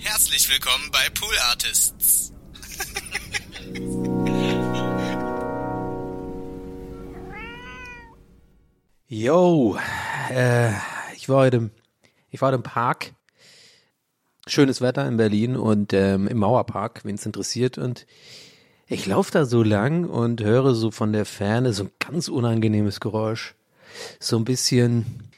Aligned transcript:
Herzlich 0.00 0.48
willkommen 0.48 0.90
bei 0.90 1.08
Pool 1.10 1.36
Artists. 1.50 2.32
Yo, 9.08 9.76
äh, 10.30 10.70
ich 11.16 11.28
war 11.28 11.38
heute, 11.38 11.56
im- 11.58 11.70
ich 12.30 12.40
war 12.40 12.48
heute 12.48 12.56
im 12.56 12.62
Park. 12.62 13.12
Schönes 14.46 14.80
Wetter 14.80 15.06
in 15.06 15.16
Berlin 15.16 15.56
und 15.56 15.92
ähm, 15.92 16.26
im 16.26 16.38
Mauerpark, 16.38 17.04
wen 17.04 17.16
es 17.16 17.26
interessiert. 17.26 17.76
Und 17.78 18.06
ich 18.86 19.06
laufe 19.06 19.30
da 19.32 19.44
so 19.44 19.62
lang 19.62 20.04
und 20.06 20.42
höre 20.42 20.74
so 20.74 20.90
von 20.90 21.12
der 21.12 21.24
Ferne 21.26 21.72
so 21.72 21.84
ein 21.84 21.90
ganz 21.98 22.28
unangenehmes 22.28 23.00
Geräusch. 23.00 23.54
So 24.18 24.36
ein 24.36 24.44
bisschen, 24.44 25.29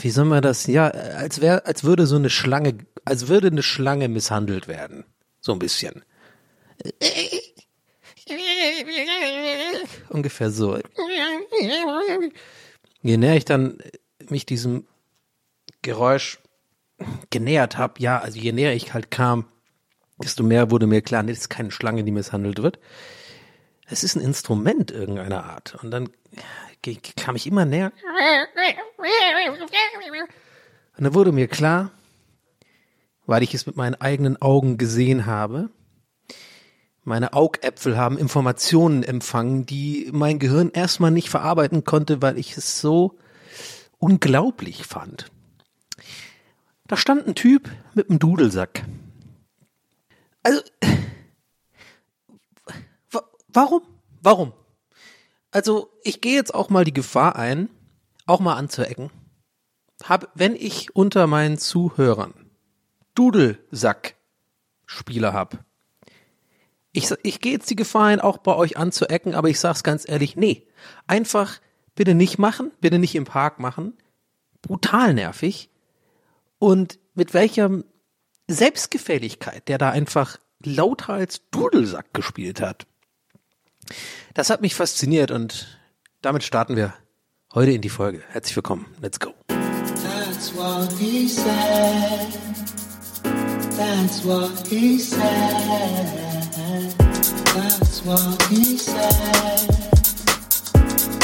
wie 0.00 0.10
soll 0.10 0.24
man 0.24 0.42
das? 0.42 0.66
Ja, 0.66 0.88
als 0.88 1.40
wäre, 1.40 1.66
als 1.66 1.84
würde 1.84 2.06
so 2.06 2.16
eine 2.16 2.30
Schlange, 2.30 2.78
als 3.04 3.28
würde 3.28 3.48
eine 3.48 3.62
Schlange 3.62 4.08
misshandelt 4.08 4.68
werden. 4.68 5.04
So 5.40 5.52
ein 5.52 5.58
bisschen. 5.58 6.02
Ungefähr 10.08 10.50
so. 10.50 10.78
Je 13.02 13.16
näher 13.16 13.36
ich 13.36 13.44
dann 13.44 13.78
mich 14.28 14.46
diesem 14.46 14.86
Geräusch 15.82 16.38
genähert 17.30 17.78
habe, 17.78 17.94
ja, 17.98 18.18
also 18.18 18.38
je 18.38 18.52
näher 18.52 18.74
ich 18.74 18.92
halt 18.92 19.10
kam, 19.10 19.46
desto 20.22 20.42
mehr 20.42 20.70
wurde 20.70 20.86
mir 20.86 21.00
klar, 21.00 21.22
nee, 21.22 21.32
das 21.32 21.42
ist 21.42 21.48
keine 21.48 21.70
Schlange, 21.70 22.04
die 22.04 22.12
misshandelt 22.12 22.62
wird. 22.62 22.78
Es 23.86 24.04
ist 24.04 24.16
ein 24.16 24.22
Instrument 24.22 24.90
irgendeiner 24.90 25.44
Art. 25.44 25.76
Und 25.82 25.90
dann 25.90 26.10
kam 27.16 27.36
ich 27.36 27.46
immer 27.46 27.64
näher. 27.64 27.92
Und 30.96 31.04
dann 31.04 31.14
wurde 31.14 31.32
mir 31.32 31.48
klar, 31.48 31.90
weil 33.26 33.42
ich 33.42 33.54
es 33.54 33.66
mit 33.66 33.76
meinen 33.76 33.94
eigenen 33.94 34.40
Augen 34.40 34.78
gesehen 34.78 35.26
habe, 35.26 35.70
meine 37.02 37.32
Augäpfel 37.32 37.96
haben 37.96 38.18
Informationen 38.18 39.02
empfangen, 39.02 39.64
die 39.66 40.10
mein 40.12 40.38
Gehirn 40.38 40.70
erstmal 40.70 41.10
nicht 41.10 41.30
verarbeiten 41.30 41.84
konnte, 41.84 42.20
weil 42.22 42.38
ich 42.38 42.56
es 42.56 42.80
so 42.80 43.18
unglaublich 43.98 44.84
fand. 44.84 45.30
Da 46.86 46.96
stand 46.96 47.26
ein 47.26 47.34
Typ 47.34 47.70
mit 47.94 48.10
einem 48.10 48.18
Dudelsack. 48.18 48.84
Also, 50.42 50.60
wa- 53.10 53.28
warum? 53.48 53.82
Warum? 54.22 54.52
Also, 55.50 55.90
ich 56.02 56.20
gehe 56.20 56.34
jetzt 56.34 56.54
auch 56.54 56.68
mal 56.70 56.84
die 56.84 56.94
Gefahr 56.94 57.36
ein, 57.36 57.70
auch 58.26 58.40
mal 58.40 58.56
anzuecken. 58.56 59.10
Hab, 60.04 60.30
wenn 60.34 60.54
ich 60.54 60.94
unter 60.94 61.26
meinen 61.26 61.56
Zuhörern 61.58 62.34
Dudelsack-Spieler 63.14 65.32
hab, 65.32 65.64
ich, 66.92 67.12
ich 67.22 67.40
gehe 67.40 67.52
jetzt 67.52 67.70
die 67.70 67.76
Gefahr 67.76 68.06
ein, 68.06 68.20
auch 68.20 68.38
bei 68.38 68.54
euch 68.54 68.76
anzuecken, 68.76 69.34
aber 69.34 69.48
ich 69.48 69.60
sag's 69.60 69.84
ganz 69.84 70.08
ehrlich, 70.08 70.36
nee. 70.36 70.66
Einfach 71.06 71.60
bitte 71.94 72.14
nicht 72.14 72.38
machen, 72.38 72.72
bitte 72.80 72.98
nicht 72.98 73.14
im 73.14 73.24
Park 73.24 73.60
machen. 73.60 73.94
Brutal 74.62 75.14
nervig. 75.14 75.70
Und 76.58 76.98
mit 77.14 77.34
welcher 77.34 77.82
Selbstgefälligkeit 78.48 79.68
der 79.68 79.78
da 79.78 79.90
einfach 79.90 80.38
lauter 80.64 81.14
als 81.14 81.48
Dudelsack 81.50 82.12
gespielt 82.12 82.60
hat. 82.60 82.86
Das 84.34 84.50
hat 84.50 84.60
mich 84.60 84.74
fasziniert 84.74 85.30
und 85.30 85.78
damit 86.22 86.42
starten 86.42 86.76
wir 86.76 86.94
heute 87.54 87.72
in 87.72 87.80
die 87.80 87.88
Folge. 87.88 88.22
Herzlich 88.28 88.56
willkommen. 88.56 88.86
Let's 89.00 89.18
go. 89.18 89.32
That's 89.48 90.54
what 90.54 90.92
he 90.92 91.28
said. 91.28 92.28
That's 93.76 94.24
what 94.24 94.66
he 94.68 94.98
said. 94.98 95.20
That's 97.54 98.04
what 98.04 98.42
he 98.48 98.76
said. 98.76 99.68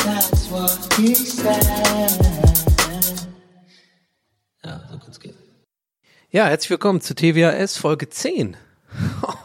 That's 0.04 0.50
what 0.50 0.78
he 0.96 1.14
said. 1.14 1.62
Ja, 4.64 4.80
so 4.90 4.98
kann's 4.98 5.20
gehen. 5.20 5.34
Ja, 6.30 6.46
herzlich 6.46 6.70
willkommen 6.70 7.00
zu 7.00 7.14
TWAS 7.14 7.76
Folge 7.76 8.08
10. 8.08 8.56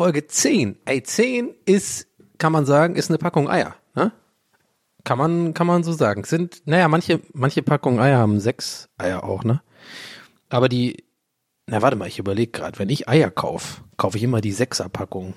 Folge 0.00 0.26
10. 0.26 0.78
Ey, 0.86 1.02
10 1.02 1.54
ist, 1.66 2.06
kann 2.38 2.52
man 2.52 2.64
sagen, 2.64 2.96
ist 2.96 3.10
eine 3.10 3.18
Packung 3.18 3.50
Eier. 3.50 3.74
Ne? 3.94 4.12
Kann 5.04 5.18
man, 5.18 5.52
kann 5.52 5.66
man 5.66 5.82
so 5.84 5.92
sagen. 5.92 6.24
Sind, 6.24 6.62
naja, 6.64 6.88
manche, 6.88 7.20
manche 7.34 7.60
Packungen 7.60 8.00
Eier 8.00 8.16
haben 8.16 8.40
sechs 8.40 8.88
Eier 8.96 9.24
auch, 9.24 9.44
ne? 9.44 9.60
Aber 10.48 10.70
die, 10.70 11.04
na 11.66 11.82
warte 11.82 11.96
mal, 11.98 12.08
ich 12.08 12.18
überlege 12.18 12.50
gerade, 12.50 12.78
wenn 12.78 12.88
ich 12.88 13.10
Eier 13.10 13.30
kaufe, 13.30 13.82
kaufe 13.98 14.16
ich 14.16 14.22
immer 14.22 14.40
die 14.40 14.52
Sechser-Packung. 14.52 15.34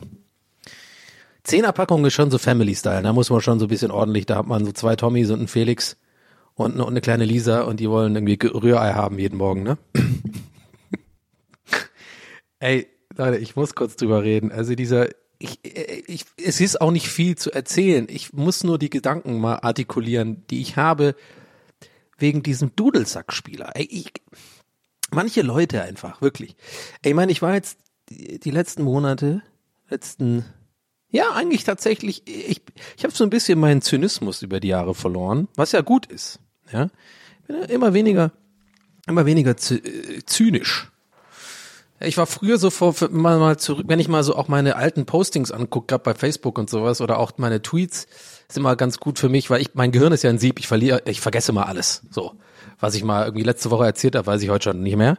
Zehner-Packung 1.43 2.05
ist 2.05 2.13
schon 2.13 2.31
so 2.31 2.37
Family-Style, 2.37 3.01
da 3.03 3.11
muss 3.11 3.29
man 3.29 3.41
schon 3.41 3.59
so 3.59 3.65
ein 3.65 3.67
bisschen 3.67 3.91
ordentlich, 3.91 4.27
da 4.27 4.37
hat 4.37 4.47
man 4.47 4.63
so 4.63 4.71
zwei 4.71 4.95
Tommys 4.95 5.29
und 5.29 5.39
einen 5.39 5.47
Felix 5.49 5.97
und 6.53 6.75
eine, 6.75 6.85
und 6.85 6.93
eine 6.93 7.01
kleine 7.01 7.25
Lisa 7.25 7.63
und 7.63 7.81
die 7.81 7.89
wollen 7.89 8.15
irgendwie 8.15 8.37
Ge- 8.37 8.51
Rührei 8.53 8.93
haben 8.93 9.19
jeden 9.19 9.35
Morgen, 9.37 9.63
ne? 9.63 9.77
Ey, 12.59 12.87
Leute, 13.15 13.37
ich 13.37 13.55
muss 13.55 13.75
kurz 13.75 13.95
drüber 13.95 14.23
reden. 14.23 14.51
Also 14.51 14.75
dieser, 14.75 15.09
ich, 15.39 15.59
ich, 15.63 16.25
es 16.43 16.61
ist 16.61 16.81
auch 16.81 16.91
nicht 16.91 17.07
viel 17.07 17.37
zu 17.37 17.51
erzählen. 17.51 18.07
Ich 18.09 18.33
muss 18.33 18.63
nur 18.63 18.79
die 18.79 18.89
Gedanken 18.89 19.39
mal 19.39 19.57
artikulieren, 19.57 20.43
die 20.49 20.61
ich 20.61 20.77
habe 20.77 21.15
wegen 22.17 22.43
diesem 22.43 22.75
Dudelsackspieler. 22.75 23.71
Ey, 23.75 24.05
manche 25.11 25.41
Leute 25.41 25.81
einfach, 25.81 26.21
wirklich. 26.21 26.55
Ich 27.03 27.13
meine, 27.13 27.31
ich 27.31 27.41
war 27.41 27.53
jetzt 27.53 27.79
die, 28.09 28.51
letzten 28.51 28.83
Monate, 28.83 29.41
letzten, 29.89 30.45
ja, 31.09 31.31
eigentlich 31.33 31.63
tatsächlich, 31.63 32.23
ich, 32.25 32.61
ich 32.97 33.03
habe 33.03 33.13
so 33.13 33.23
ein 33.23 33.29
bisschen 33.29 33.59
meinen 33.59 33.81
Zynismus 33.81 34.41
über 34.41 34.59
die 34.59 34.69
Jahre 34.69 34.95
verloren, 34.95 35.47
was 35.55 35.71
ja 35.71 35.81
gut 35.81 36.05
ist. 36.05 36.39
Ja, 36.71 36.89
immer 37.67 37.93
weniger, 37.93 38.31
immer 39.07 39.25
weniger 39.25 39.51
äh, 39.51 40.23
zynisch. 40.25 40.92
Ich 42.03 42.17
war 42.17 42.25
früher 42.27 42.57
so 42.57 42.69
vor, 42.69 42.95
mal, 43.11 43.39
mal 43.39 43.57
zurück, 43.57 43.85
wenn 43.87 43.99
ich 43.99 44.07
mal 44.07 44.23
so 44.23 44.35
auch 44.35 44.47
meine 44.47 44.75
alten 44.75 45.05
Postings 45.05 45.51
angucke, 45.51 45.87
gerade 45.87 46.03
bei 46.03 46.13
Facebook 46.13 46.57
und 46.57 46.69
sowas 46.69 47.01
oder 47.01 47.17
auch 47.17 47.31
meine 47.37 47.61
Tweets, 47.61 48.07
ist 48.47 48.57
immer 48.57 48.75
ganz 48.75 48.99
gut 48.99 49.19
für 49.19 49.29
mich, 49.29 49.49
weil 49.49 49.61
ich, 49.61 49.73
mein 49.73 49.91
Gehirn 49.91 50.11
ist 50.11 50.23
ja 50.23 50.29
ein 50.29 50.37
Sieb, 50.37 50.59
ich 50.59 50.67
verliere, 50.67 51.01
ich 51.05 51.21
vergesse 51.21 51.53
mal 51.53 51.63
alles. 51.63 52.03
So. 52.11 52.33
Was 52.79 52.95
ich 52.95 53.03
mal 53.03 53.25
irgendwie 53.25 53.43
letzte 53.43 53.71
Woche 53.71 53.85
erzählt 53.85 54.15
habe, 54.15 54.27
weiß 54.27 54.41
ich 54.41 54.49
heute 54.49 54.71
schon 54.71 54.83
nicht 54.83 54.97
mehr. 54.97 55.17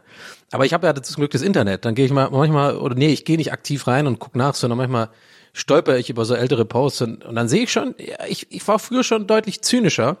Aber 0.51 0.65
ich 0.65 0.73
habe 0.73 0.85
ja 0.85 0.93
das 0.93 1.15
Glück 1.15 1.31
des 1.31 1.41
Internet. 1.41 1.85
Dann 1.85 1.95
gehe 1.95 2.05
ich 2.05 2.11
mal 2.11 2.29
manchmal, 2.29 2.77
oder 2.77 2.95
nee, 2.95 3.11
ich 3.11 3.25
gehe 3.25 3.37
nicht 3.37 3.51
aktiv 3.51 3.87
rein 3.87 4.05
und 4.07 4.19
guck 4.19 4.35
nach, 4.35 4.53
sondern 4.53 4.77
manchmal 4.77 5.09
stolper 5.53 5.97
ich 5.97 6.09
über 6.09 6.25
so 6.25 6.35
ältere 6.35 6.65
Posts 6.65 7.01
und, 7.01 7.25
und 7.25 7.35
dann 7.35 7.47
sehe 7.47 7.63
ich 7.63 7.71
schon, 7.71 7.95
ich, 8.27 8.51
ich 8.51 8.67
war 8.67 8.77
früher 8.77 9.03
schon 9.03 9.25
deutlich 9.25 9.61
zynischer, 9.61 10.17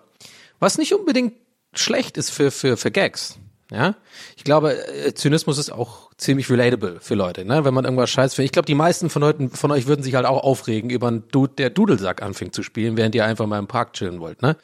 was 0.59 0.77
nicht 0.77 0.93
unbedingt 0.93 1.33
schlecht 1.73 2.17
ist 2.17 2.31
für, 2.31 2.51
für, 2.51 2.77
für 2.77 2.89
Gags. 2.89 3.37
Ja, 3.71 3.95
ich 4.35 4.43
glaube, 4.43 4.75
äh, 4.87 5.13
Zynismus 5.15 5.57
ist 5.57 5.71
auch 5.71 6.11
ziemlich 6.17 6.49
relatable 6.51 6.99
für 7.01 7.15
Leute, 7.15 7.45
ne? 7.45 7.65
Wenn 7.65 7.73
man 7.73 7.83
irgendwas 7.85 8.11
scheiß 8.11 8.35
findet. 8.35 8.49
Ich 8.49 8.51
glaube, 8.51 8.67
die 8.67 8.75
meisten 8.75 9.09
von, 9.09 9.23
Leuten, 9.23 9.49
von 9.49 9.71
euch 9.71 9.87
würden 9.87 10.03
sich 10.03 10.13
halt 10.13 10.27
auch 10.27 10.43
aufregen 10.43 10.91
über 10.91 11.07
einen 11.07 11.27
Dude, 11.29 11.53
der 11.57 11.71
Dudelsack 11.71 12.21
anfängt 12.21 12.53
zu 12.53 12.61
spielen, 12.61 12.95
während 12.95 13.15
ihr 13.15 13.25
einfach 13.25 13.47
mal 13.47 13.57
im 13.57 13.67
Park 13.67 13.93
chillen 13.93 14.19
wollt, 14.19 14.43
ne? 14.43 14.55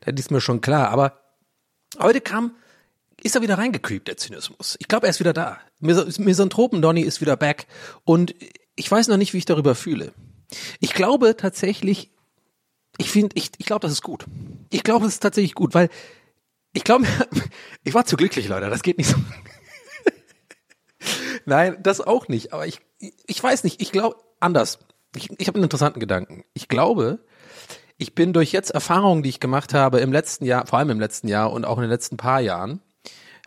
Das 0.00 0.14
ist 0.18 0.30
mir 0.30 0.42
schon 0.42 0.60
klar. 0.60 0.90
Aber 0.90 1.18
heute 1.98 2.20
kam, 2.20 2.52
ist 3.22 3.34
er 3.34 3.42
wieder 3.42 3.56
reingecreept, 3.56 4.06
der 4.06 4.18
Zynismus. 4.18 4.76
Ich 4.80 4.88
glaube, 4.88 5.06
er 5.06 5.10
ist 5.10 5.20
wieder 5.20 5.32
da. 5.32 5.58
Mis 5.80 6.18
Misanthropen-Donny 6.18 7.00
ist 7.00 7.22
wieder 7.22 7.36
back. 7.36 7.66
Und 8.04 8.34
ich 8.76 8.90
weiß 8.90 9.08
noch 9.08 9.16
nicht, 9.16 9.32
wie 9.32 9.38
ich 9.38 9.46
darüber 9.46 9.74
fühle. 9.74 10.12
Ich 10.80 10.92
glaube 10.92 11.36
tatsächlich, 11.36 12.10
ich 12.98 13.10
finde, 13.10 13.34
ich, 13.34 13.50
ich 13.56 13.66
glaube, 13.66 13.80
das 13.80 13.92
ist 13.92 14.02
gut. 14.02 14.26
Ich 14.70 14.82
glaube, 14.82 15.06
es 15.06 15.14
ist 15.14 15.20
tatsächlich 15.20 15.54
gut, 15.54 15.74
weil 15.74 15.88
ich 16.76 16.84
glaube, 16.84 17.06
ich 17.84 17.94
war 17.94 18.04
zu 18.04 18.16
glücklich, 18.16 18.48
Leute. 18.48 18.68
Das 18.68 18.82
geht 18.82 18.98
nicht 18.98 19.08
so. 19.08 19.16
Nein, 21.46 21.78
das 21.82 22.02
auch 22.02 22.28
nicht. 22.28 22.52
Aber 22.52 22.66
ich, 22.66 22.80
ich 23.26 23.42
weiß 23.42 23.64
nicht. 23.64 23.80
Ich 23.80 23.92
glaube 23.92 24.16
anders. 24.40 24.78
Ich, 25.16 25.30
ich 25.38 25.48
habe 25.48 25.56
einen 25.56 25.64
interessanten 25.64 26.00
Gedanken. 26.00 26.44
Ich 26.52 26.68
glaube, 26.68 27.20
ich 27.96 28.14
bin 28.14 28.34
durch 28.34 28.52
jetzt 28.52 28.70
Erfahrungen, 28.70 29.22
die 29.22 29.30
ich 29.30 29.40
gemacht 29.40 29.72
habe 29.72 30.00
im 30.00 30.12
letzten 30.12 30.44
Jahr, 30.44 30.66
vor 30.66 30.78
allem 30.78 30.90
im 30.90 31.00
letzten 31.00 31.28
Jahr 31.28 31.50
und 31.50 31.64
auch 31.64 31.78
in 31.78 31.82
den 31.82 31.90
letzten 31.90 32.18
paar 32.18 32.40
Jahren, 32.40 32.82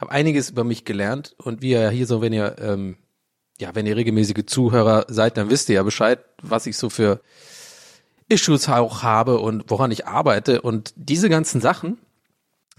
habe 0.02 0.12
einiges 0.12 0.50
über 0.50 0.64
mich 0.64 0.84
gelernt. 0.84 1.36
Und 1.38 1.62
wie 1.62 1.72
ihr 1.72 1.92
hier 1.92 2.08
so, 2.08 2.22
wenn 2.22 2.34
ihr 2.34 2.56
ähm, 2.60 2.98
ja, 3.60 3.76
wenn 3.76 3.86
ihr 3.86 3.96
regelmäßige 3.96 4.46
Zuhörer 4.48 5.06
seid, 5.08 5.38
dann 5.38 5.52
wisst 5.52 5.70
ihr 5.70 5.76
ja 5.76 5.84
Bescheid, 5.84 6.20
was 6.42 6.66
ich 6.66 6.78
so 6.78 6.90
für 6.90 7.22
Issues 8.28 8.70
auch 8.70 9.04
habe 9.04 9.40
und 9.40 9.66
woran 9.68 9.92
ich 9.92 10.08
arbeite. 10.08 10.62
Und 10.62 10.94
diese 10.96 11.30
ganzen 11.30 11.62
Sachen, 11.62 12.00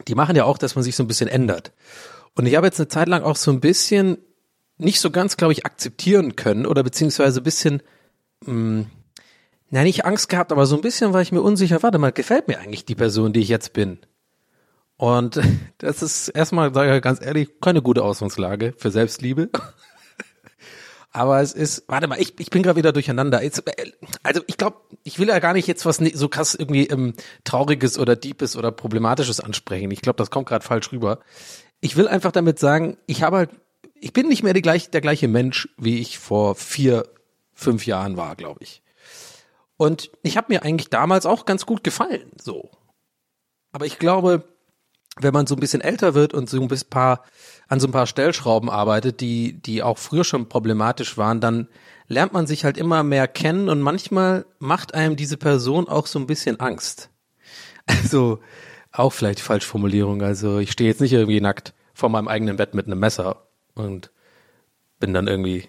die 0.08 0.14
machen 0.14 0.36
ja 0.36 0.44
auch, 0.44 0.58
dass 0.58 0.74
man 0.74 0.84
sich 0.84 0.96
so 0.96 1.02
ein 1.02 1.08
bisschen 1.08 1.28
ändert. 1.28 1.72
Und 2.34 2.46
ich 2.46 2.56
habe 2.56 2.66
jetzt 2.66 2.80
eine 2.80 2.88
Zeit 2.88 3.08
lang 3.08 3.22
auch 3.22 3.36
so 3.36 3.50
ein 3.50 3.60
bisschen 3.60 4.18
nicht 4.78 5.00
so 5.00 5.10
ganz, 5.10 5.36
glaube 5.36 5.52
ich, 5.52 5.66
akzeptieren 5.66 6.36
können 6.36 6.66
oder 6.66 6.82
beziehungsweise 6.82 7.40
ein 7.40 7.44
bisschen, 7.44 7.82
mh, 8.46 8.86
na 9.70 9.82
nicht 9.82 10.04
Angst 10.04 10.28
gehabt, 10.28 10.52
aber 10.52 10.66
so 10.66 10.76
ein 10.76 10.82
bisschen 10.82 11.12
war 11.12 11.20
ich 11.20 11.32
mir 11.32 11.42
unsicher, 11.42 11.82
warte 11.82 11.98
mal, 11.98 12.12
gefällt 12.12 12.48
mir 12.48 12.58
eigentlich 12.58 12.84
die 12.84 12.94
Person, 12.94 13.32
die 13.32 13.40
ich 13.40 13.48
jetzt 13.48 13.72
bin? 13.72 13.98
Und 14.96 15.40
das 15.78 16.02
ist 16.02 16.28
erstmal, 16.28 16.74
sage 16.74 16.96
ich 16.96 17.02
ganz 17.02 17.24
ehrlich, 17.24 17.60
keine 17.60 17.82
gute 17.82 18.02
Ausgangslage 18.02 18.74
für 18.76 18.90
Selbstliebe. 18.90 19.50
Aber 21.12 21.40
es 21.40 21.52
ist, 21.52 21.84
warte 21.88 22.06
mal, 22.06 22.20
ich, 22.20 22.38
ich 22.38 22.50
bin 22.50 22.62
gerade 22.62 22.76
wieder 22.76 22.92
durcheinander. 22.92 23.42
Jetzt, 23.42 23.66
äh, 23.66 23.92
also 24.22 24.42
ich 24.46 24.56
glaube, 24.56 24.78
ich 25.02 25.18
will 25.18 25.28
ja 25.28 25.38
gar 25.40 25.52
nicht 25.52 25.66
jetzt 25.66 25.84
was 25.84 25.96
so 25.96 26.28
krass 26.28 26.54
irgendwie 26.54 26.86
ähm, 26.86 27.14
Trauriges 27.44 27.98
oder 27.98 28.14
Deepes 28.14 28.56
oder 28.56 28.70
Problematisches 28.70 29.40
ansprechen. 29.40 29.90
Ich 29.90 30.02
glaube, 30.02 30.18
das 30.18 30.30
kommt 30.30 30.48
gerade 30.48 30.64
falsch 30.64 30.92
rüber. 30.92 31.18
Ich 31.80 31.96
will 31.96 32.06
einfach 32.06 32.32
damit 32.32 32.58
sagen, 32.58 32.96
ich 33.06 33.22
habe 33.22 33.38
halt, 33.38 33.50
ich 33.94 34.12
bin 34.12 34.28
nicht 34.28 34.42
mehr 34.42 34.54
die 34.54 34.62
gleich, 34.62 34.90
der 34.90 35.00
gleiche 35.00 35.28
Mensch, 35.28 35.68
wie 35.76 35.98
ich 35.98 36.18
vor 36.18 36.54
vier, 36.54 37.08
fünf 37.52 37.86
Jahren 37.86 38.16
war, 38.16 38.36
glaube 38.36 38.62
ich. 38.62 38.82
Und 39.76 40.10
ich 40.22 40.36
habe 40.36 40.52
mir 40.52 40.62
eigentlich 40.62 40.90
damals 40.90 41.26
auch 41.26 41.44
ganz 41.44 41.66
gut 41.66 41.82
gefallen, 41.82 42.30
so. 42.40 42.70
Aber 43.72 43.86
ich 43.86 43.98
glaube, 43.98 44.44
wenn 45.22 45.34
man 45.34 45.46
so 45.46 45.54
ein 45.54 45.60
bisschen 45.60 45.80
älter 45.80 46.14
wird 46.14 46.34
und 46.34 46.48
so 46.48 46.60
ein 46.60 46.68
bisschen 46.68 46.90
paar, 46.90 47.24
an 47.68 47.80
so 47.80 47.88
ein 47.88 47.92
paar 47.92 48.06
Stellschrauben 48.06 48.70
arbeitet, 48.70 49.20
die, 49.20 49.60
die 49.60 49.82
auch 49.82 49.98
früher 49.98 50.24
schon 50.24 50.48
problematisch 50.48 51.16
waren, 51.16 51.40
dann 51.40 51.68
lernt 52.08 52.32
man 52.32 52.46
sich 52.46 52.64
halt 52.64 52.76
immer 52.76 53.02
mehr 53.02 53.28
kennen 53.28 53.68
und 53.68 53.80
manchmal 53.80 54.44
macht 54.58 54.94
einem 54.94 55.16
diese 55.16 55.36
Person 55.36 55.88
auch 55.88 56.06
so 56.06 56.18
ein 56.18 56.26
bisschen 56.26 56.60
Angst. 56.60 57.08
Also, 57.86 58.38
auch 58.92 59.10
vielleicht 59.10 59.40
Falschformulierung. 59.40 60.22
Also, 60.22 60.58
ich 60.58 60.70
stehe 60.70 60.88
jetzt 60.88 61.00
nicht 61.00 61.12
irgendwie 61.12 61.40
nackt 61.40 61.74
vor 61.92 62.08
meinem 62.08 62.28
eigenen 62.28 62.56
Bett 62.56 62.72
mit 62.72 62.86
einem 62.86 63.00
Messer 63.00 63.48
und 63.74 64.12
bin 65.00 65.12
dann 65.12 65.26
irgendwie, 65.26 65.64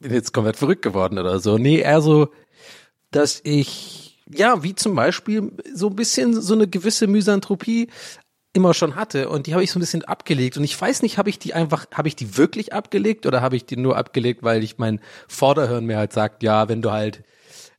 bin 0.00 0.12
jetzt 0.12 0.32
komplett 0.32 0.56
verrückt 0.56 0.82
geworden 0.82 1.18
oder 1.18 1.38
so. 1.38 1.56
Nee, 1.56 1.78
eher 1.78 2.02
so, 2.02 2.28
dass 3.10 3.40
ich, 3.44 4.22
ja, 4.28 4.62
wie 4.62 4.74
zum 4.74 4.94
Beispiel 4.94 5.52
so 5.72 5.88
ein 5.88 5.96
bisschen 5.96 6.40
so 6.40 6.54
eine 6.54 6.68
gewisse 6.68 7.06
Misanthropie 7.06 7.88
immer 8.54 8.72
schon 8.72 8.96
hatte 8.96 9.28
und 9.28 9.46
die 9.46 9.52
habe 9.52 9.62
ich 9.62 9.70
so 9.70 9.78
ein 9.78 9.80
bisschen 9.80 10.04
abgelegt 10.04 10.56
und 10.56 10.64
ich 10.64 10.80
weiß 10.80 11.02
nicht, 11.02 11.18
habe 11.18 11.28
ich 11.28 11.38
die 11.38 11.52
einfach, 11.52 11.86
habe 11.92 12.08
ich 12.08 12.16
die 12.16 12.36
wirklich 12.36 12.72
abgelegt 12.72 13.26
oder 13.26 13.42
habe 13.42 13.56
ich 13.56 13.66
die 13.66 13.76
nur 13.76 13.96
abgelegt, 13.96 14.42
weil 14.42 14.62
ich 14.62 14.78
mein 14.78 15.00
Vorderhirn 15.28 15.84
mir 15.84 15.98
halt 15.98 16.12
sagt, 16.12 16.42
ja, 16.42 16.68
wenn 16.68 16.80
du 16.80 16.90
halt 16.90 17.22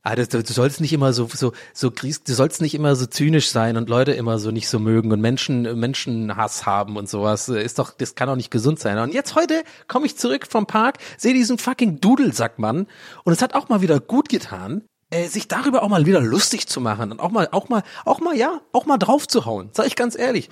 Ah, 0.08 0.14
das, 0.14 0.28
du 0.28 0.40
sollst 0.40 0.80
nicht 0.80 0.92
immer 0.92 1.12
so 1.12 1.28
so 1.34 1.52
so 1.74 1.90
du 1.90 2.12
sollst 2.32 2.62
nicht 2.62 2.76
immer 2.76 2.94
so 2.94 3.06
zynisch 3.06 3.50
sein 3.50 3.76
und 3.76 3.88
Leute 3.88 4.12
immer 4.12 4.38
so 4.38 4.52
nicht 4.52 4.68
so 4.68 4.78
mögen 4.78 5.10
und 5.10 5.20
Menschen 5.20 5.62
Menschenhass 5.80 6.64
haben 6.64 6.96
und 6.96 7.08
sowas 7.08 7.48
ist 7.48 7.80
doch 7.80 7.90
das 7.90 8.14
kann 8.14 8.28
doch 8.28 8.36
nicht 8.36 8.52
gesund 8.52 8.78
sein. 8.78 8.98
Und 8.98 9.12
jetzt 9.12 9.34
heute 9.34 9.64
komme 9.88 10.06
ich 10.06 10.16
zurück 10.16 10.46
vom 10.48 10.68
Park, 10.68 10.98
sehe 11.18 11.34
diesen 11.34 11.58
fucking 11.58 11.98
Dudelsackmann 11.98 12.86
und 13.24 13.32
es 13.32 13.42
hat 13.42 13.54
auch 13.54 13.68
mal 13.68 13.80
wieder 13.80 13.98
gut 13.98 14.28
getan, 14.28 14.84
äh, 15.16 15.28
sich 15.28 15.48
darüber 15.48 15.82
auch 15.82 15.88
mal 15.88 16.06
wieder 16.06 16.20
lustig 16.20 16.66
zu 16.66 16.80
machen 16.80 17.12
und 17.12 17.20
auch 17.20 17.30
mal, 17.30 17.48
auch 17.52 17.68
mal, 17.68 17.82
auch 18.04 18.20
mal, 18.20 18.36
ja, 18.36 18.60
auch 18.72 18.86
mal 18.86 18.98
drauf 18.98 19.26
zu 19.26 19.44
hauen. 19.44 19.70
Sag 19.72 19.86
ich 19.86 19.96
ganz 19.96 20.18
ehrlich. 20.18 20.50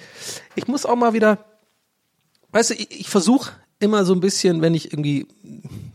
Ich 0.54 0.66
muss 0.68 0.86
auch 0.86 0.96
mal 0.96 1.12
wieder, 1.12 1.44
weißt 2.52 2.70
du, 2.70 2.74
ich, 2.74 3.00
ich 3.00 3.08
versuche 3.08 3.52
immer 3.80 4.04
so 4.04 4.14
ein 4.14 4.20
bisschen, 4.20 4.62
wenn 4.62 4.74
ich 4.74 4.92
irgendwie 4.92 5.26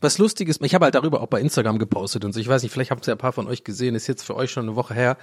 was 0.01 0.18
Lustiges, 0.18 0.60
ich 0.62 0.75
habe 0.75 0.86
halt 0.86 0.95
darüber 0.95 1.21
auch 1.21 1.27
bei 1.27 1.42
Instagram 1.42 1.80
gepostet 1.80 2.24
und 2.25 2.33
so, 2.33 2.39
ich 2.39 2.48
weiß 2.48 2.62
nicht, 2.62 2.71
vielleicht 2.71 2.92
habt 2.92 3.07
ihr 3.07 3.13
ein 3.13 3.18
paar 3.18 3.33
von 3.33 3.48
euch 3.48 3.63
gesehen, 3.63 3.95
ist 3.95 4.07
jetzt 4.07 4.24
für 4.24 4.36
euch 4.36 4.51
schon 4.51 4.68
eine 4.68 4.75
Woche 4.75 4.94
her, 4.94 5.18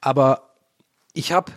aber 0.00 0.54
ich 1.12 1.32
habe 1.32 1.52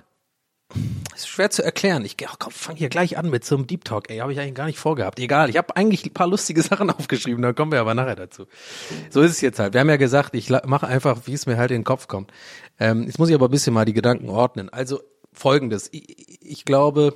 ist 1.15 1.27
schwer 1.27 1.49
zu 1.49 1.63
erklären. 1.63 2.05
Ich 2.05 2.15
oh, 2.21 2.49
fange 2.49 2.77
hier 2.77 2.89
gleich 2.89 3.17
an 3.17 3.29
mit 3.29 3.45
so 3.45 3.55
einem 3.55 3.67
Deep 3.67 3.85
Talk. 3.85 4.09
Ey, 4.09 4.17
habe 4.17 4.33
ich 4.33 4.39
eigentlich 4.39 4.55
gar 4.55 4.65
nicht 4.65 4.79
vorgehabt. 4.79 5.19
Egal, 5.19 5.49
ich 5.49 5.57
habe 5.57 5.75
eigentlich 5.75 6.05
ein 6.05 6.13
paar 6.13 6.27
lustige 6.27 6.61
Sachen 6.63 6.89
aufgeschrieben, 6.89 7.41
da 7.41 7.53
kommen 7.53 7.71
wir 7.71 7.79
aber 7.79 7.93
nachher 7.93 8.15
dazu. 8.15 8.45
So 9.09 9.21
ist 9.21 9.31
es 9.31 9.41
jetzt 9.41 9.59
halt. 9.59 9.73
Wir 9.73 9.81
haben 9.81 9.89
ja 9.89 9.97
gesagt, 9.97 10.35
ich 10.35 10.49
mache 10.49 10.87
einfach, 10.87 11.21
wie 11.25 11.33
es 11.33 11.45
mir 11.45 11.57
halt 11.57 11.71
in 11.71 11.79
den 11.79 11.83
Kopf 11.85 12.07
kommt. 12.07 12.31
Ähm, 12.79 13.03
jetzt 13.03 13.19
muss 13.19 13.29
ich 13.29 13.35
aber 13.35 13.47
ein 13.47 13.51
bisschen 13.51 13.73
mal 13.73 13.85
die 13.85 13.93
Gedanken 13.93 14.29
ordnen. 14.29 14.69
Also 14.69 15.01
folgendes. 15.33 15.89
Ich, 15.91 16.41
ich 16.41 16.65
glaube, 16.65 17.13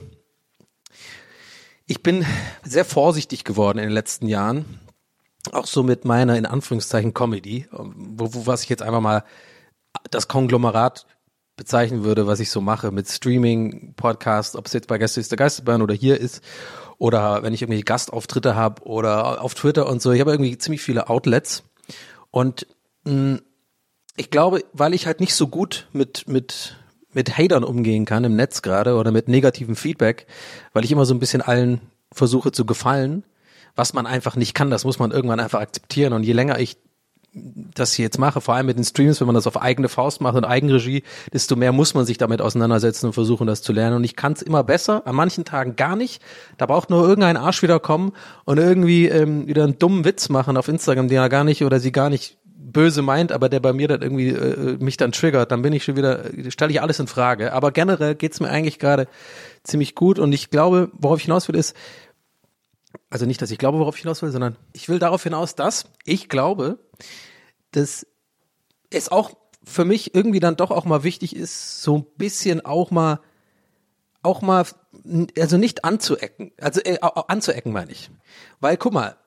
ich 1.86 2.02
bin 2.02 2.26
sehr 2.64 2.86
vorsichtig 2.86 3.44
geworden 3.44 3.78
in 3.78 3.86
den 3.86 3.94
letzten 3.94 4.28
Jahren. 4.28 4.80
Auch 5.52 5.66
so 5.66 5.84
mit 5.84 6.06
meiner, 6.06 6.38
in 6.38 6.46
Anführungszeichen, 6.46 7.14
Comedy, 7.14 7.68
wo, 7.72 8.34
wo 8.34 8.46
was 8.46 8.64
ich 8.64 8.70
jetzt 8.70 8.84
einfach 8.84 9.02
mal 9.02 9.24
das 10.10 10.28
Konglomerat 10.28 11.06
bezeichnen 11.56 12.04
würde, 12.04 12.28
was 12.28 12.40
ich 12.40 12.50
so 12.50 12.62
mache 12.62 12.92
mit 12.92 13.08
Streaming, 13.08 13.94
Podcast, 13.96 14.56
ob 14.56 14.66
es 14.66 14.74
jetzt 14.74 14.88
bei 14.88 14.98
Gäste 14.98 15.20
ist 15.20 15.32
der 15.32 15.38
Geisterbahn 15.38 15.82
oder 15.82 15.94
hier 15.94 16.20
ist 16.20 16.42
oder 16.98 17.44
wenn 17.44 17.54
ich 17.54 17.62
irgendwelche 17.62 17.84
Gastauftritte 17.84 18.56
habe 18.56 18.84
oder 18.84 19.42
auf 19.42 19.54
Twitter 19.54 19.88
und 19.88 20.02
so. 20.02 20.12
Ich 20.12 20.22
habe 20.22 20.32
irgendwie 20.32 20.58
ziemlich 20.58 20.82
viele 20.82 21.10
Outlets 21.10 21.64
und 22.32 22.68
mh, 23.06 23.14
mm, 23.14 23.42
ich 24.18 24.30
glaube, 24.30 24.64
weil 24.74 24.94
ich 24.94 25.08
halt 25.08 25.20
nicht 25.20 25.34
so 25.34 25.48
gut 25.48 25.88
mit 25.94 26.28
mit 26.28 26.78
mit 27.14 27.38
Hatern 27.38 27.64
umgehen 27.64 28.06
kann 28.06 28.24
im 28.24 28.36
Netz 28.36 28.62
gerade 28.62 28.96
oder 28.96 29.12
mit 29.12 29.28
negativem 29.28 29.76
Feedback, 29.76 30.28
weil 30.74 30.84
ich 30.86 30.92
immer 30.92 31.06
so 31.06 31.14
ein 31.14 31.20
bisschen 31.20 31.42
allen 31.42 31.82
versuche 32.12 32.52
zu 32.52 32.66
gefallen, 32.66 33.24
was 33.76 33.94
man 33.94 34.06
einfach 34.06 34.36
nicht 34.36 34.54
kann, 34.54 34.70
das 34.70 34.86
muss 34.86 35.00
man 35.00 35.12
irgendwann 35.12 35.40
einfach 35.40 35.60
akzeptieren 35.62 36.14
und 36.14 36.24
je 36.24 36.34
länger 36.34 36.60
ich 36.60 36.78
das 37.34 37.94
hier 37.94 38.04
jetzt 38.04 38.20
mache, 38.20 38.42
vor 38.42 38.56
allem 38.56 38.66
mit 38.66 38.78
den 38.78 38.84
Streams, 38.84 39.22
wenn 39.22 39.28
man 39.28 39.36
das 39.36 39.48
auf 39.48 39.62
eigene 39.62 39.88
Faust 39.88 40.20
macht 40.20 40.36
und 40.36 40.44
Eigenregie, 40.44 41.04
desto 41.32 41.56
mehr 41.56 41.72
muss 41.72 41.94
man 41.94 42.06
sich 42.06 42.18
damit 42.18 42.42
auseinandersetzen 42.42 43.08
und 43.08 43.14
versuchen, 43.14 43.48
das 43.48 43.62
zu 43.62 43.72
lernen. 43.72 43.96
Und 43.96 44.04
ich 44.04 44.18
kann 44.18 44.34
es 44.34 44.42
immer 44.42 44.64
besser, 44.64 45.08
an 45.08 45.16
manchen 45.16 45.46
Tagen 45.46 45.78
gar 45.78 45.96
nicht. 45.96 46.22
Da 46.58 46.66
braucht 46.66 46.90
nur 46.90 47.08
irgendein 47.08 47.38
Arsch 47.38 47.64
wieder 47.64 47.80
kommen 47.80 48.12
und 48.44 48.58
irgendwie 48.58 49.08
ähm, 49.08 49.48
wieder 49.48 49.64
einen 49.64 49.80
dummen 49.80 50.04
Witz 50.04 50.28
machen 50.28 50.58
auf 50.58 50.68
Instagram, 50.68 51.08
den 51.08 51.20
er 51.20 51.30
gar 51.30 51.46
nicht 51.46 51.64
oder 51.64 51.80
sie 51.80 51.94
gar 51.94 52.10
nicht 52.10 52.38
böse 52.46 53.02
meint, 53.02 53.32
aber 53.32 53.50
der 53.50 53.60
bei 53.60 53.74
mir 53.74 53.88
dann 53.88 54.02
irgendwie 54.02 54.30
äh, 54.30 54.78
mich 54.80 54.98
dann 54.98 55.12
triggert, 55.12 55.52
dann 55.52 55.62
bin 55.62 55.74
ich 55.74 55.84
schon 55.84 55.96
wieder, 55.96 56.26
stelle 56.50 56.72
ich 56.72 56.82
alles 56.82 57.00
in 57.00 57.08
Frage. 57.08 57.54
Aber 57.54 57.72
generell 57.72 58.16
geht's 58.16 58.40
mir 58.40 58.50
eigentlich 58.50 58.80
gerade 58.80 59.08
ziemlich 59.64 59.96
gut 59.96 60.20
und 60.20 60.34
ich 60.34 60.50
glaube, 60.50 60.90
worauf 60.94 61.20
ich 61.20 61.26
hinaus 61.26 61.48
will, 61.48 61.56
ist, 61.56 61.76
also 63.10 63.26
nicht, 63.26 63.42
dass 63.42 63.52
ich 63.52 63.58
glaube, 63.58 63.80
worauf 63.80 63.96
ich 63.96 64.02
hinaus 64.02 64.22
will, 64.22 64.32
sondern 64.32 64.56
ich 64.74 64.90
will 64.90 65.00
darauf 65.00 65.24
hinaus, 65.24 65.56
dass 65.56 65.86
ich 66.06 66.30
glaube, 66.30 66.80
dass 67.72 68.06
es 68.90 69.10
auch 69.10 69.32
für 69.64 69.86
mich 69.86 70.16
irgendwie 70.16 70.40
dann 70.40 70.58
doch 70.58 70.72
auch 70.72 70.86
mal 70.86 71.04
wichtig 71.04 71.36
ist, 71.36 71.82
so 71.82 71.98
ein 71.98 72.06
bisschen 72.18 72.66
auch 72.66 72.92
mal, 72.92 73.20
auch 74.24 74.42
mal, 74.42 74.66
also 75.38 75.58
nicht 75.58 75.86
anzuecken, 75.86 76.52
also 76.60 76.82
äh, 76.82 76.98
anzuecken 77.02 77.72
meine 77.72 77.92
ich. 77.92 78.10
Weil 78.60 78.78
guck 78.78 78.94
mal, 78.94 79.18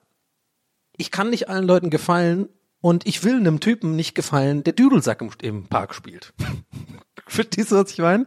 ich 0.97 1.11
kann 1.11 1.29
nicht 1.29 1.49
allen 1.49 1.65
Leuten 1.65 1.89
gefallen 1.89 2.49
und 2.81 3.07
ich 3.07 3.23
will 3.23 3.35
einem 3.35 3.59
Typen 3.59 3.95
nicht 3.95 4.15
gefallen, 4.15 4.63
der 4.63 4.73
Düdelsack 4.73 5.21
im, 5.21 5.31
im 5.41 5.67
Park 5.67 5.95
spielt. 5.95 6.33
Verstehst 7.27 7.71
du, 7.71 7.75
was 7.75 7.91
ich 7.91 7.97
meine? 7.99 8.25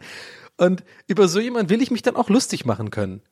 Und 0.56 0.82
über 1.06 1.28
so 1.28 1.38
jemand 1.38 1.70
will 1.70 1.82
ich 1.82 1.90
mich 1.90 2.02
dann 2.02 2.16
auch 2.16 2.28
lustig 2.28 2.64
machen 2.64 2.90
können. 2.90 3.22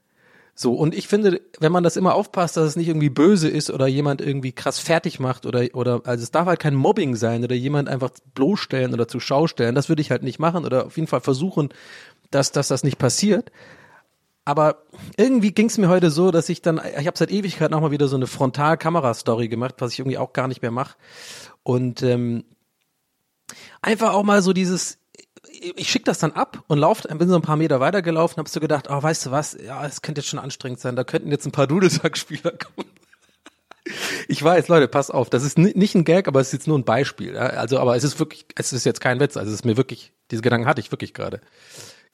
So, 0.58 0.72
und 0.72 0.94
ich 0.94 1.06
finde, 1.06 1.42
wenn 1.60 1.70
man 1.70 1.84
das 1.84 1.98
immer 1.98 2.14
aufpasst, 2.14 2.56
dass 2.56 2.64
es 2.64 2.76
nicht 2.76 2.88
irgendwie 2.88 3.10
böse 3.10 3.46
ist 3.46 3.70
oder 3.70 3.86
jemand 3.86 4.22
irgendwie 4.22 4.52
krass 4.52 4.78
fertig 4.78 5.20
macht 5.20 5.44
oder, 5.44 5.66
oder, 5.74 6.00
also 6.04 6.22
es 6.22 6.30
darf 6.30 6.46
halt 6.46 6.60
kein 6.60 6.74
Mobbing 6.74 7.14
sein 7.14 7.44
oder 7.44 7.54
jemand 7.54 7.90
einfach 7.90 8.08
bloßstellen 8.34 8.94
oder 8.94 9.06
zur 9.06 9.20
Schau 9.20 9.48
stellen, 9.48 9.74
das 9.74 9.90
würde 9.90 10.00
ich 10.00 10.10
halt 10.10 10.22
nicht 10.22 10.38
machen 10.38 10.64
oder 10.64 10.86
auf 10.86 10.96
jeden 10.96 11.08
Fall 11.08 11.20
versuchen, 11.20 11.68
dass, 12.30 12.52
dass 12.52 12.68
das 12.68 12.84
nicht 12.84 12.96
passiert. 12.96 13.52
Aber 14.46 14.84
irgendwie 15.18 15.52
ging 15.52 15.66
es 15.66 15.76
mir 15.76 15.90
heute 15.90 16.10
so, 16.10 16.30
dass 16.30 16.48
ich 16.48 16.62
dann, 16.62 16.80
ich 16.98 17.06
habe 17.06 17.18
seit 17.18 17.30
Ewigkeit 17.30 17.70
nochmal 17.70 17.90
wieder 17.90 18.08
so 18.08 18.16
eine 18.16 18.26
Frontalkamera-Story 18.26 19.48
gemacht, 19.48 19.74
was 19.78 19.92
ich 19.92 19.98
irgendwie 19.98 20.16
auch 20.16 20.32
gar 20.32 20.48
nicht 20.48 20.62
mehr 20.62 20.70
mache. 20.70 20.96
Und 21.64 22.02
ähm, 22.02 22.44
einfach 23.82 24.14
auch 24.14 24.22
mal 24.22 24.40
so 24.40 24.54
dieses, 24.54 24.96
ich 25.76 25.90
schicke 25.90 26.04
das 26.04 26.18
dann 26.18 26.32
ab 26.32 26.62
und 26.66 26.78
laufe, 26.78 27.08
bin 27.08 27.28
so 27.28 27.36
ein 27.36 27.42
paar 27.42 27.56
Meter 27.56 27.80
weitergelaufen, 27.80 28.38
habe 28.38 28.48
so 28.48 28.60
gedacht, 28.60 28.88
oh, 28.90 29.02
weißt 29.02 29.26
du 29.26 29.30
was, 29.30 29.56
ja, 29.64 29.84
es 29.86 30.02
könnte 30.02 30.20
jetzt 30.20 30.28
schon 30.28 30.38
anstrengend 30.38 30.80
sein, 30.80 30.96
da 30.96 31.04
könnten 31.04 31.30
jetzt 31.30 31.46
ein 31.46 31.52
paar 31.52 31.66
Dudelsack-Spieler 31.66 32.52
kommen. 32.74 32.88
Ich 34.26 34.42
weiß, 34.42 34.66
Leute, 34.68 34.88
passt 34.88 35.14
auf, 35.14 35.30
das 35.30 35.44
ist 35.44 35.58
nicht 35.58 35.94
ein 35.94 36.04
Gag, 36.04 36.26
aber 36.26 36.40
es 36.40 36.48
ist 36.48 36.54
jetzt 36.54 36.66
nur 36.66 36.76
ein 36.76 36.84
Beispiel. 36.84 37.36
Also, 37.36 37.78
aber 37.78 37.94
es 37.96 38.02
ist 38.02 38.18
wirklich, 38.18 38.46
es 38.56 38.72
ist 38.72 38.84
jetzt 38.84 39.00
kein 39.00 39.20
Witz, 39.20 39.36
also 39.36 39.48
es 39.48 39.60
ist 39.60 39.64
mir 39.64 39.76
wirklich, 39.76 40.12
diese 40.30 40.42
Gedanken 40.42 40.66
hatte 40.66 40.80
ich 40.80 40.90
wirklich 40.90 41.14
gerade. 41.14 41.40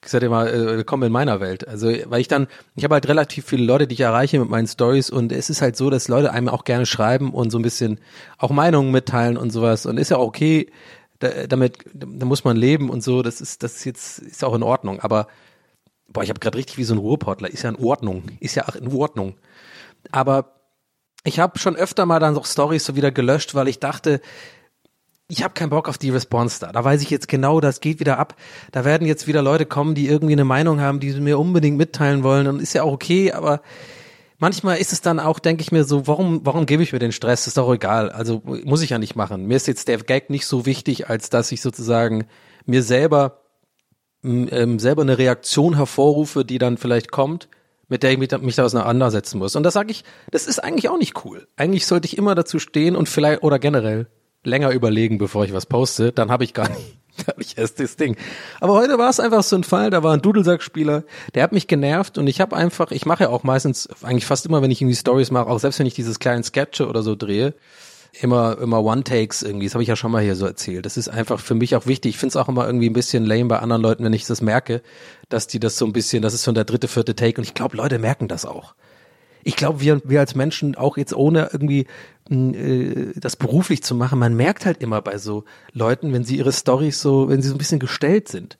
Ich 0.03 0.11
sag 0.11 0.19
dir 0.19 0.29
mal, 0.29 0.49
äh, 0.49 0.65
willkommen 0.65 1.03
in 1.03 1.11
meiner 1.13 1.39
Welt. 1.39 1.67
Also, 1.67 1.87
weil 1.87 2.19
ich 2.19 2.27
dann, 2.27 2.47
ich 2.75 2.83
habe 2.83 2.93
halt 2.93 3.07
relativ 3.07 3.45
viele 3.45 3.63
Leute, 3.63 3.87
die 3.87 3.93
ich 3.93 4.01
erreiche 4.01 4.37
mit 4.37 4.49
meinen 4.49 4.67
Stories 4.67 5.09
und 5.09 5.31
es 5.31 5.49
ist 5.49 5.61
halt 5.61 5.77
so, 5.77 5.89
dass 5.89 6.09
Leute 6.09 6.31
einem 6.31 6.49
auch 6.49 6.65
gerne 6.65 6.85
schreiben 6.85 7.33
und 7.33 7.51
so 7.51 7.57
ein 7.57 7.63
bisschen 7.63 7.99
auch 8.37 8.51
Meinungen 8.51 8.91
mitteilen 8.91 9.37
und 9.37 9.49
sowas 9.51 9.85
und 9.85 9.97
ist 9.97 10.11
ja 10.11 10.17
auch 10.17 10.27
okay, 10.27 10.69
da, 11.23 11.47
damit, 11.47 11.77
da 11.93 12.25
muss 12.25 12.43
man 12.43 12.57
leben 12.57 12.89
und 12.89 13.03
so, 13.03 13.21
das 13.21 13.41
ist, 13.41 13.63
das 13.63 13.75
ist 13.77 13.85
jetzt, 13.85 14.19
ist 14.19 14.43
auch 14.43 14.53
in 14.53 14.63
Ordnung. 14.63 14.99
Aber, 14.99 15.27
boah, 16.07 16.23
ich 16.23 16.29
habe 16.29 16.39
gerade 16.39 16.57
richtig 16.57 16.77
wie 16.77 16.83
so 16.83 16.93
ein 16.93 16.99
Ruhrportler, 16.99 17.49
ist 17.49 17.63
ja 17.63 17.69
in 17.69 17.83
Ordnung, 17.83 18.23
ist 18.39 18.55
ja 18.55 18.67
auch 18.67 18.75
in 18.75 18.93
Ordnung. 18.93 19.35
Aber 20.11 20.55
ich 21.23 21.39
habe 21.39 21.57
schon 21.59 21.75
öfter 21.75 22.05
mal 22.05 22.19
dann 22.19 22.35
so 22.35 22.43
Stories 22.43 22.85
so 22.85 22.95
wieder 22.95 23.11
gelöscht, 23.11 23.55
weil 23.55 23.67
ich 23.67 23.79
dachte, 23.79 24.19
ich 25.29 25.43
habe 25.43 25.53
keinen 25.53 25.69
Bock 25.69 25.87
auf 25.87 25.97
die 25.97 26.09
Response 26.09 26.59
da. 26.59 26.71
Da 26.71 26.83
weiß 26.83 27.01
ich 27.01 27.09
jetzt 27.09 27.29
genau, 27.29 27.61
das 27.61 27.79
geht 27.79 27.99
wieder 28.01 28.19
ab. 28.19 28.35
Da 28.71 28.83
werden 28.83 29.07
jetzt 29.07 29.25
wieder 29.25 29.41
Leute 29.41 29.65
kommen, 29.65 29.95
die 29.95 30.07
irgendwie 30.07 30.33
eine 30.33 30.43
Meinung 30.43 30.81
haben, 30.81 30.99
die 30.99 31.11
sie 31.11 31.21
mir 31.21 31.39
unbedingt 31.39 31.77
mitteilen 31.77 32.23
wollen. 32.23 32.47
Und 32.47 32.61
ist 32.61 32.73
ja 32.73 32.83
auch 32.83 32.91
okay, 32.91 33.31
aber 33.31 33.61
manchmal 34.43 34.77
ist 34.77 34.91
es 34.91 34.99
dann 34.99 35.21
auch, 35.21 35.39
denke 35.39 35.61
ich 35.61 35.71
mir 35.71 35.85
so, 35.85 36.05
warum, 36.05 36.45
warum 36.45 36.65
gebe 36.65 36.83
ich 36.83 36.91
mir 36.91 36.99
den 36.99 37.13
Stress? 37.13 37.47
ist 37.47 37.57
doch 37.57 37.73
egal. 37.73 38.09
Also 38.09 38.41
muss 38.43 38.81
ich 38.81 38.89
ja 38.89 38.99
nicht 38.99 39.15
machen. 39.15 39.45
Mir 39.47 39.55
ist 39.55 39.67
jetzt 39.67 39.87
der 39.87 39.97
Gag 39.99 40.29
nicht 40.29 40.45
so 40.47 40.65
wichtig, 40.65 41.09
als 41.09 41.29
dass 41.29 41.49
ich 41.53 41.61
sozusagen 41.61 42.25
mir 42.65 42.83
selber 42.83 43.39
ähm, 44.21 44.79
selber 44.79 45.01
eine 45.01 45.17
Reaktion 45.17 45.77
hervorrufe, 45.77 46.43
die 46.43 46.57
dann 46.57 46.77
vielleicht 46.77 47.09
kommt, 47.09 47.47
mit 47.87 48.03
der 48.03 48.11
ich 48.11 48.17
mich, 48.17 48.31
mich 48.41 48.55
da 48.55 48.65
auseinandersetzen 48.65 49.39
muss. 49.39 49.55
Und 49.55 49.63
das 49.63 49.75
sage 49.75 49.91
ich, 49.91 50.03
das 50.29 50.45
ist 50.45 50.59
eigentlich 50.59 50.89
auch 50.89 50.97
nicht 50.97 51.23
cool. 51.23 51.47
Eigentlich 51.55 51.87
sollte 51.87 52.07
ich 52.07 52.17
immer 52.17 52.35
dazu 52.35 52.59
stehen 52.59 52.97
und 52.97 53.07
vielleicht 53.07 53.43
oder 53.43 53.59
generell 53.59 54.07
länger 54.43 54.71
überlegen, 54.71 55.17
bevor 55.17 55.45
ich 55.45 55.53
was 55.53 55.65
poste. 55.65 56.11
Dann 56.11 56.31
habe 56.31 56.43
ich 56.43 56.53
gar 56.53 56.69
nicht, 56.69 56.97
gar 57.25 57.37
nicht 57.37 57.57
erst 57.57 57.79
das 57.79 57.95
Ding. 57.95 58.15
Aber 58.59 58.73
heute 58.73 58.97
war 58.97 59.09
es 59.09 59.19
einfach 59.19 59.43
so 59.43 59.55
ein 59.55 59.63
Fall, 59.63 59.89
da 59.89 60.03
war 60.03 60.13
ein 60.13 60.21
Dudelsackspieler, 60.21 61.03
der 61.33 61.43
hat 61.43 61.51
mich 61.51 61.67
genervt 61.67 62.17
und 62.17 62.27
ich 62.27 62.41
habe 62.41 62.55
einfach, 62.55 62.91
ich 62.91 63.05
mache 63.05 63.23
ja 63.23 63.29
auch 63.29 63.43
meistens, 63.43 63.89
eigentlich 64.03 64.25
fast 64.25 64.45
immer, 64.45 64.61
wenn 64.61 64.71
ich 64.71 64.81
irgendwie 64.81 64.95
Stories 64.95 65.31
mache, 65.31 65.47
auch 65.47 65.59
selbst 65.59 65.79
wenn 65.79 65.85
ich 65.85 65.95
dieses 65.95 66.19
kleinen 66.19 66.43
Sketche 66.43 66.87
oder 66.87 67.03
so 67.03 67.15
drehe, 67.15 67.53
immer 68.21 68.59
immer 68.59 68.83
One-Takes 68.83 69.41
irgendwie. 69.41 69.65
Das 69.65 69.73
habe 69.73 69.81
ich 69.81 69.89
ja 69.89 69.95
schon 69.95 70.11
mal 70.11 70.21
hier 70.21 70.35
so 70.35 70.45
erzählt. 70.45 70.85
Das 70.85 70.97
ist 70.97 71.09
einfach 71.09 71.39
für 71.39 71.55
mich 71.55 71.75
auch 71.75 71.87
wichtig. 71.87 72.11
Ich 72.11 72.17
finde 72.19 72.29
es 72.29 72.35
auch 72.35 72.47
immer 72.47 72.65
irgendwie 72.65 72.87
ein 72.87 72.93
bisschen 72.93 73.25
lame 73.25 73.45
bei 73.45 73.57
anderen 73.57 73.81
Leuten, 73.81 74.03
wenn 74.03 74.13
ich 74.13 74.27
das 74.27 74.41
merke, 74.41 74.83
dass 75.29 75.47
die 75.47 75.59
das 75.59 75.77
so 75.77 75.85
ein 75.85 75.93
bisschen, 75.93 76.21
das 76.21 76.35
ist 76.35 76.43
schon 76.43 76.53
der 76.53 76.65
dritte, 76.65 76.87
vierte 76.87 77.15
Take 77.15 77.41
und 77.41 77.43
ich 77.47 77.55
glaube, 77.55 77.75
Leute 77.77 77.97
merken 77.97 78.27
das 78.27 78.45
auch. 78.45 78.75
Ich 79.43 79.55
glaube, 79.55 79.81
wir, 79.81 80.01
wir 80.05 80.19
als 80.19 80.35
Menschen, 80.35 80.75
auch 80.75 80.97
jetzt 80.97 81.13
ohne 81.13 81.49
irgendwie 81.51 81.87
mh, 82.29 82.57
äh, 82.57 83.13
das 83.15 83.35
beruflich 83.35 83.83
zu 83.83 83.95
machen, 83.95 84.19
man 84.19 84.35
merkt 84.35 84.65
halt 84.65 84.81
immer 84.81 85.01
bei 85.01 85.17
so 85.17 85.43
Leuten, 85.73 86.13
wenn 86.13 86.23
sie 86.23 86.37
ihre 86.37 86.51
Storys 86.51 87.01
so, 87.01 87.29
wenn 87.29 87.41
sie 87.41 87.49
so 87.49 87.55
ein 87.55 87.59
bisschen 87.59 87.79
gestellt 87.79 88.27
sind. 88.27 88.57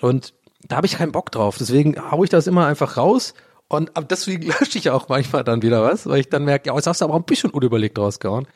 Und 0.00 0.34
da 0.66 0.76
habe 0.76 0.86
ich 0.86 0.96
keinen 0.96 1.12
Bock 1.12 1.30
drauf. 1.30 1.56
Deswegen 1.58 1.96
hau 2.10 2.24
ich 2.24 2.30
das 2.30 2.46
immer 2.46 2.66
einfach 2.66 2.96
raus. 2.96 3.34
Und 3.68 3.92
deswegen 4.10 4.42
lösche 4.60 4.78
ich 4.78 4.90
auch 4.90 5.08
manchmal 5.08 5.44
dann 5.44 5.62
wieder 5.62 5.82
was, 5.82 6.06
weil 6.06 6.20
ich 6.20 6.28
dann 6.28 6.44
merke, 6.44 6.68
ja, 6.68 6.74
jetzt 6.74 6.86
hast 6.86 7.00
du 7.00 7.04
aber 7.04 7.14
auch 7.14 7.18
ein 7.18 7.24
bisschen 7.24 7.50
unüberlegt 7.50 7.98
rausgehauen. 7.98 8.46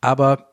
Aber 0.00 0.51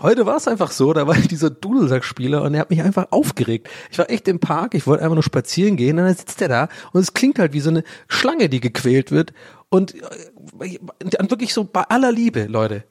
heute 0.00 0.26
war 0.26 0.36
es 0.36 0.48
einfach 0.48 0.70
so, 0.70 0.92
da 0.92 1.06
war 1.06 1.14
dieser 1.14 1.50
Dudelsackspieler 1.50 2.42
und 2.42 2.54
er 2.54 2.60
hat 2.60 2.70
mich 2.70 2.82
einfach 2.82 3.08
aufgeregt. 3.10 3.68
Ich 3.90 3.98
war 3.98 4.10
echt 4.10 4.28
im 4.28 4.40
Park, 4.40 4.74
ich 4.74 4.86
wollte 4.86 5.02
einfach 5.02 5.14
nur 5.14 5.22
spazieren 5.22 5.76
gehen 5.76 5.98
und 5.98 6.04
dann 6.04 6.14
sitzt 6.14 6.40
er 6.42 6.48
da 6.48 6.68
und 6.92 7.00
es 7.00 7.14
klingt 7.14 7.38
halt 7.38 7.52
wie 7.52 7.60
so 7.60 7.70
eine 7.70 7.84
Schlange, 8.08 8.48
die 8.48 8.60
gequält 8.60 9.10
wird. 9.10 9.32
Und 9.68 9.94
äh, 9.94 10.78
und 11.18 11.30
wirklich 11.30 11.54
so 11.54 11.64
bei 11.64 11.82
aller 11.82 12.12
Liebe, 12.12 12.44
Leute. 12.44 12.84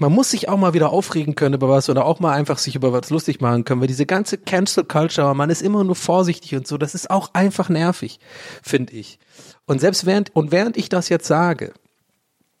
Man 0.00 0.12
muss 0.12 0.30
sich 0.30 0.48
auch 0.48 0.56
mal 0.56 0.74
wieder 0.74 0.90
aufregen 0.90 1.34
können 1.34 1.56
über 1.56 1.68
was 1.68 1.90
oder 1.90 2.04
auch 2.04 2.20
mal 2.20 2.32
einfach 2.32 2.58
sich 2.58 2.76
über 2.76 2.92
was 2.92 3.10
lustig 3.10 3.40
machen 3.40 3.64
können, 3.64 3.80
weil 3.80 3.88
diese 3.88 4.06
ganze 4.06 4.38
Cancel 4.38 4.84
Culture, 4.84 5.34
man 5.34 5.50
ist 5.50 5.60
immer 5.60 5.82
nur 5.82 5.96
vorsichtig 5.96 6.54
und 6.54 6.68
so, 6.68 6.78
das 6.78 6.94
ist 6.94 7.10
auch 7.10 7.34
einfach 7.34 7.68
nervig, 7.68 8.20
finde 8.62 8.92
ich. 8.92 9.18
Und 9.66 9.80
selbst 9.80 10.06
während, 10.06 10.34
und 10.36 10.52
während 10.52 10.76
ich 10.76 10.88
das 10.88 11.08
jetzt 11.08 11.26
sage, 11.26 11.72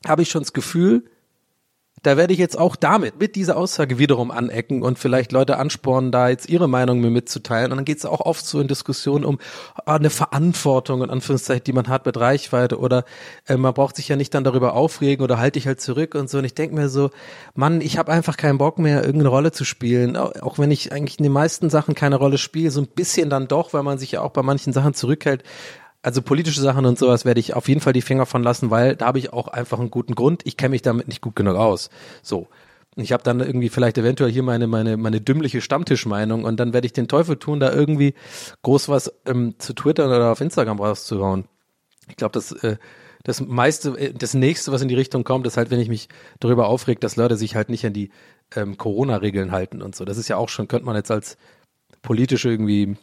habe 0.04 0.22
ich 0.22 0.30
schon 0.30 0.42
das 0.42 0.52
Gefühl, 0.52 1.04
da 2.08 2.16
werde 2.16 2.32
ich 2.32 2.38
jetzt 2.38 2.58
auch 2.58 2.74
damit, 2.74 3.20
mit 3.20 3.36
dieser 3.36 3.56
Aussage 3.56 3.98
wiederum 3.98 4.30
anecken 4.30 4.82
und 4.82 4.98
vielleicht 4.98 5.30
Leute 5.30 5.58
anspornen, 5.58 6.10
da 6.10 6.28
jetzt 6.28 6.48
ihre 6.48 6.68
Meinung 6.68 7.00
mir 7.00 7.10
mitzuteilen. 7.10 7.70
Und 7.70 7.78
dann 7.78 7.84
geht 7.84 7.98
es 7.98 8.04
auch 8.04 8.20
oft 8.20 8.44
so 8.44 8.60
in 8.60 8.66
Diskussionen 8.66 9.24
um 9.24 9.38
ah, 9.84 9.94
eine 9.94 10.10
Verantwortung, 10.10 11.02
in 11.02 11.10
Anführungszeichen, 11.10 11.64
die 11.64 11.72
man 11.72 11.88
hat 11.88 12.06
mit 12.06 12.16
Reichweite 12.16 12.78
oder 12.78 13.04
äh, 13.46 13.56
man 13.56 13.74
braucht 13.74 13.96
sich 13.96 14.08
ja 14.08 14.16
nicht 14.16 14.34
dann 14.34 14.42
darüber 14.42 14.74
aufregen 14.74 15.22
oder 15.22 15.38
halte 15.38 15.58
ich 15.58 15.66
halt 15.66 15.80
zurück 15.80 16.14
und 16.16 16.28
so. 16.28 16.38
Und 16.38 16.44
ich 16.44 16.54
denke 16.54 16.74
mir 16.74 16.88
so, 16.88 17.10
Mann, 17.54 17.80
ich 17.80 17.98
habe 17.98 18.10
einfach 18.10 18.36
keinen 18.36 18.58
Bock 18.58 18.78
mehr, 18.78 19.04
irgendeine 19.04 19.28
Rolle 19.28 19.52
zu 19.52 19.64
spielen. 19.64 20.16
Auch 20.16 20.32
auch 20.40 20.58
wenn 20.58 20.70
ich 20.70 20.92
eigentlich 20.92 21.18
in 21.18 21.24
den 21.24 21.32
meisten 21.32 21.68
Sachen 21.68 21.94
keine 21.94 22.16
Rolle 22.16 22.38
spiele, 22.38 22.70
so 22.70 22.80
ein 22.80 22.86
bisschen 22.86 23.28
dann 23.28 23.48
doch, 23.48 23.74
weil 23.74 23.82
man 23.82 23.98
sich 23.98 24.12
ja 24.12 24.22
auch 24.22 24.30
bei 24.30 24.42
manchen 24.42 24.72
Sachen 24.72 24.94
zurückhält. 24.94 25.44
Also 26.08 26.22
politische 26.22 26.62
Sachen 26.62 26.86
und 26.86 26.98
sowas 26.98 27.26
werde 27.26 27.38
ich 27.38 27.52
auf 27.52 27.68
jeden 27.68 27.82
Fall 27.82 27.92
die 27.92 28.00
Finger 28.00 28.24
von 28.24 28.42
lassen, 28.42 28.70
weil 28.70 28.96
da 28.96 29.04
habe 29.04 29.18
ich 29.18 29.34
auch 29.34 29.46
einfach 29.46 29.78
einen 29.78 29.90
guten 29.90 30.14
Grund. 30.14 30.40
Ich 30.46 30.56
kenne 30.56 30.70
mich 30.70 30.80
damit 30.80 31.06
nicht 31.06 31.20
gut 31.20 31.36
genug 31.36 31.56
aus. 31.56 31.90
So. 32.22 32.46
Ich 32.96 33.12
habe 33.12 33.22
dann 33.22 33.40
irgendwie 33.40 33.68
vielleicht 33.68 33.98
eventuell 33.98 34.32
hier 34.32 34.42
meine 34.42 34.66
meine 34.68 34.96
meine 34.96 35.20
dümmliche 35.20 35.60
Stammtischmeinung 35.60 36.44
und 36.44 36.58
dann 36.58 36.72
werde 36.72 36.86
ich 36.86 36.94
den 36.94 37.08
Teufel 37.08 37.36
tun, 37.36 37.60
da 37.60 37.70
irgendwie 37.70 38.14
groß 38.62 38.88
was 38.88 39.12
ähm, 39.26 39.56
zu 39.58 39.74
Twitter 39.74 40.06
oder 40.06 40.32
auf 40.32 40.40
Instagram 40.40 40.80
rauszuhauen. 40.80 41.44
Ich 42.08 42.16
glaube, 42.16 42.32
das 42.32 42.52
äh, 42.52 42.78
das 43.24 43.42
meiste, 43.42 43.90
äh, 43.98 44.14
das 44.14 44.32
nächste, 44.32 44.72
was 44.72 44.80
in 44.80 44.88
die 44.88 44.94
Richtung 44.94 45.24
kommt, 45.24 45.46
ist 45.46 45.58
halt, 45.58 45.70
wenn 45.70 45.78
ich 45.78 45.90
mich 45.90 46.08
darüber 46.40 46.68
aufreg, 46.68 47.02
dass 47.02 47.16
Leute 47.16 47.36
sich 47.36 47.54
halt 47.54 47.68
nicht 47.68 47.84
an 47.84 47.92
die 47.92 48.12
ähm, 48.56 48.78
Corona-Regeln 48.78 49.52
halten 49.52 49.82
und 49.82 49.94
so. 49.94 50.06
Das 50.06 50.16
ist 50.16 50.28
ja 50.28 50.38
auch 50.38 50.48
schon, 50.48 50.68
könnte 50.68 50.86
man 50.86 50.96
jetzt 50.96 51.10
als 51.10 51.36
politisch 52.00 52.46
irgendwie 52.46 52.96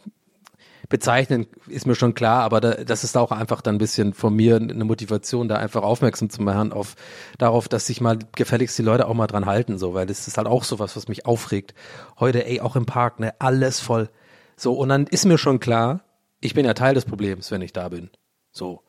bezeichnen, 0.88 1.46
ist 1.66 1.86
mir 1.86 1.94
schon 1.94 2.14
klar, 2.14 2.42
aber 2.42 2.60
da, 2.60 2.74
das 2.84 3.04
ist 3.04 3.16
auch 3.16 3.32
einfach 3.32 3.60
dann 3.60 3.76
ein 3.76 3.78
bisschen 3.78 4.14
von 4.14 4.34
mir 4.34 4.56
eine 4.56 4.84
Motivation, 4.84 5.48
da 5.48 5.56
einfach 5.56 5.82
aufmerksam 5.82 6.30
zu 6.30 6.42
machen 6.42 6.72
auf 6.72 6.94
darauf, 7.38 7.68
dass 7.68 7.86
sich 7.86 8.00
mal 8.00 8.18
gefälligst 8.34 8.78
die 8.78 8.82
Leute 8.82 9.06
auch 9.08 9.14
mal 9.14 9.26
dran 9.26 9.46
halten, 9.46 9.78
so, 9.78 9.94
weil 9.94 10.06
das 10.06 10.28
ist 10.28 10.38
halt 10.38 10.46
auch 10.46 10.64
sowas, 10.64 10.96
was 10.96 11.08
mich 11.08 11.26
aufregt. 11.26 11.74
Heute, 12.20 12.46
ey, 12.46 12.60
auch 12.60 12.76
im 12.76 12.86
Park, 12.86 13.20
ne, 13.20 13.34
alles 13.38 13.80
voll. 13.80 14.08
So, 14.56 14.74
und 14.74 14.88
dann 14.88 15.06
ist 15.06 15.24
mir 15.24 15.38
schon 15.38 15.60
klar, 15.60 16.00
ich 16.40 16.54
bin 16.54 16.64
ja 16.64 16.74
Teil 16.74 16.94
des 16.94 17.04
Problems, 17.04 17.50
wenn 17.50 17.62
ich 17.62 17.72
da 17.72 17.88
bin. 17.88 18.10
So. 18.50 18.82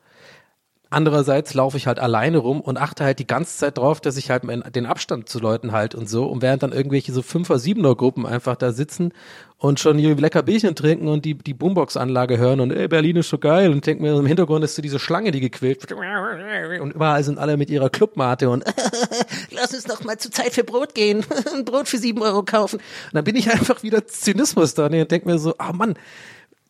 Andererseits 0.90 1.52
laufe 1.52 1.76
ich 1.76 1.86
halt 1.86 1.98
alleine 1.98 2.38
rum 2.38 2.62
und 2.62 2.78
achte 2.78 3.04
halt 3.04 3.18
die 3.18 3.26
ganze 3.26 3.58
Zeit 3.58 3.76
drauf, 3.76 4.00
dass 4.00 4.16
ich 4.16 4.30
halt 4.30 4.44
den 4.74 4.86
Abstand 4.86 5.28
zu 5.28 5.38
Leuten 5.38 5.72
halt 5.72 5.94
und 5.94 6.08
so. 6.08 6.24
Und 6.24 6.40
während 6.40 6.62
dann 6.62 6.72
irgendwelche 6.72 7.12
so 7.12 7.20
Fünfer-, 7.20 7.58
Siebener-Gruppen 7.58 8.24
einfach 8.24 8.56
da 8.56 8.72
sitzen 8.72 9.12
und 9.58 9.80
schon 9.80 9.98
hier 9.98 10.14
lecker 10.16 10.42
Bierchen 10.42 10.74
trinken 10.74 11.08
und 11.08 11.26
die, 11.26 11.34
die 11.34 11.52
Boombox-Anlage 11.52 12.38
hören 12.38 12.60
und 12.60 12.70
ey, 12.70 12.88
Berlin 12.88 13.16
ist 13.16 13.28
so 13.28 13.36
geil 13.36 13.70
und 13.70 13.84
denke 13.84 14.02
mir, 14.02 14.16
im 14.16 14.24
Hintergrund 14.24 14.64
ist 14.64 14.76
so 14.76 14.82
diese 14.82 14.98
Schlange, 14.98 15.30
die 15.30 15.40
gequält 15.40 15.82
wird. 15.82 16.80
Und 16.80 16.94
überall 16.94 17.22
sind 17.22 17.38
alle 17.38 17.58
mit 17.58 17.68
ihrer 17.68 17.90
Clubmate 17.90 18.48
und 18.48 18.64
lass 19.50 19.74
uns 19.74 19.84
doch 19.84 20.04
mal 20.04 20.16
zur 20.16 20.30
Zeit 20.30 20.54
für 20.54 20.64
Brot 20.64 20.94
gehen, 20.94 21.22
ein 21.54 21.66
Brot 21.66 21.88
für 21.88 21.98
sieben 21.98 22.22
Euro 22.22 22.44
kaufen. 22.44 22.76
Und 22.76 23.14
dann 23.14 23.24
bin 23.24 23.36
ich 23.36 23.50
einfach 23.52 23.82
wieder 23.82 24.06
Zynismus 24.06 24.72
da 24.72 24.86
und 24.86 24.92
denke 24.92 25.28
mir 25.28 25.38
so, 25.38 25.54
ah 25.58 25.74
Mann, 25.74 25.98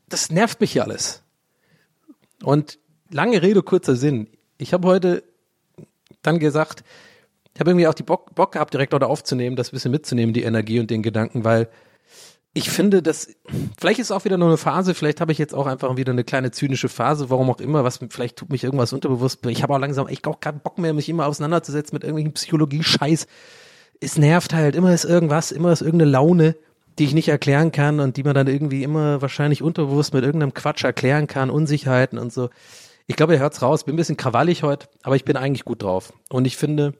das 0.09 0.31
nervt 0.31 0.61
mich 0.61 0.73
hier 0.73 0.83
alles. 0.83 1.23
Und 2.43 2.79
lange 3.11 3.43
Rede, 3.43 3.63
kurzer 3.63 3.97
Sinn. 3.97 4.29
Ich 4.59 4.73
habe 4.73 4.87
heute 4.87 5.23
dann 6.23 6.39
gesagt, 6.39 6.85
ich 7.55 7.61
habe 7.61 7.71
irgendwie 7.71 7.89
auch 7.89 7.95
die 7.95 8.03
Bock, 8.03 8.35
Bock 8.35 8.53
gehabt, 8.53 8.75
direkt 8.75 8.95
heute 8.95 9.07
aufzunehmen, 9.07 9.57
das 9.57 9.71
bisschen 9.71 9.91
mitzunehmen, 9.91 10.33
die 10.33 10.43
Energie 10.43 10.81
und 10.81 10.91
den 10.91 11.03
Gedanken, 11.03 11.45
weil 11.45 11.69
ich 12.55 12.71
finde, 12.71 13.03
dass 13.03 13.29
vielleicht 13.79 14.01
ist 14.01 14.07
es 14.07 14.11
auch 14.11 14.25
wieder 14.25 14.39
nur 14.39 14.49
eine 14.49 14.57
Phase, 14.57 14.95
vielleicht 14.95 15.21
habe 15.21 15.33
ich 15.33 15.39
jetzt 15.39 15.55
auch 15.55 15.67
einfach 15.67 15.97
wieder 15.97 16.13
eine 16.13 16.25
kleine 16.25 16.51
zynische 16.51 16.89
Phase, 16.89 17.31
warum 17.31 17.51
auch 17.51 17.61
immer, 17.61 17.85
was 17.85 18.01
vielleicht 18.11 18.37
tut 18.37 18.51
mich 18.51 18.65
irgendwas 18.65 18.93
unterbewusst. 18.93 19.45
Ich 19.47 19.63
habe 19.63 19.75
auch 19.75 19.79
langsam 19.79 20.09
echt 20.09 20.27
auch 20.27 20.41
keinen 20.41 20.61
Bock 20.61 20.79
mehr, 20.79 20.93
mich 20.93 21.09
immer 21.09 21.27
auseinanderzusetzen 21.27 21.95
mit 21.95 22.05
irgendwelchen 22.05 22.33
Psychologie-Scheiß. 22.33 23.27
Es 24.01 24.19
nervt 24.19 24.55
halt, 24.55 24.75
immer 24.75 24.93
ist 24.93 25.05
irgendwas, 25.05 25.53
immer 25.53 25.73
ist 25.73 25.83
irgendeine 25.83 26.11
Laune, 26.11 26.57
die 26.99 27.05
ich 27.05 27.15
nicht 27.15 27.29
erklären 27.29 27.71
kann 27.71 28.01
und 28.01 28.17
die 28.17 28.25
man 28.25 28.35
dann 28.35 28.49
irgendwie 28.49 28.83
immer 28.83 29.23
wahrscheinlich 29.23 29.63
unterbewusst 29.63 30.15
mit 30.15 30.25
irgendeinem 30.25 30.55
Quatsch 30.55 30.85
erklären 30.85 31.27
kann, 31.27 31.51
Unsicherheiten 31.51 32.19
und 32.19 32.33
so. 32.33 32.51
Ich 33.09 33.17
glaube, 33.17 33.33
ihr 33.33 33.41
hört's 33.41 33.63
raus, 33.63 33.85
bin 33.85 33.95
ein 33.95 33.97
bisschen 33.97 34.19
krawallig 34.19 34.63
heute, 34.63 34.87
aber 35.03 35.17
ich 35.17 35.25
bin 35.25 35.37
eigentlich 35.37 35.65
gut 35.65 35.83
drauf. 35.83 36.13
Und 36.29 36.47
ich 36.47 36.59
finde, 36.59 36.93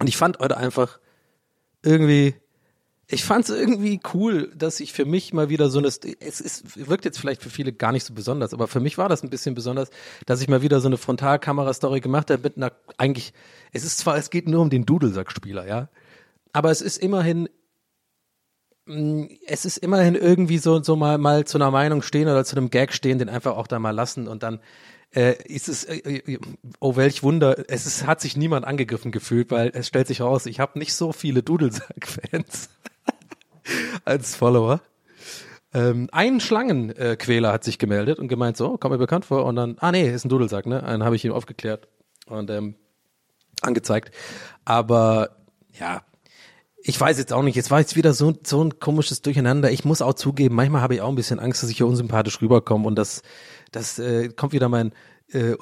und 0.00 0.08
ich 0.08 0.16
fand 0.16 0.40
heute 0.40 0.56
einfach 0.56 0.98
irgendwie, 1.80 2.34
ich 3.06 3.24
fand 3.24 3.48
es 3.48 3.56
irgendwie 3.56 4.00
cool, 4.12 4.52
dass 4.56 4.80
ich 4.80 4.92
für 4.92 5.04
mich 5.04 5.32
mal 5.32 5.48
wieder 5.48 5.70
so 5.70 5.78
eine, 5.78 5.86
es 5.86 6.40
ist, 6.40 6.88
wirkt 6.88 7.04
jetzt 7.04 7.20
vielleicht 7.20 7.40
für 7.40 7.50
viele 7.50 7.72
gar 7.72 7.92
nicht 7.92 8.04
so 8.04 8.14
besonders, 8.14 8.52
aber 8.52 8.66
für 8.66 8.80
mich 8.80 8.98
war 8.98 9.08
das 9.08 9.22
ein 9.22 9.30
bisschen 9.30 9.54
besonders, 9.54 9.90
dass 10.26 10.42
ich 10.42 10.48
mal 10.48 10.60
wieder 10.60 10.80
so 10.80 10.88
eine 10.88 10.96
Frontalkamera-Story 10.96 12.00
gemacht 12.00 12.32
habe 12.32 12.42
mit 12.42 12.56
einer, 12.56 12.72
eigentlich, 12.96 13.32
es 13.72 13.84
ist 13.84 13.98
zwar, 13.98 14.16
es 14.16 14.30
geht 14.30 14.48
nur 14.48 14.60
um 14.60 14.70
den 14.70 14.86
Dudelsackspieler, 14.86 15.68
ja, 15.68 15.88
aber 16.52 16.72
es 16.72 16.82
ist 16.82 16.98
immerhin, 16.98 17.48
mh, 18.86 19.28
es 19.46 19.64
ist 19.64 19.78
immerhin 19.78 20.16
irgendwie 20.16 20.58
so, 20.58 20.82
so 20.82 20.96
mal, 20.96 21.16
mal 21.16 21.44
zu 21.44 21.58
einer 21.58 21.70
Meinung 21.70 22.02
stehen 22.02 22.26
oder 22.26 22.44
zu 22.44 22.56
einem 22.56 22.70
Gag 22.70 22.92
stehen, 22.92 23.20
den 23.20 23.28
einfach 23.28 23.56
auch 23.56 23.68
da 23.68 23.78
mal 23.78 23.92
lassen 23.92 24.26
und 24.26 24.42
dann 24.42 24.58
äh, 25.14 25.42
ist 25.44 25.68
es, 25.68 25.84
äh, 25.84 26.38
oh 26.80 26.96
welch 26.96 27.22
Wunder, 27.22 27.64
es 27.68 27.86
ist, 27.86 28.06
hat 28.06 28.20
sich 28.20 28.36
niemand 28.36 28.66
angegriffen 28.66 29.12
gefühlt, 29.12 29.50
weil 29.50 29.70
es 29.74 29.88
stellt 29.88 30.06
sich 30.06 30.20
raus, 30.20 30.46
ich 30.46 30.60
habe 30.60 30.78
nicht 30.78 30.94
so 30.94 31.12
viele 31.12 31.42
Dudelsack-Fans 31.42 32.68
als 34.04 34.34
Follower. 34.34 34.80
Ähm, 35.74 36.08
ein 36.12 36.40
Schlangenquäler 36.40 37.12
äh, 37.12 37.16
Quäler 37.16 37.52
hat 37.52 37.64
sich 37.64 37.78
gemeldet 37.78 38.18
und 38.18 38.28
gemeint, 38.28 38.56
so, 38.56 38.78
kommt 38.78 38.92
mir 38.92 38.98
bekannt 38.98 39.26
vor. 39.26 39.44
Und 39.44 39.56
dann, 39.56 39.76
ah 39.80 39.92
nee, 39.92 40.08
ist 40.08 40.24
ein 40.24 40.30
Dudelsack, 40.30 40.66
ne? 40.66 40.82
Einen 40.82 41.04
habe 41.04 41.16
ich 41.16 41.24
ihm 41.24 41.32
aufgeklärt 41.32 41.88
und 42.26 42.50
ähm, 42.50 42.74
angezeigt. 43.60 44.14
Aber 44.64 45.36
ja, 45.78 46.02
ich 46.82 46.98
weiß 46.98 47.18
jetzt 47.18 47.32
auch 47.32 47.42
nicht, 47.42 47.56
jetzt 47.56 47.70
war 47.70 47.80
jetzt 47.80 47.96
wieder 47.96 48.14
so, 48.14 48.32
so 48.44 48.64
ein 48.64 48.78
komisches 48.78 49.20
Durcheinander. 49.20 49.70
Ich 49.70 49.84
muss 49.84 50.00
auch 50.00 50.14
zugeben, 50.14 50.54
manchmal 50.54 50.80
habe 50.80 50.94
ich 50.94 51.00
auch 51.02 51.08
ein 51.08 51.16
bisschen 51.16 51.40
Angst, 51.40 51.62
dass 51.62 51.70
ich 51.70 51.76
hier 51.76 51.86
unsympathisch 51.86 52.40
rüberkomme 52.40 52.86
und 52.86 52.96
das, 52.96 53.22
das 53.70 53.98
äh, 53.98 54.28
kommt 54.28 54.52
wieder 54.52 54.68
mein 54.68 54.92
äh, 55.32 55.54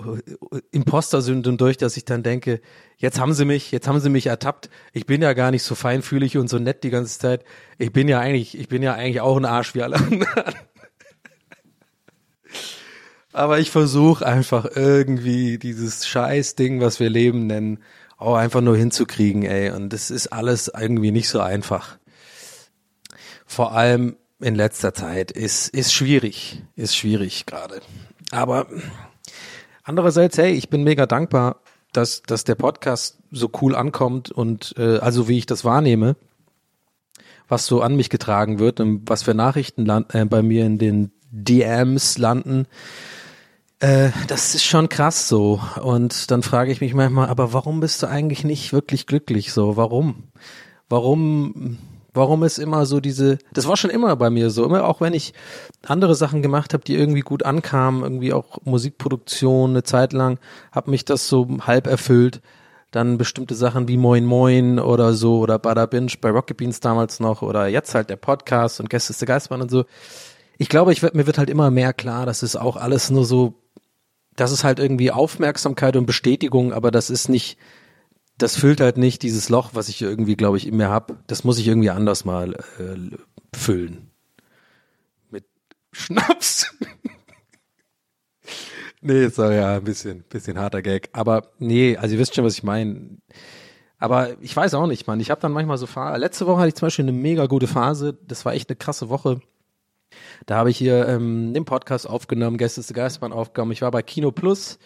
Imposter-Syndrom 0.71 1.57
durch, 1.57 1.77
dass 1.77 1.97
ich 1.97 2.05
dann 2.05 2.23
denke, 2.23 2.61
jetzt 2.97 3.19
haben 3.19 3.35
sie 3.35 3.45
mich, 3.45 3.73
jetzt 3.73 3.89
haben 3.89 4.01
sie 4.01 4.11
mich 4.11 4.27
ertappt. 4.27 4.71
Ich 4.93 5.07
bin 5.07 5.23
ja 5.23 5.33
gar 5.33 5.51
nicht 5.51 5.63
so 5.63 5.75
feinfühlig 5.75 6.39
und 6.39 6.49
so 6.49 6.59
nett 6.59 6.85
die 6.85 6.91
ganze 6.91 7.19
Zeit. 7.19 7.45
Ich 7.79 7.93
bin 7.93 8.09
ja 8.09 8.21
eigentlich, 8.21 8.59
ich 8.59 8.69
bin 8.69 8.83
ja 8.83 8.95
eigentlich 8.95 9.21
auch 9.21 9.37
ein 9.37 9.45
Arsch 9.45 9.75
wie 9.75 9.83
alle 9.83 9.97
anderen. 9.97 10.55
Aber 13.33 13.59
ich 13.59 13.71
versuche 13.71 14.25
einfach 14.25 14.65
irgendwie 14.75 15.59
dieses 15.59 16.07
Scheiß-Ding, 16.07 16.81
was 16.81 17.01
wir 17.01 17.11
Leben 17.11 17.47
nennen, 17.47 17.81
auch 18.17 18.37
einfach 18.37 18.63
nur 18.63 18.77
hinzukriegen, 18.77 19.43
ey. 19.43 19.71
Und 19.71 19.93
das 19.93 20.11
ist 20.11 20.29
alles 20.29 20.69
irgendwie 20.75 21.11
nicht 21.11 21.29
so 21.29 21.41
einfach. 21.41 21.99
Vor 23.45 23.73
allem, 23.73 24.17
in 24.41 24.55
letzter 24.55 24.93
Zeit 24.95 25.31
ist, 25.31 25.69
ist 25.69 25.93
schwierig, 25.93 26.63
ist 26.75 26.97
schwierig 26.97 27.47
gerade. 27.47 27.81
Aber 28.31 28.67
andererseits, 29.83 30.37
hey, 30.39 30.53
ich 30.53 30.69
bin 30.69 30.85
mega 30.85 31.07
dankbar, 31.07 31.61
dass, 31.93 32.23
dass 32.23 32.45
der 32.45 32.55
Podcast 32.55 33.19
so 33.31 33.51
cool 33.61 33.75
ankommt 33.75 34.31
und 34.31 34.75
äh, 34.77 34.99
also 34.99 35.29
wie 35.29 35.39
ich 35.39 35.47
das 35.47 35.65
wahrnehme, 35.65 36.17
was 37.49 37.67
so 37.67 37.81
an 37.81 37.97
mich 37.97 38.11
getragen 38.11 38.59
wird 38.59 38.81
und 38.81 39.09
was 39.09 39.23
für 39.23 39.35
Nachrichten 39.35 39.87
land, 39.87 40.15
äh, 40.15 40.25
bei 40.25 40.43
mir 40.43 40.67
in 40.67 40.79
den 40.79 41.13
DMs 41.31 42.19
landen. 42.19 42.67
Äh, 43.79 44.11
das 44.27 44.55
ist 44.55 44.65
schon 44.65 44.89
krass 44.89 45.29
so. 45.29 45.61
Und 45.83 46.31
dann 46.31 46.43
frage 46.43 46.73
ich 46.73 46.81
mich 46.81 46.95
manchmal, 46.95 47.29
aber 47.29 47.53
warum 47.53 47.81
bist 47.81 48.03
du 48.03 48.09
eigentlich 48.09 48.45
nicht 48.45 48.73
wirklich 48.73 49.07
glücklich 49.07 49.53
so? 49.53 49.77
Warum? 49.77 50.25
Warum 50.89 51.79
warum 52.17 52.43
ist 52.43 52.59
immer 52.59 52.87
so 52.87 53.01
diese, 53.01 53.39
das 53.53 53.69
war 53.69 53.77
schon 53.77 53.91
immer 53.91 54.17
bei 54.17 54.31
mir 54.31 54.51
so, 54.51 54.65
immer 54.65 54.85
auch 54.85 55.01
wenn 55.01 55.15
ich 55.15 55.35
andere 55.87 56.15
Sachen 56.15 56.43
gemacht 56.43 56.73
habe, 56.73 56.85
die 56.85 56.97
irgendwie 56.97 57.21
gut 57.21 57.45
ankamen, 57.45 58.03
irgendwie 58.03 58.33
auch 58.33 58.59
Musikproduktion 58.65 59.71
eine 59.71 59.83
Zeit 59.83 60.13
lang, 60.13 60.39
hat 60.73 60.89
mich 60.89 61.05
das 61.05 61.29
so 61.29 61.47
halb 61.61 61.87
erfüllt. 61.87 62.41
Dann 62.93 63.19
bestimmte 63.19 63.55
Sachen 63.55 63.89
wie 63.89 63.97
Moin 63.97 64.25
Moin 64.25 64.79
oder 64.79 65.13
so 65.13 65.41
oder 65.41 65.59
Bada 65.59 65.87
Binge 65.87 66.13
bei 66.21 66.31
Rocket 66.31 66.57
Beans 66.57 66.81
damals 66.81 67.21
noch 67.21 67.43
oder 67.43 67.67
jetzt 67.67 67.95
halt 67.95 68.09
der 68.09 68.17
Podcast 68.17 68.81
und 68.81 68.89
Gäste 68.89 69.13
ist 69.13 69.21
der 69.21 69.27
Geistmann 69.27 69.61
und 69.61 69.71
so. 69.71 69.85
Ich 70.57 70.69
glaube, 70.69 70.93
ich 70.93 71.03
mir 71.03 71.27
wird 71.27 71.37
halt 71.37 71.51
immer 71.51 71.71
mehr 71.71 71.93
klar, 71.93 72.25
dass 72.25 72.43
es 72.43 72.57
auch 72.57 72.77
alles 72.77 73.11
nur 73.11 73.25
so, 73.27 73.55
das 74.37 74.53
ist 74.53 74.65
halt 74.65 74.79
irgendwie 74.79 75.11
Aufmerksamkeit 75.11 75.97
und 75.97 76.07
Bestätigung, 76.07 76.73
aber 76.73 76.91
das 76.91 77.11
ist 77.11 77.29
nicht, 77.29 77.59
das 78.39 78.57
füllt 78.57 78.81
halt 78.81 78.99
nicht 78.99 79.23
dieses 79.23 79.49
Loch, 79.49 79.71
was 79.73 79.89
ich 79.89 80.03
irgendwie, 80.03 80.37
glaube 80.37 80.57
ich, 80.57 80.67
in 80.67 80.77
mir 80.77 80.89
hab. 80.89 81.27
Das 81.27 81.45
muss 81.45 81.59
ich 81.59 81.67
irgendwie 81.67 81.91
anders 81.91 82.25
mal 82.25 82.55
äh, 82.79 83.17
füllen. 83.57 84.11
Mit 85.31 85.45
Schnaps. 85.93 86.75
nee, 89.01 89.29
doch 89.29 89.51
ja 89.51 89.77
ein 89.77 89.85
bisschen, 89.85 90.23
bisschen 90.29 90.59
harter 90.59 90.83
Gag. 90.83 91.09
Aber 91.13 91.51
nee, 91.59 91.97
also 91.97 92.15
ihr 92.15 92.21
wisst 92.21 92.35
schon, 92.35 92.45
was 92.45 92.55
ich 92.55 92.63
meine. 92.63 93.19
Aber 93.99 94.37
ich 94.43 94.55
weiß 94.55 94.75
auch 94.75 94.87
nicht, 94.87 95.07
Mann. 95.07 95.21
Ich 95.21 95.31
habe 95.31 95.41
dann 95.41 95.53
manchmal 95.53 95.79
so 95.79 95.87
Phase. 95.87 96.19
Letzte 96.19 96.47
Woche 96.47 96.59
hatte 96.59 96.69
ich 96.69 96.75
zum 96.75 96.87
Beispiel 96.87 97.07
eine 97.07 97.13
mega 97.13 97.47
gute 97.47 97.67
Phase. 97.67 98.19
Das 98.27 98.45
war 98.45 98.53
echt 98.53 98.69
eine 98.69 98.77
krasse 98.77 99.09
Woche. 99.09 99.41
Da 100.45 100.57
habe 100.57 100.71
ich 100.71 100.77
hier 100.77 101.09
ähm, 101.09 101.55
den 101.55 101.65
Podcast 101.65 102.09
aufgenommen, 102.09 102.59
Gäste 102.59 102.81
ist 102.81 102.91
der 102.91 102.95
Geistmann 102.95 103.33
aufgenommen. 103.33 103.73
Ich 103.73 103.83
war 103.83 103.91
bei 103.91 104.03
Kino 104.03 104.31
Plus. 104.31 104.79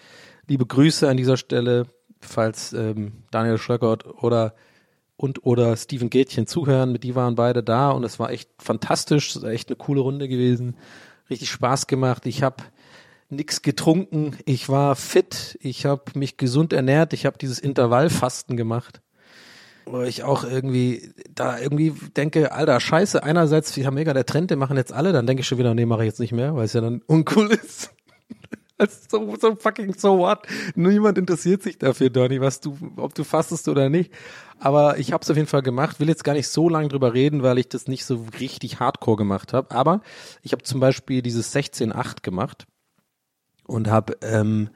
Liebe 0.47 0.67
Grüße 0.67 1.09
an 1.09 1.17
dieser 1.17 1.37
Stelle 1.37 1.87
falls 2.21 2.73
ähm, 2.73 3.13
Daniel 3.31 3.59
Schlöckert 3.59 4.07
oder 4.07 4.55
und 5.17 5.45
oder 5.45 5.77
Steven 5.77 6.09
Gätchen 6.09 6.47
zuhören, 6.47 6.93
mit 6.93 7.05
die 7.05 7.15
waren 7.15 7.35
beide 7.35 7.63
da 7.63 7.91
und 7.91 8.05
es 8.05 8.19
war 8.19 8.31
echt 8.31 8.49
fantastisch, 8.59 9.37
es 9.37 9.43
war 9.43 9.51
echt 9.51 9.69
eine 9.69 9.77
coole 9.77 10.01
Runde 10.01 10.29
gewesen, 10.29 10.77
richtig 11.29 11.51
Spaß 11.51 11.87
gemacht. 11.87 12.25
Ich 12.25 12.43
habe 12.43 12.65
nix 13.29 13.61
getrunken, 13.63 14.37
ich 14.47 14.69
war 14.69 14.97
fit, 14.97 15.59
ich 15.61 15.85
habe 15.85 16.05
mich 16.15 16.37
gesund 16.37 16.73
ernährt, 16.73 17.13
ich 17.13 17.27
habe 17.27 17.39
dieses 17.39 17.59
Intervallfasten 17.59 18.57
gemacht. 18.57 19.03
Wo 19.87 20.03
ich 20.03 20.23
auch 20.23 20.45
irgendwie 20.45 21.13
da 21.35 21.59
irgendwie 21.59 21.93
denke, 22.17 22.53
alter 22.53 22.81
Scheiße, 22.81 23.23
einerseits, 23.23 23.77
wir 23.77 23.87
haben 23.87 23.95
mega 23.95 24.13
der 24.15 24.27
Trend, 24.27 24.51
den 24.51 24.59
machen 24.59 24.77
jetzt 24.77 24.93
alle, 24.93 25.13
dann 25.13 25.27
denke 25.27 25.43
ich 25.43 25.47
schon 25.47 25.59
wieder, 25.59 25.75
nee, 25.75 25.87
mache 25.87 26.03
ich 26.03 26.09
jetzt 26.09 26.21
nicht 26.21 26.33
mehr, 26.33 26.55
weil 26.55 26.65
es 26.65 26.73
ja 26.73 26.81
dann 26.81 27.03
uncool 27.07 27.51
ist. 27.63 27.91
So, 28.89 29.37
so 29.37 29.57
fucking 29.57 29.95
so 29.95 30.19
what. 30.19 30.47
Niemand 30.75 31.19
interessiert 31.19 31.63
sich 31.63 31.79
dafür, 31.79 32.11
Donny, 32.11 32.41
was 32.41 32.61
du, 32.61 32.77
ob 32.97 33.15
du 33.15 33.25
fastest 33.25 33.69
oder 33.69 33.89
nicht. 33.89 34.13
Aber 34.59 34.99
ich 34.99 35.13
habe 35.13 35.23
es 35.23 35.31
auf 35.31 35.37
jeden 35.37 35.49
Fall 35.49 35.63
gemacht. 35.63 36.01
Will 36.01 36.09
jetzt 36.09 36.25
gar 36.25 36.35
nicht 36.35 36.49
so 36.49 36.69
lange 36.69 36.89
drüber 36.89 37.15
reden, 37.15 37.43
weil 37.43 37.59
ich 37.59 37.69
das 37.69 37.89
nicht 37.89 38.05
so 38.05 38.27
richtig 38.39 38.81
Hardcore 38.81 39.17
gemacht 39.17 39.53
habe. 39.53 39.71
Aber 39.71 40.03
ich 40.43 40.53
habe 40.53 40.63
zum 40.63 40.81
Beispiel 40.81 41.23
dieses 41.23 41.55
16-8 41.55 42.23
gemacht 42.23 42.67
und 43.65 43.89
habe 43.89 44.17
ähm, 44.23 44.71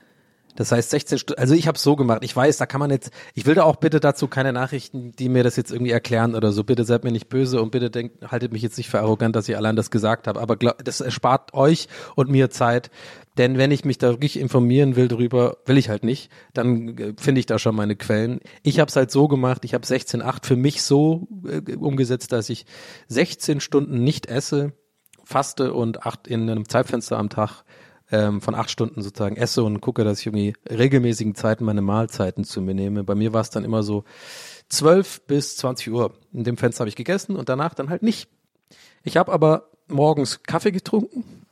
das 0.57 0.71
heißt 0.71 0.91
16 0.91 1.19
Stunden, 1.19 1.41
also 1.41 1.55
ich 1.55 1.67
habe 1.67 1.79
so 1.79 1.97
gemacht. 1.97 2.21
Ich 2.23 2.35
weiß, 2.35 2.59
da 2.59 2.67
kann 2.67 2.79
man 2.79 2.91
jetzt, 2.91 3.11
ich 3.35 3.45
will 3.45 3.55
da 3.55 3.65
auch 3.65 3.77
bitte 3.77 3.99
dazu 3.99 4.29
keine 4.29 4.53
Nachrichten, 4.53 5.13
die 5.13 5.29
mir 5.29 5.43
das 5.43 5.57
jetzt 5.57 5.73
irgendwie 5.73 5.91
erklären 5.91 6.35
oder 6.35 6.53
so. 6.53 6.63
Bitte 6.63 6.85
seid 6.85 7.03
mir 7.03 7.11
nicht 7.11 7.29
böse 7.29 7.61
und 7.61 7.73
bitte 7.73 7.91
denkt, 7.91 8.31
haltet 8.31 8.53
mich 8.53 8.63
jetzt 8.63 8.79
nicht 8.79 8.89
für 8.89 9.01
arrogant, 9.01 9.35
dass 9.35 9.49
ich 9.49 9.57
allein 9.57 9.75
das 9.75 9.91
gesagt 9.91 10.29
habe. 10.29 10.41
Aber 10.41 10.57
glaub, 10.57 10.83
das 10.85 11.01
erspart 11.01 11.55
euch 11.55 11.89
und 12.15 12.31
mir 12.31 12.51
Zeit. 12.51 12.91
Denn 13.37 13.59
wenn 13.59 13.73
ich 13.73 13.85
mich 13.85 13.99
da 13.99 14.11
wirklich 14.11 14.39
informieren 14.39 14.95
will 14.95 15.09
darüber, 15.09 15.57
will 15.67 15.77
ich 15.77 15.89
halt 15.89 16.05
nicht, 16.05 16.31
dann 16.53 16.97
äh, 16.97 17.15
finde 17.19 17.41
ich 17.41 17.47
da 17.47 17.59
schon 17.59 17.75
meine 17.75 17.97
Quellen. 17.97 18.41
Ich 18.63 18.79
habe 18.79 18.89
es 18.89 18.97
halt 18.97 19.11
so 19.11 19.27
gemacht, 19.27 19.65
ich 19.65 19.75
habe 19.75 19.85
16,8 19.85 20.47
für 20.47 20.57
mich 20.57 20.83
so 20.83 21.27
äh, 21.47 21.75
umgesetzt, 21.75 22.33
dass 22.33 22.49
ich 22.49 22.65
16 23.09 23.61
Stunden 23.61 24.05
nicht 24.05 24.27
esse, 24.27 24.73
faste 25.25 25.75
und 25.75 26.07
acht 26.07 26.29
in 26.29 26.49
einem 26.49 26.69
Zeitfenster 26.69 27.19
am 27.19 27.29
Tag 27.29 27.65
ähm, 28.13 28.41
von 28.41 28.55
acht 28.55 28.71
Stunden 28.71 29.03
sozusagen 29.03 29.37
esse 29.37 29.65
und 29.65 29.81
gucke, 29.81 30.05
dass 30.05 30.21
ich 30.21 30.27
irgendwie 30.27 30.55
regelmäßigen 30.71 31.35
Zeiten 31.35 31.65
meine 31.65 31.83
Mahlzeiten 31.83 32.45
zu 32.45 32.61
mir 32.61 32.75
nehme. 32.75 33.03
Bei 33.03 33.15
mir 33.15 33.33
war 33.33 33.41
es 33.41 33.51
dann 33.51 33.65
immer 33.65 33.83
so 33.83 34.05
12 34.69 35.23
bis 35.27 35.57
20 35.57 35.91
Uhr. 35.91 36.15
In 36.33 36.45
dem 36.45 36.57
Fenster 36.57 36.81
habe 36.81 36.89
ich 36.89 36.97
gegessen 36.97 37.35
und 37.35 37.49
danach 37.49 37.75
dann 37.75 37.91
halt 37.91 38.03
nicht. 38.03 38.29
Ich 39.03 39.17
habe 39.17 39.33
aber 39.33 39.71
morgens 39.89 40.43
Kaffee 40.43 40.73
getrunken 40.73 41.44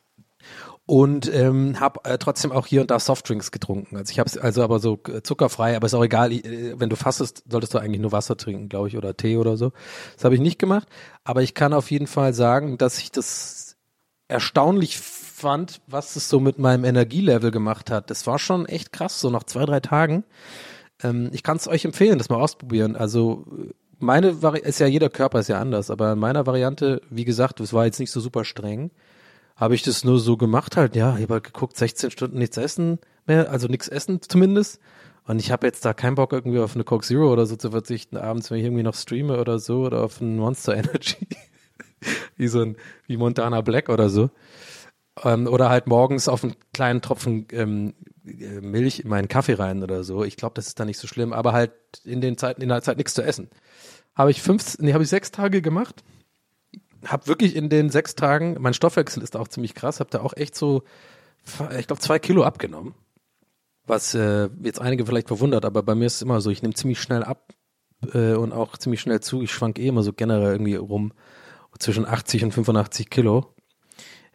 und 0.84 1.32
ähm, 1.32 1.78
habe 1.78 2.00
äh, 2.04 2.18
trotzdem 2.18 2.50
auch 2.50 2.66
hier 2.66 2.80
und 2.80 2.90
da 2.90 2.98
Softdrinks 2.98 3.52
getrunken. 3.52 3.96
Also 3.96 4.10
ich 4.10 4.18
habe 4.18 4.30
also 4.42 4.62
aber 4.62 4.78
so 4.80 4.98
äh, 5.08 5.22
zuckerfrei, 5.22 5.76
aber 5.76 5.86
ist 5.86 5.94
auch 5.94 6.04
egal. 6.04 6.32
Äh, 6.32 6.78
wenn 6.78 6.90
du 6.90 6.96
fastest, 6.96 7.44
solltest 7.48 7.74
du 7.74 7.78
eigentlich 7.78 8.00
nur 8.00 8.12
Wasser 8.12 8.36
trinken, 8.36 8.68
glaube 8.68 8.88
ich, 8.88 8.96
oder 8.96 9.16
Tee 9.16 9.36
oder 9.36 9.56
so. 9.56 9.72
Das 10.14 10.24
habe 10.24 10.34
ich 10.34 10.40
nicht 10.40 10.58
gemacht, 10.58 10.88
aber 11.24 11.42
ich 11.42 11.54
kann 11.54 11.72
auf 11.72 11.90
jeden 11.90 12.08
Fall 12.08 12.34
sagen, 12.34 12.78
dass 12.78 12.98
ich 12.98 13.12
das 13.12 13.76
erstaunlich 14.28 14.98
fand, 14.98 15.80
was 15.86 16.16
es 16.16 16.28
so 16.28 16.40
mit 16.40 16.58
meinem 16.58 16.84
Energielevel 16.84 17.50
gemacht 17.50 17.90
hat. 17.90 18.10
Das 18.10 18.26
war 18.26 18.38
schon 18.38 18.66
echt 18.66 18.92
krass, 18.92 19.20
so 19.20 19.30
nach 19.30 19.44
zwei, 19.44 19.64
drei 19.66 19.80
Tagen. 19.80 20.24
Ähm, 21.02 21.30
ich 21.32 21.44
kann 21.44 21.58
es 21.58 21.68
euch 21.68 21.84
empfehlen, 21.84 22.18
das 22.18 22.28
mal 22.28 22.40
ausprobieren. 22.40 22.96
Also 22.96 23.44
meine 23.98 24.42
Vari 24.42 24.60
ist 24.60 24.80
ja 24.80 24.86
jeder 24.88 25.10
Körper 25.10 25.38
ist 25.38 25.48
ja 25.48 25.60
anders, 25.60 25.90
aber 25.90 26.12
in 26.12 26.18
meiner 26.18 26.44
Variante, 26.44 27.02
wie 27.08 27.24
gesagt, 27.24 27.60
das 27.60 27.72
war 27.72 27.84
jetzt 27.84 28.00
nicht 28.00 28.10
so 28.10 28.20
super 28.20 28.44
streng, 28.44 28.90
habe 29.56 29.74
ich 29.74 29.82
das 29.82 30.04
nur 30.04 30.18
so 30.18 30.36
gemacht 30.36 30.76
halt. 30.76 30.96
Ja, 30.96 31.16
ich 31.16 31.22
habe 31.22 31.34
halt 31.34 31.44
geguckt, 31.44 31.76
16 31.76 32.10
Stunden 32.10 32.38
nichts 32.38 32.56
essen 32.56 32.98
mehr, 33.26 33.50
also 33.50 33.68
nichts 33.68 33.88
essen 33.88 34.20
zumindest. 34.22 34.80
Und 35.24 35.38
ich 35.38 35.52
habe 35.52 35.66
jetzt 35.66 35.84
da 35.84 35.92
keinen 35.92 36.16
Bock 36.16 36.32
irgendwie 36.32 36.58
auf 36.58 36.74
eine 36.74 36.84
Coke 36.84 37.06
Zero 37.06 37.32
oder 37.32 37.46
so 37.46 37.56
zu 37.56 37.70
verzichten 37.70 38.16
abends, 38.16 38.50
wenn 38.50 38.58
ich 38.58 38.64
irgendwie 38.64 38.82
noch 38.82 38.94
streame 38.94 39.38
oder 39.40 39.58
so 39.58 39.84
oder 39.84 40.02
auf 40.02 40.20
ein 40.20 40.36
Monster 40.36 40.76
Energy. 40.76 41.28
wie 42.36 42.48
so 42.48 42.62
ein, 42.62 42.76
wie 43.06 43.16
Montana 43.16 43.60
Black 43.60 43.88
oder 43.88 44.08
so. 44.08 44.30
Ähm, 45.22 45.46
oder 45.46 45.68
halt 45.68 45.86
morgens 45.86 46.26
auf 46.26 46.42
einen 46.42 46.54
kleinen 46.72 47.02
Tropfen 47.02 47.46
ähm, 47.52 47.94
äh, 48.24 48.60
Milch 48.60 49.00
in 49.00 49.08
meinen 49.08 49.28
Kaffee 49.28 49.54
rein 49.54 49.82
oder 49.82 50.02
so. 50.02 50.24
Ich 50.24 50.36
glaube, 50.36 50.54
das 50.54 50.66
ist 50.66 50.80
da 50.80 50.84
nicht 50.84 50.98
so 50.98 51.06
schlimm, 51.06 51.32
aber 51.32 51.52
halt 51.52 51.72
in 52.04 52.20
den 52.20 52.36
Zeiten, 52.36 52.62
in 52.62 52.68
der 52.68 52.82
Zeit 52.82 52.96
nichts 52.96 53.14
zu 53.14 53.22
essen. 53.22 53.48
Habe 54.14 54.30
ich 54.30 54.42
fünf, 54.42 54.78
nee, 54.78 54.92
habe 54.92 55.04
ich 55.04 55.10
sechs 55.10 55.30
Tage 55.30 55.62
gemacht. 55.62 56.02
Hab 57.04 57.26
wirklich 57.26 57.56
in 57.56 57.68
den 57.68 57.90
sechs 57.90 58.14
Tagen, 58.14 58.56
mein 58.60 58.74
Stoffwechsel 58.74 59.22
ist 59.22 59.36
auch 59.36 59.48
ziemlich 59.48 59.74
krass, 59.74 60.00
hab 60.00 60.10
da 60.10 60.20
auch 60.20 60.36
echt 60.36 60.54
so, 60.54 60.82
ich 61.78 61.86
glaube, 61.86 62.00
zwei 62.00 62.18
Kilo 62.18 62.44
abgenommen. 62.44 62.94
Was 63.86 64.14
äh, 64.14 64.48
jetzt 64.62 64.80
einige 64.80 65.04
vielleicht 65.04 65.28
verwundert, 65.28 65.64
aber 65.64 65.82
bei 65.82 65.94
mir 65.94 66.06
ist 66.06 66.16
es 66.16 66.22
immer 66.22 66.40
so, 66.40 66.50
ich 66.50 66.62
nehme 66.62 66.74
ziemlich 66.74 67.00
schnell 67.00 67.24
ab 67.24 67.52
äh, 68.14 68.34
und 68.34 68.52
auch 68.52 68.76
ziemlich 68.76 69.00
schnell 69.00 69.20
zu. 69.20 69.42
Ich 69.42 69.52
schwank 69.52 69.78
eh 69.78 69.88
immer 69.88 70.02
so 70.02 70.12
generell 70.12 70.52
irgendwie 70.52 70.76
rum 70.76 71.12
zwischen 71.78 72.06
80 72.06 72.44
und 72.44 72.52
85 72.52 73.10
Kilo. 73.10 73.54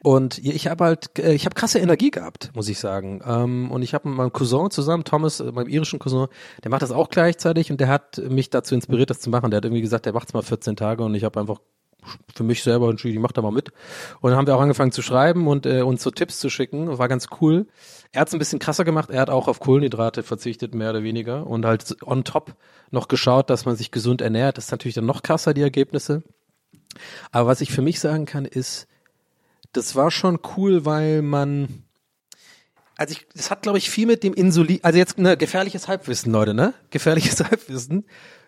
Und 0.03 0.37
ich 0.37 0.67
habe 0.67 0.83
halt, 0.83 1.17
äh, 1.17 1.33
ich 1.33 1.45
habe 1.45 1.55
krasse 1.55 1.79
Energie 1.79 2.11
gehabt, 2.11 2.51
muss 2.55 2.69
ich 2.69 2.79
sagen. 2.79 3.21
Ähm, 3.25 3.71
und 3.71 3.81
ich 3.81 3.93
habe 3.93 4.07
mit 4.07 4.17
meinem 4.17 4.31
Cousin 4.31 4.69
zusammen, 4.69 5.03
Thomas, 5.03 5.39
äh, 5.39 5.51
meinem 5.51 5.67
irischen 5.67 5.99
Cousin, 5.99 6.27
der 6.63 6.71
macht 6.71 6.83
das 6.83 6.91
auch 6.91 7.09
gleichzeitig 7.09 7.71
und 7.71 7.79
der 7.79 7.87
hat 7.87 8.17
mich 8.29 8.49
dazu 8.49 8.75
inspiriert, 8.75 9.09
das 9.09 9.19
zu 9.19 9.29
machen. 9.29 9.49
Der 9.49 9.57
hat 9.57 9.65
irgendwie 9.65 9.81
gesagt, 9.81 10.05
der 10.05 10.13
macht's 10.13 10.33
mal 10.33 10.43
14 10.43 10.75
Tage 10.75 11.03
und 11.03 11.15
ich 11.15 11.23
habe 11.23 11.39
einfach 11.39 11.59
für 12.33 12.43
mich 12.43 12.63
selber 12.63 12.89
entschieden, 12.89 13.15
ich 13.15 13.21
mach 13.21 13.31
da 13.31 13.41
mal 13.41 13.51
mit. 13.51 13.71
Und 14.21 14.31
dann 14.31 14.37
haben 14.37 14.47
wir 14.47 14.55
auch 14.55 14.61
angefangen 14.61 14.91
zu 14.91 15.01
schreiben 15.01 15.47
und 15.47 15.65
äh, 15.65 15.81
uns 15.81 16.03
so 16.03 16.11
Tipps 16.11 16.39
zu 16.39 16.49
schicken. 16.49 16.97
War 16.97 17.07
ganz 17.07 17.27
cool. 17.41 17.67
Er 18.11 18.21
hat's 18.21 18.33
ein 18.33 18.39
bisschen 18.39 18.59
krasser 18.59 18.85
gemacht. 18.85 19.09
Er 19.09 19.21
hat 19.21 19.29
auch 19.29 19.47
auf 19.47 19.59
Kohlenhydrate 19.59 20.23
verzichtet, 20.23 20.73
mehr 20.73 20.91
oder 20.91 21.03
weniger. 21.03 21.47
Und 21.47 21.65
halt 21.65 21.97
on 22.03 22.23
top 22.23 22.55
noch 22.91 23.07
geschaut, 23.07 23.49
dass 23.49 23.65
man 23.65 23.75
sich 23.75 23.91
gesund 23.91 24.21
ernährt. 24.21 24.57
Das 24.57 24.65
ist 24.65 24.71
natürlich 24.71 24.95
dann 24.95 25.05
noch 25.05 25.23
krasser, 25.23 25.53
die 25.53 25.61
Ergebnisse. 25.61 26.23
Aber 27.31 27.47
was 27.47 27.61
ich 27.61 27.71
für 27.71 27.81
mich 27.81 27.99
sagen 27.99 28.25
kann, 28.25 28.45
ist, 28.45 28.87
das 29.73 29.95
war 29.95 30.11
schon 30.11 30.39
cool, 30.55 30.85
weil 30.85 31.21
man, 31.21 31.83
also 32.95 33.11
ich, 33.11 33.27
das 33.35 33.51
hat 33.51 33.61
glaube 33.61 33.77
ich 33.77 33.89
viel 33.89 34.07
mit 34.07 34.23
dem 34.23 34.33
Insulin, 34.33 34.79
also 34.83 34.97
jetzt 34.97 35.17
ne, 35.17 35.37
gefährliches 35.37 35.87
Halbwissen, 35.87 36.31
Leute, 36.31 36.53
ne? 36.53 36.73
Gefährliches 36.89 37.39
Halbwissen. 37.43 38.05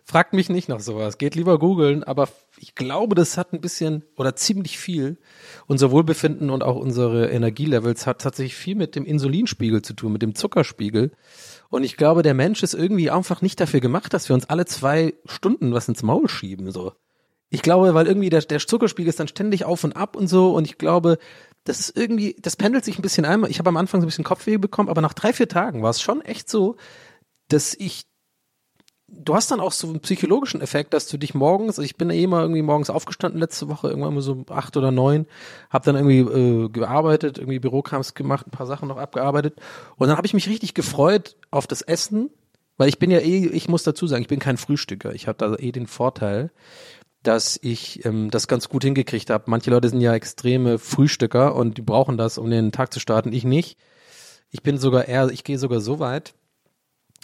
Fragt 0.09 0.33
mich 0.33 0.49
nicht 0.49 0.67
nach 0.67 0.79
sowas. 0.79 1.19
Geht 1.19 1.35
lieber 1.35 1.59
googeln, 1.59 2.03
aber 2.03 2.29
ich 2.57 2.73
glaube, 2.73 3.13
das 3.13 3.37
hat 3.37 3.53
ein 3.53 3.61
bisschen 3.61 4.03
oder 4.17 4.35
ziemlich 4.35 4.79
viel 4.79 5.19
unser 5.67 5.91
Wohlbefinden 5.91 6.49
und 6.49 6.63
auch 6.63 6.77
unsere 6.77 7.29
Energielevels 7.29 8.07
hat 8.07 8.19
tatsächlich 8.19 8.55
viel 8.55 8.73
mit 8.73 8.95
dem 8.95 9.05
Insulinspiegel 9.05 9.83
zu 9.83 9.93
tun, 9.93 10.11
mit 10.11 10.23
dem 10.23 10.33
Zuckerspiegel. 10.33 11.11
Und 11.69 11.83
ich 11.83 11.95
glaube, 11.95 12.23
der 12.23 12.33
Mensch 12.33 12.63
ist 12.63 12.73
irgendwie 12.73 13.11
einfach 13.11 13.43
nicht 13.43 13.59
dafür 13.59 13.81
gemacht, 13.81 14.11
dass 14.11 14.27
wir 14.27 14.33
uns 14.33 14.49
alle 14.49 14.65
zwei 14.65 15.13
Stunden 15.25 15.75
was 15.75 15.87
ins 15.87 16.01
Maul 16.01 16.27
schieben, 16.27 16.71
so 16.71 16.93
Ich 17.51 17.61
glaube, 17.61 17.93
weil 17.93 18.07
irgendwie 18.07 18.31
der, 18.31 18.41
der 18.41 18.57
Zuckerspiegel 18.57 19.09
ist 19.09 19.19
dann 19.19 19.27
ständig 19.27 19.63
auf 19.63 19.83
und 19.83 19.95
ab 19.95 20.15
und 20.15 20.27
so 20.27 20.55
und 20.55 20.65
ich 20.65 20.79
glaube, 20.79 21.19
das 21.65 21.81
ist 21.81 21.95
irgendwie, 21.95 22.35
das 22.41 22.55
pendelt 22.55 22.83
sich 22.83 22.97
ein 22.97 23.03
bisschen 23.03 23.25
ein. 23.25 23.45
Ich 23.47 23.59
habe 23.59 23.69
am 23.69 23.77
Anfang 23.77 24.01
so 24.01 24.05
ein 24.05 24.09
bisschen 24.09 24.23
Kopfweh 24.23 24.57
bekommen, 24.57 24.89
aber 24.89 25.01
nach 25.01 25.13
drei, 25.13 25.33
vier 25.33 25.47
Tagen 25.47 25.83
war 25.83 25.91
es 25.91 26.01
schon 26.01 26.21
echt 26.21 26.49
so, 26.49 26.77
dass 27.47 27.75
ich 27.75 28.08
du 29.11 29.35
hast 29.35 29.51
dann 29.51 29.59
auch 29.59 29.71
so 29.71 29.87
einen 29.87 29.99
psychologischen 29.99 30.61
Effekt, 30.61 30.93
dass 30.93 31.07
du 31.07 31.17
dich 31.17 31.33
morgens, 31.33 31.79
also 31.79 31.83
ich 31.83 31.95
bin 31.95 32.09
eh 32.09 32.27
mal 32.27 32.41
irgendwie 32.41 32.61
morgens 32.61 32.89
aufgestanden 32.89 33.39
letzte 33.39 33.67
Woche, 33.67 33.89
irgendwann 33.89 34.13
mal 34.13 34.21
so 34.21 34.45
acht 34.49 34.75
oder 34.77 34.91
neun, 34.91 35.25
habe 35.69 35.85
dann 35.85 35.95
irgendwie 35.95 36.19
äh, 36.19 36.69
gearbeitet, 36.69 37.37
irgendwie 37.37 37.59
Bürokrams 37.59 38.13
gemacht, 38.13 38.47
ein 38.47 38.51
paar 38.51 38.67
Sachen 38.67 38.87
noch 38.87 38.97
abgearbeitet 38.97 39.55
und 39.97 40.07
dann 40.07 40.17
habe 40.17 40.27
ich 40.27 40.33
mich 40.33 40.49
richtig 40.49 40.73
gefreut 40.73 41.35
auf 41.51 41.67
das 41.67 41.81
Essen, 41.81 42.29
weil 42.77 42.89
ich 42.89 42.99
bin 42.99 43.11
ja 43.11 43.19
eh, 43.19 43.47
ich 43.47 43.67
muss 43.69 43.83
dazu 43.83 44.07
sagen, 44.07 44.21
ich 44.21 44.29
bin 44.29 44.39
kein 44.39 44.57
Frühstücker, 44.57 45.13
ich 45.13 45.27
habe 45.27 45.37
da 45.37 45.55
eh 45.55 45.71
den 45.71 45.87
Vorteil, 45.87 46.51
dass 47.23 47.59
ich 47.61 48.05
ähm, 48.05 48.31
das 48.31 48.47
ganz 48.47 48.69
gut 48.69 48.83
hingekriegt 48.83 49.29
habe. 49.29 49.45
Manche 49.47 49.71
Leute 49.71 49.89
sind 49.89 50.01
ja 50.01 50.13
extreme 50.13 50.79
Frühstücker 50.79 51.55
und 51.55 51.77
die 51.77 51.81
brauchen 51.81 52.17
das, 52.17 52.37
um 52.37 52.49
den 52.49 52.71
Tag 52.71 52.93
zu 52.93 52.99
starten. 52.99 53.33
Ich 53.33 53.43
nicht. 53.43 53.77
Ich 54.51 54.63
bin 54.63 54.77
sogar 54.77 55.07
eher, 55.07 55.29
ich 55.29 55.43
gehe 55.43 55.59
sogar 55.59 55.81
so 55.81 55.99
weit, 55.99 56.33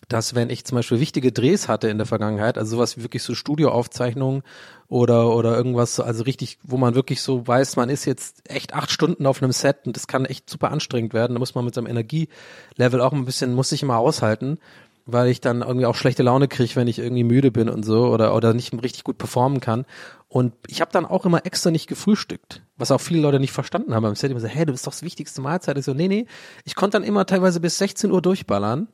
dass 0.08 0.36
wenn 0.36 0.50
ich 0.50 0.66
zum 0.66 0.76
Beispiel 0.76 1.00
wichtige 1.00 1.32
Drehs 1.32 1.68
hatte 1.68 1.88
in 1.90 1.98
der 1.98 2.06
Vergangenheit, 2.06 2.58
also 2.58 2.76
sowas 2.76 2.98
wie 2.98 3.04
wirklich 3.04 3.24
so 3.24 3.34
Studioaufzeichnungen 3.34 4.44
oder 4.88 5.36
oder 5.36 5.56
irgendwas, 5.56 6.00
also 6.00 6.24
richtig, 6.24 6.60
wo 6.64 6.78
man 6.78 6.96
wirklich 6.96 7.22
so 7.22 7.48
weiß, 7.48 7.76
man 7.76 7.90
ist 7.90 8.06
jetzt 8.06 8.50
echt 8.50 8.74
acht 8.74 8.92
Stunden 8.92 9.26
auf 9.26 9.42
einem 9.42 9.52
Set 9.52 9.78
und 9.86 9.96
das 9.96 10.08
kann 10.08 10.26
echt 10.26 10.50
super 10.50 10.72
anstrengend 10.72 11.14
werden. 11.14 11.34
Da 11.34 11.40
muss 11.40 11.56
man 11.56 11.66
mit 11.66 11.74
seinem 11.74 11.88
Energielevel 11.88 13.02
auch 13.02 13.14
ein 13.14 13.26
bisschen, 13.26 13.54
muss 13.54 13.70
sich 13.70 13.82
immer 13.82 13.98
aushalten, 13.98 14.60
weil 15.08 15.28
ich 15.28 15.42
dann 15.42 15.62
irgendwie 15.62 15.86
auch 15.86 15.96
schlechte 15.96 16.24
Laune 16.24 16.48
kriege, 16.48 16.76
wenn 16.76 16.88
ich 16.88 17.00
irgendwie 17.00 17.24
müde 17.24 17.52
bin 17.52 17.70
und 17.70 17.84
so 17.84 18.08
oder 18.08 18.36
oder 18.36 18.54
nicht 18.54 18.74
richtig 18.84 19.04
gut 19.04 19.18
performen 19.18 19.60
kann. 19.60 19.86
Und 20.28 20.54
ich 20.68 20.82
habe 20.82 20.92
dann 20.92 21.06
auch 21.06 21.26
immer 21.26 21.46
extra 21.46 21.72
nicht 21.72 21.88
gefrühstückt, 21.88 22.62
was 22.78 22.92
auch 22.92 23.02
viele 23.02 23.22
Leute 23.22 23.40
nicht 23.40 23.54
verstanden 23.54 23.96
haben 23.96 24.04
beim 24.04 24.16
Set. 24.16 24.30
Immer 24.30 24.40
so, 24.40 24.48
hey, 24.48 24.66
du 24.66 24.72
bist 24.72 24.86
doch 24.86 24.92
das 24.92 25.04
wichtigste 25.04 25.42
Mahlzeit. 25.42 25.78
Ich 25.78 25.86
so, 25.86 25.94
nee, 25.94 26.08
nee. 26.08 26.26
Ich 26.64 26.76
konnte 26.76 26.98
dann 26.98 27.08
immer 27.08 27.26
teilweise 27.26 27.60
bis 27.60 27.78
16 27.78 28.12
Uhr 28.12 28.22
durchballern 28.22 28.88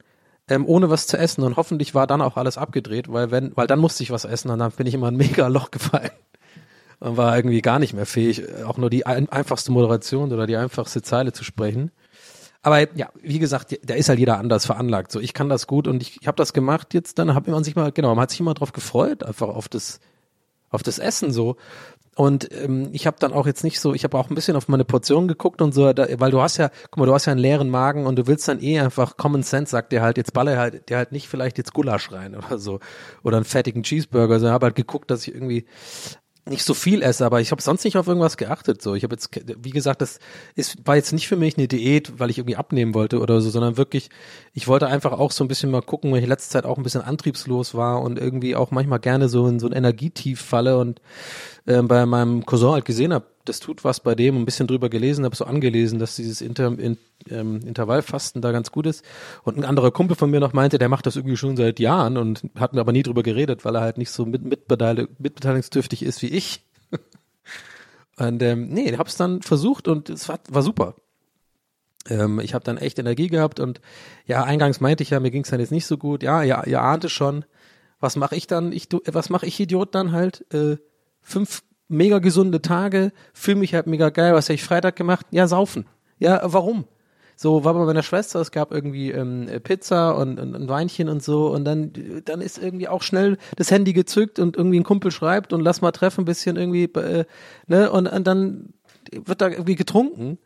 ähm, 0.52 0.66
ohne 0.68 0.90
was 0.90 1.08
zu 1.08 1.18
essen 1.18 1.44
und 1.44 1.56
hoffentlich 1.56 1.96
war 1.96 2.08
dann 2.08 2.22
auch 2.22 2.36
alles 2.36 2.58
abgedreht, 2.58 3.12
weil 3.12 3.32
wenn, 3.32 3.56
weil 3.56 3.68
dann 3.68 3.80
musste 3.80 4.04
ich 4.04 4.12
was 4.12 4.26
essen 4.26 4.52
und 4.52 4.60
dann 4.60 4.72
bin 4.72 4.86
ich 4.86 4.94
immer 4.94 5.08
ein 5.08 5.16
mega 5.16 5.48
Loch 5.48 5.72
gefallen 5.72 6.12
und 7.00 7.16
war 7.16 7.38
irgendwie 7.38 7.62
gar 7.62 7.80
nicht 7.80 7.94
mehr 7.94 8.06
fähig, 8.06 8.44
auch 8.66 8.78
nur 8.78 8.90
die 8.90 9.06
ein, 9.06 9.30
einfachste 9.30 9.72
Moderation 9.72 10.32
oder 10.34 10.48
die 10.48 10.58
einfachste 10.58 11.02
Zeile 11.02 11.32
zu 11.32 11.46
sprechen. 11.46 11.92
Aber 12.64 12.80
ja, 12.96 13.10
wie 13.22 13.40
gesagt, 13.40 13.80
da 13.84 13.96
ist 13.96 14.10
halt 14.10 14.20
jeder 14.20 14.38
anders 14.38 14.66
veranlagt. 14.66 15.12
So, 15.12 15.20
ich 15.22 15.34
kann 15.34 15.50
das 15.50 15.68
gut 15.68 15.88
und 15.88 16.04
ich, 16.04 16.22
ich 16.22 16.28
habe 16.28 16.36
das 16.36 16.52
gemacht 16.52 16.94
jetzt, 16.94 17.18
dann 17.18 17.34
hat 17.34 17.48
man 17.48 17.64
sich 17.64 17.76
mal, 17.76 17.92
genau, 17.94 18.10
man 18.14 18.24
hat 18.24 18.32
sich 18.32 18.42
immer 18.42 18.54
drauf 18.54 18.74
gefreut, 18.74 19.24
einfach 19.24 19.48
auf 19.48 19.70
das, 19.70 20.02
auf 20.70 20.84
das 20.84 21.00
Essen 21.00 21.32
so. 21.32 21.56
Und 22.16 22.52
ähm, 22.52 22.90
ich 22.92 23.08
habe 23.08 23.18
dann 23.20 23.32
auch 23.32 23.48
jetzt 23.48 23.64
nicht 23.64 23.80
so, 23.80 23.94
ich 23.94 24.04
habe 24.04 24.18
auch 24.18 24.30
ein 24.30 24.36
bisschen 24.36 24.58
auf 24.58 24.68
meine 24.68 24.84
Portion 24.84 25.30
geguckt 25.30 25.62
und 25.62 25.74
so, 25.74 25.94
da, 25.94 26.08
weil 26.20 26.32
du 26.32 26.42
hast 26.42 26.58
ja, 26.58 26.70
guck 26.90 26.98
mal, 26.98 27.06
du 27.06 27.14
hast 27.14 27.26
ja 27.26 27.32
einen 27.32 27.40
leeren 27.40 27.70
Magen 27.70 28.06
und 28.06 28.18
du 28.18 28.28
willst 28.28 28.48
dann 28.50 28.62
eh 28.62 28.80
einfach 28.80 29.16
Common 29.16 29.44
Sense, 29.44 29.72
sagt 29.72 29.94
dir 29.94 30.02
halt, 30.02 30.18
jetzt 30.18 30.34
baller 30.34 30.58
halt, 30.58 30.90
dir 30.90 30.98
halt 30.98 31.14
nicht 31.14 31.30
vielleicht 31.30 31.58
jetzt 31.58 31.74
Gulasch 31.74 32.12
rein 32.12 32.36
oder 32.48 32.58
so 32.58 32.80
oder 33.24 33.38
einen 33.38 33.46
fettigen 33.46 33.84
Cheeseburger. 33.84 34.34
Also 34.34 34.48
ich 34.48 34.52
habe 34.52 34.66
halt 34.66 34.76
geguckt, 34.76 35.10
dass 35.10 35.26
ich 35.26 35.34
irgendwie 35.34 35.66
nicht 36.46 36.64
so 36.64 36.74
viel 36.74 37.04
esse, 37.04 37.26
aber 37.26 37.40
ich 37.40 37.52
habe 37.52 37.62
sonst 37.62 37.84
nicht 37.86 37.98
auf 37.98 38.08
irgendwas 38.08 38.36
geachtet. 38.36 38.82
So, 38.82 38.96
ich 38.96 39.04
habe 39.04 39.14
jetzt, 39.14 39.30
wie 39.62 39.70
gesagt, 39.70 40.02
das 40.02 40.20
ist 40.56 40.76
war 40.86 40.96
jetzt 40.96 41.14
nicht 41.14 41.28
für 41.28 41.36
mich 41.36 41.58
eine 41.58 41.68
Diät, 41.68 42.20
weil 42.20 42.32
ich 42.32 42.40
irgendwie 42.40 42.56
abnehmen 42.56 42.96
wollte 42.96 43.20
oder 43.20 43.42
so, 43.42 43.52
sondern 43.52 43.78
wirklich, 43.78 44.10
ich 44.54 44.68
wollte 44.68 44.88
einfach 44.88 45.12
auch 45.12 45.32
so 45.32 45.44
ein 45.44 45.48
bisschen 45.48 45.70
mal 45.70 45.84
gucken, 45.84 46.12
weil 46.12 46.22
ich 46.22 46.28
letzte 46.28 46.50
Zeit 46.50 46.66
auch 46.66 46.78
ein 46.78 46.84
bisschen 46.84 47.04
antriebslos 47.04 47.76
war 47.76 48.02
und 48.02 48.18
irgendwie 48.18 48.56
auch 48.56 48.72
manchmal 48.72 49.00
gerne 49.00 49.30
so 49.30 49.48
in 49.48 49.60
so 49.60 49.68
ein 49.68 49.74
Energietief 49.74 50.42
falle 50.42 50.80
und 50.80 51.00
äh, 51.66 51.82
bei 51.82 52.06
meinem 52.06 52.46
Cousin 52.46 52.72
halt 52.72 52.86
gesehen 52.86 53.14
habe, 53.14 53.26
das 53.46 53.60
tut 53.60 53.84
was 53.84 54.00
bei 54.00 54.16
dem, 54.16 54.38
ein 54.38 54.46
bisschen 54.46 54.68
drüber 54.68 54.90
gelesen, 54.90 55.26
habe 55.26 55.36
so 55.36 55.46
angelesen, 55.46 56.00
dass 56.00 56.16
dieses 56.16 56.42
Inter, 56.42 56.78
in, 56.78 56.98
ähm, 57.30 57.60
Intervallfasten 57.66 58.42
da 58.42 58.52
ganz 58.52 58.72
gut 58.72 58.86
ist. 58.86 59.04
Und 59.44 59.58
ein 59.58 59.66
anderer 59.66 59.92
Kumpel 59.92 60.16
von 60.16 60.30
mir 60.30 60.40
noch 60.40 60.54
meinte, 60.54 60.78
der 60.78 60.90
macht 60.90 61.06
das 61.06 61.16
irgendwie 61.16 61.38
schon 61.38 61.58
seit 61.58 61.80
Jahren 61.80 62.18
und 62.18 62.44
hat 62.56 62.74
mir 62.74 62.82
aber 62.82 62.92
nie 62.92 63.04
drüber 63.04 63.24
geredet, 63.24 63.66
weil 63.66 63.76
er 63.76 63.82
halt 63.82 63.98
nicht 63.98 64.12
so 64.12 64.26
mit, 64.26 64.44
mitbeteil 64.44 65.08
mitbeteiligungsdürftig 65.18 66.04
ist 66.04 66.22
wie 66.22 66.28
ich. 66.28 66.66
und 68.18 68.42
ähm, 68.44 68.70
nee, 68.70 68.96
hab's 68.98 69.18
dann 69.18 69.42
versucht 69.42 69.88
und 69.88 70.10
es 70.10 70.30
war, 70.30 70.40
war 70.50 70.62
super. 70.62 70.96
Ähm, 72.10 72.40
ich 72.40 72.54
habe 72.54 72.64
dann 72.64 72.78
echt 72.78 73.00
Energie 73.00 73.28
gehabt 73.28 73.60
und 73.60 73.82
ja, 74.26 74.44
eingangs 74.44 74.80
meinte 74.82 75.04
ich 75.04 75.12
ja, 75.12 75.20
mir 75.20 75.32
ging's 75.32 75.50
dann 75.50 75.60
jetzt 75.60 75.72
nicht 75.72 75.86
so 75.86 75.98
gut. 75.98 76.24
Ja, 76.24 76.44
ja, 76.44 76.64
ihr 76.66 76.82
ahnte 76.82 77.10
schon. 77.10 77.46
Was 78.00 78.16
mache 78.16 78.36
ich 78.36 78.48
dann? 78.48 78.72
Ich, 78.72 78.88
was 79.06 79.30
mache 79.30 79.46
ich 79.46 79.60
Idiot 79.60 79.94
dann 79.94 80.12
halt? 80.12 80.46
Äh, 80.54 80.78
fünf 81.22 81.64
mega 81.88 82.20
gesunde 82.20 82.62
Tage, 82.62 83.12
fühle 83.34 83.58
mich 83.58 83.74
halt 83.74 83.88
mega 83.88 84.10
geil. 84.10 84.34
Was 84.34 84.46
habe 84.46 84.56
ich 84.56 84.64
Freitag 84.64 84.96
gemacht? 84.96 85.26
Ja, 85.32 85.48
saufen. 85.48 85.86
Ja, 86.20 86.42
warum? 86.44 86.86
So 87.42 87.64
war 87.64 87.74
bei 87.74 87.86
meiner 87.86 88.04
Schwester, 88.04 88.40
es 88.40 88.52
gab 88.52 88.72
irgendwie 88.72 89.10
ähm, 89.10 89.50
Pizza 89.64 90.16
und, 90.16 90.40
und 90.40 90.56
ein 90.56 90.70
Weinchen 90.70 91.10
und 91.10 91.24
so 91.24 91.52
und 91.52 91.66
dann 91.66 91.92
dann 92.24 92.40
ist 92.40 92.62
irgendwie 92.62 92.88
auch 92.88 93.02
schnell 93.02 93.40
das 93.56 93.72
Handy 93.72 93.94
gezückt 93.94 94.38
und 94.38 94.56
irgendwie 94.56 94.80
ein 94.80 94.84
Kumpel 94.84 95.10
schreibt 95.10 95.52
und 95.52 95.62
lass 95.62 95.82
mal 95.82 95.92
treffen 95.92 96.24
bisschen 96.24 96.56
irgendwie 96.56 96.84
äh, 96.84 97.26
ne 97.66 97.92
und, 97.92 98.06
und 98.06 98.28
dann 98.28 98.74
wird 99.12 99.42
da 99.42 99.50
irgendwie 99.50 99.76
getrunken 99.76 100.38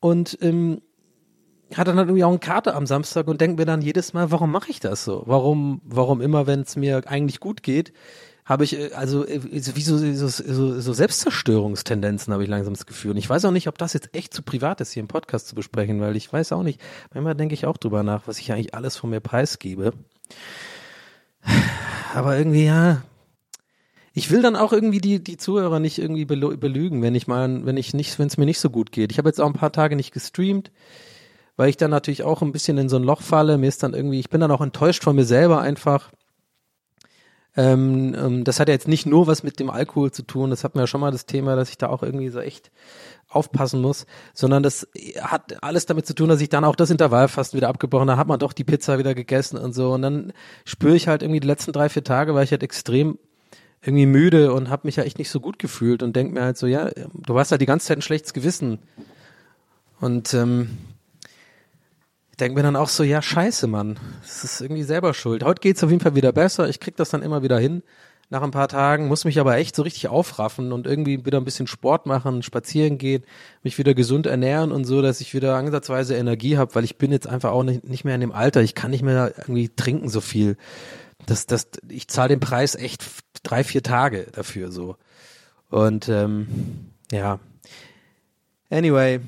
und 0.00 0.36
ähm, 0.42 0.82
hat 1.76 1.86
dann 1.86 1.96
halt 1.96 2.08
irgendwie 2.08 2.24
auch 2.24 2.30
eine 2.30 2.40
Karte 2.40 2.74
am 2.74 2.86
Samstag 2.86 3.28
und 3.28 3.40
denkt 3.40 3.60
mir 3.60 3.64
dann 3.64 3.80
jedes 3.80 4.12
Mal, 4.12 4.32
warum 4.32 4.50
mache 4.50 4.70
ich 4.72 4.80
das 4.80 5.04
so? 5.04 5.22
Warum 5.26 5.80
warum 5.84 6.20
immer 6.20 6.48
wenn 6.48 6.62
es 6.62 6.74
mir 6.74 7.02
eigentlich 7.06 7.38
gut 7.38 7.62
geht, 7.62 7.92
habe 8.44 8.64
ich, 8.64 8.78
äh, 8.78 8.92
also 8.94 9.26
äh, 9.26 9.40
wie 9.42 9.82
so, 9.82 9.98
so, 9.98 10.28
so, 10.28 10.80
so 10.80 10.92
Selbstzerstörungstendenzen 10.92 12.32
habe 12.32 12.42
ich 12.42 12.48
langsam 12.48 12.74
das 12.74 12.86
Gefühl. 12.86 13.12
Und 13.12 13.16
ich 13.16 13.28
weiß 13.28 13.44
auch 13.44 13.50
nicht, 13.50 13.68
ob 13.68 13.78
das 13.78 13.92
jetzt 13.92 14.14
echt 14.14 14.34
zu 14.34 14.42
privat 14.42 14.80
ist, 14.80 14.92
hier 14.92 15.02
im 15.02 15.08
Podcast 15.08 15.48
zu 15.48 15.54
besprechen, 15.54 16.00
weil 16.00 16.16
ich 16.16 16.32
weiß 16.32 16.52
auch 16.52 16.62
nicht, 16.62 16.80
manchmal 17.12 17.34
denke 17.34 17.54
ich 17.54 17.66
auch 17.66 17.76
drüber 17.76 18.02
nach, 18.02 18.26
was 18.26 18.38
ich 18.38 18.52
eigentlich 18.52 18.74
alles 18.74 18.96
von 18.96 19.10
mir 19.10 19.20
preisgebe. 19.20 19.92
Aber 22.14 22.36
irgendwie, 22.36 22.66
ja, 22.66 23.02
ich 24.14 24.30
will 24.30 24.42
dann 24.42 24.56
auch 24.56 24.72
irgendwie 24.72 25.00
die, 25.00 25.22
die 25.22 25.38
Zuhörer 25.38 25.80
nicht 25.80 25.98
irgendwie 25.98 26.26
belügen, 26.26 27.00
wenn 27.00 27.14
ich 27.14 27.26
mal, 27.26 27.64
wenn 27.64 27.78
ich 27.78 27.94
nicht, 27.94 28.18
wenn 28.18 28.26
es 28.26 28.36
mir 28.36 28.44
nicht 28.44 28.60
so 28.60 28.68
gut 28.68 28.92
geht. 28.92 29.10
Ich 29.10 29.18
habe 29.18 29.28
jetzt 29.28 29.40
auch 29.40 29.46
ein 29.46 29.54
paar 29.54 29.72
Tage 29.72 29.96
nicht 29.96 30.12
gestreamt, 30.12 30.70
weil 31.56 31.70
ich 31.70 31.78
dann 31.78 31.90
natürlich 31.90 32.22
auch 32.22 32.42
ein 32.42 32.52
bisschen 32.52 32.76
in 32.76 32.90
so 32.90 32.96
ein 32.96 33.04
Loch 33.04 33.22
falle. 33.22 33.56
Mir 33.56 33.68
ist 33.68 33.82
dann 33.82 33.94
irgendwie, 33.94 34.20
ich 34.20 34.28
bin 34.28 34.40
dann 34.40 34.50
auch 34.50 34.60
enttäuscht 34.60 35.02
von 35.02 35.16
mir 35.16 35.24
selber 35.24 35.60
einfach 35.62 36.10
ähm, 37.56 38.14
ähm, 38.18 38.44
das 38.44 38.60
hat 38.60 38.68
ja 38.68 38.74
jetzt 38.74 38.88
nicht 38.88 39.06
nur 39.06 39.26
was 39.26 39.42
mit 39.42 39.60
dem 39.60 39.70
Alkohol 39.70 40.10
zu 40.10 40.22
tun, 40.22 40.50
das 40.50 40.64
hatten 40.64 40.76
wir 40.78 40.82
ja 40.82 40.86
schon 40.86 41.00
mal 41.00 41.10
das 41.10 41.26
Thema, 41.26 41.56
dass 41.56 41.70
ich 41.70 41.78
da 41.78 41.88
auch 41.88 42.02
irgendwie 42.02 42.28
so 42.28 42.40
echt 42.40 42.70
aufpassen 43.28 43.80
muss, 43.80 44.06
sondern 44.34 44.62
das 44.62 44.88
hat 45.20 45.62
alles 45.62 45.86
damit 45.86 46.06
zu 46.06 46.14
tun, 46.14 46.28
dass 46.28 46.40
ich 46.40 46.48
dann 46.48 46.64
auch 46.64 46.76
das 46.76 46.90
Intervallfasten 46.90 47.56
wieder 47.56 47.68
abgebrochen 47.68 48.10
habe, 48.10 48.18
hat 48.18 48.28
man 48.28 48.38
doch 48.38 48.52
die 48.52 48.64
Pizza 48.64 48.98
wieder 48.98 49.14
gegessen 49.14 49.58
und 49.58 49.72
so. 49.72 49.92
Und 49.92 50.02
dann 50.02 50.32
spüre 50.64 50.96
ich 50.96 51.08
halt 51.08 51.22
irgendwie 51.22 51.40
die 51.40 51.46
letzten 51.46 51.72
drei, 51.72 51.88
vier 51.88 52.04
Tage, 52.04 52.34
weil 52.34 52.44
ich 52.44 52.50
halt 52.50 52.62
extrem 52.62 53.18
irgendwie 53.82 54.06
müde 54.06 54.52
und 54.52 54.70
habe 54.70 54.86
mich 54.86 54.96
ja 54.96 55.02
echt 55.02 55.18
nicht 55.18 55.30
so 55.30 55.40
gut 55.40 55.58
gefühlt 55.58 56.02
und 56.02 56.14
denk 56.14 56.32
mir 56.32 56.42
halt 56.42 56.56
so, 56.56 56.66
ja, 56.66 56.90
du 57.14 57.38
hast 57.38 57.50
halt 57.50 57.60
die 57.60 57.66
ganze 57.66 57.86
Zeit 57.86 57.98
ein 57.98 58.02
schlechtes 58.02 58.32
Gewissen. 58.32 58.78
Und 60.00 60.34
ähm, 60.34 60.78
denke 62.36 62.56
mir 62.56 62.62
dann 62.62 62.76
auch 62.76 62.88
so, 62.88 63.02
ja, 63.02 63.22
scheiße, 63.22 63.66
Mann. 63.66 63.98
Das 64.22 64.44
ist 64.44 64.60
irgendwie 64.60 64.82
selber 64.82 65.14
schuld. 65.14 65.44
Heute 65.44 65.60
geht's 65.60 65.84
auf 65.84 65.90
jeden 65.90 66.02
Fall 66.02 66.14
wieder 66.14 66.32
besser. 66.32 66.68
Ich 66.68 66.80
krieg 66.80 66.96
das 66.96 67.10
dann 67.10 67.22
immer 67.22 67.42
wieder 67.42 67.58
hin 67.58 67.82
nach 68.32 68.42
ein 68.42 68.50
paar 68.50 68.68
Tagen, 68.68 69.08
muss 69.08 69.26
mich 69.26 69.38
aber 69.38 69.58
echt 69.58 69.76
so 69.76 69.82
richtig 69.82 70.08
aufraffen 70.08 70.72
und 70.72 70.86
irgendwie 70.86 71.26
wieder 71.26 71.38
ein 71.38 71.44
bisschen 71.44 71.66
Sport 71.66 72.06
machen, 72.06 72.42
spazieren 72.42 72.96
gehen, 72.96 73.24
mich 73.62 73.76
wieder 73.76 73.92
gesund 73.92 74.26
ernähren 74.26 74.72
und 74.72 74.86
so, 74.86 75.02
dass 75.02 75.20
ich 75.20 75.34
wieder 75.34 75.56
ansatzweise 75.56 76.16
Energie 76.16 76.56
habe, 76.56 76.74
weil 76.74 76.84
ich 76.84 76.96
bin 76.96 77.12
jetzt 77.12 77.26
einfach 77.26 77.50
auch 77.50 77.62
nicht, 77.62 77.84
nicht 77.84 78.06
mehr 78.06 78.14
in 78.14 78.22
dem 78.22 78.32
Alter. 78.32 78.62
Ich 78.62 78.74
kann 78.74 78.90
nicht 78.90 79.02
mehr 79.02 79.34
irgendwie 79.36 79.68
trinken 79.68 80.08
so 80.08 80.22
viel. 80.22 80.56
Das, 81.26 81.44
das, 81.44 81.68
ich 81.90 82.08
zahle 82.08 82.30
den 82.30 82.40
Preis 82.40 82.74
echt 82.74 83.04
drei, 83.42 83.64
vier 83.64 83.82
Tage 83.82 84.26
dafür 84.32 84.72
so. 84.72 84.96
Und 85.68 86.08
ähm, 86.08 86.48
ja. 87.12 87.38
Anyway, 88.70 89.20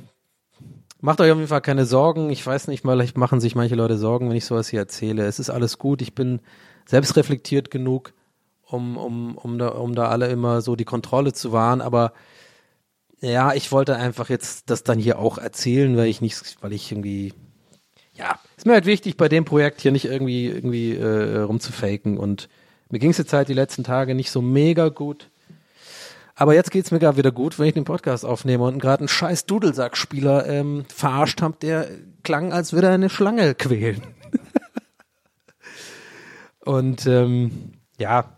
Macht 1.04 1.20
euch 1.20 1.30
auf 1.30 1.36
jeden 1.36 1.48
Fall 1.48 1.60
keine 1.60 1.84
Sorgen. 1.84 2.30
Ich 2.30 2.46
weiß 2.46 2.66
nicht, 2.68 2.80
vielleicht 2.80 3.18
machen 3.18 3.38
sich 3.38 3.54
manche 3.54 3.74
Leute 3.74 3.98
Sorgen, 3.98 4.30
wenn 4.30 4.36
ich 4.38 4.46
sowas 4.46 4.68
hier 4.68 4.80
erzähle. 4.80 5.26
Es 5.26 5.38
ist 5.38 5.50
alles 5.50 5.76
gut. 5.76 6.00
Ich 6.00 6.14
bin 6.14 6.40
selbstreflektiert 6.86 7.70
genug, 7.70 8.14
um, 8.62 8.96
um, 8.96 9.36
um, 9.36 9.58
da, 9.58 9.68
um 9.68 9.94
da 9.94 10.08
alle 10.08 10.28
immer 10.28 10.62
so 10.62 10.76
die 10.76 10.86
Kontrolle 10.86 11.34
zu 11.34 11.52
wahren. 11.52 11.82
Aber 11.82 12.14
ja, 13.20 13.52
ich 13.52 13.70
wollte 13.70 13.96
einfach 13.96 14.30
jetzt 14.30 14.70
das 14.70 14.82
dann 14.82 14.98
hier 14.98 15.18
auch 15.18 15.36
erzählen, 15.36 15.94
weil 15.94 16.06
ich 16.06 16.22
nicht, 16.22 16.56
weil 16.62 16.72
ich 16.72 16.90
irgendwie, 16.90 17.34
ja, 18.14 18.38
ist 18.56 18.64
mir 18.64 18.72
halt 18.72 18.86
wichtig, 18.86 19.18
bei 19.18 19.28
dem 19.28 19.44
Projekt 19.44 19.82
hier 19.82 19.92
nicht 19.92 20.06
irgendwie, 20.06 20.46
irgendwie 20.46 20.94
äh, 20.94 21.40
rumzufaken. 21.40 22.16
Und 22.16 22.48
mir 22.88 22.98
ging 22.98 23.10
es 23.10 23.18
jetzt 23.18 23.34
halt 23.34 23.50
die 23.50 23.52
letzten 23.52 23.84
Tage 23.84 24.14
nicht 24.14 24.30
so 24.30 24.40
mega 24.40 24.88
gut. 24.88 25.28
Aber 26.34 26.54
jetzt 26.54 26.70
geht's 26.70 26.90
mir 26.90 26.98
gar 26.98 27.16
wieder 27.16 27.30
gut, 27.30 27.58
wenn 27.58 27.66
ich 27.66 27.74
den 27.74 27.84
Podcast 27.84 28.24
aufnehme 28.24 28.64
und 28.64 28.80
gerade 28.80 29.00
einen 29.00 29.08
scheiß 29.08 29.46
Dudelsackspieler 29.46 30.46
ähm, 30.46 30.84
verarscht 30.92 31.42
habe, 31.42 31.56
der 31.60 31.88
klang, 32.22 32.52
als 32.52 32.72
würde 32.72 32.88
er 32.88 32.94
eine 32.94 33.10
Schlange 33.10 33.54
quälen. 33.54 34.02
und 36.60 37.06
ähm, 37.06 37.74
ja, 37.98 38.34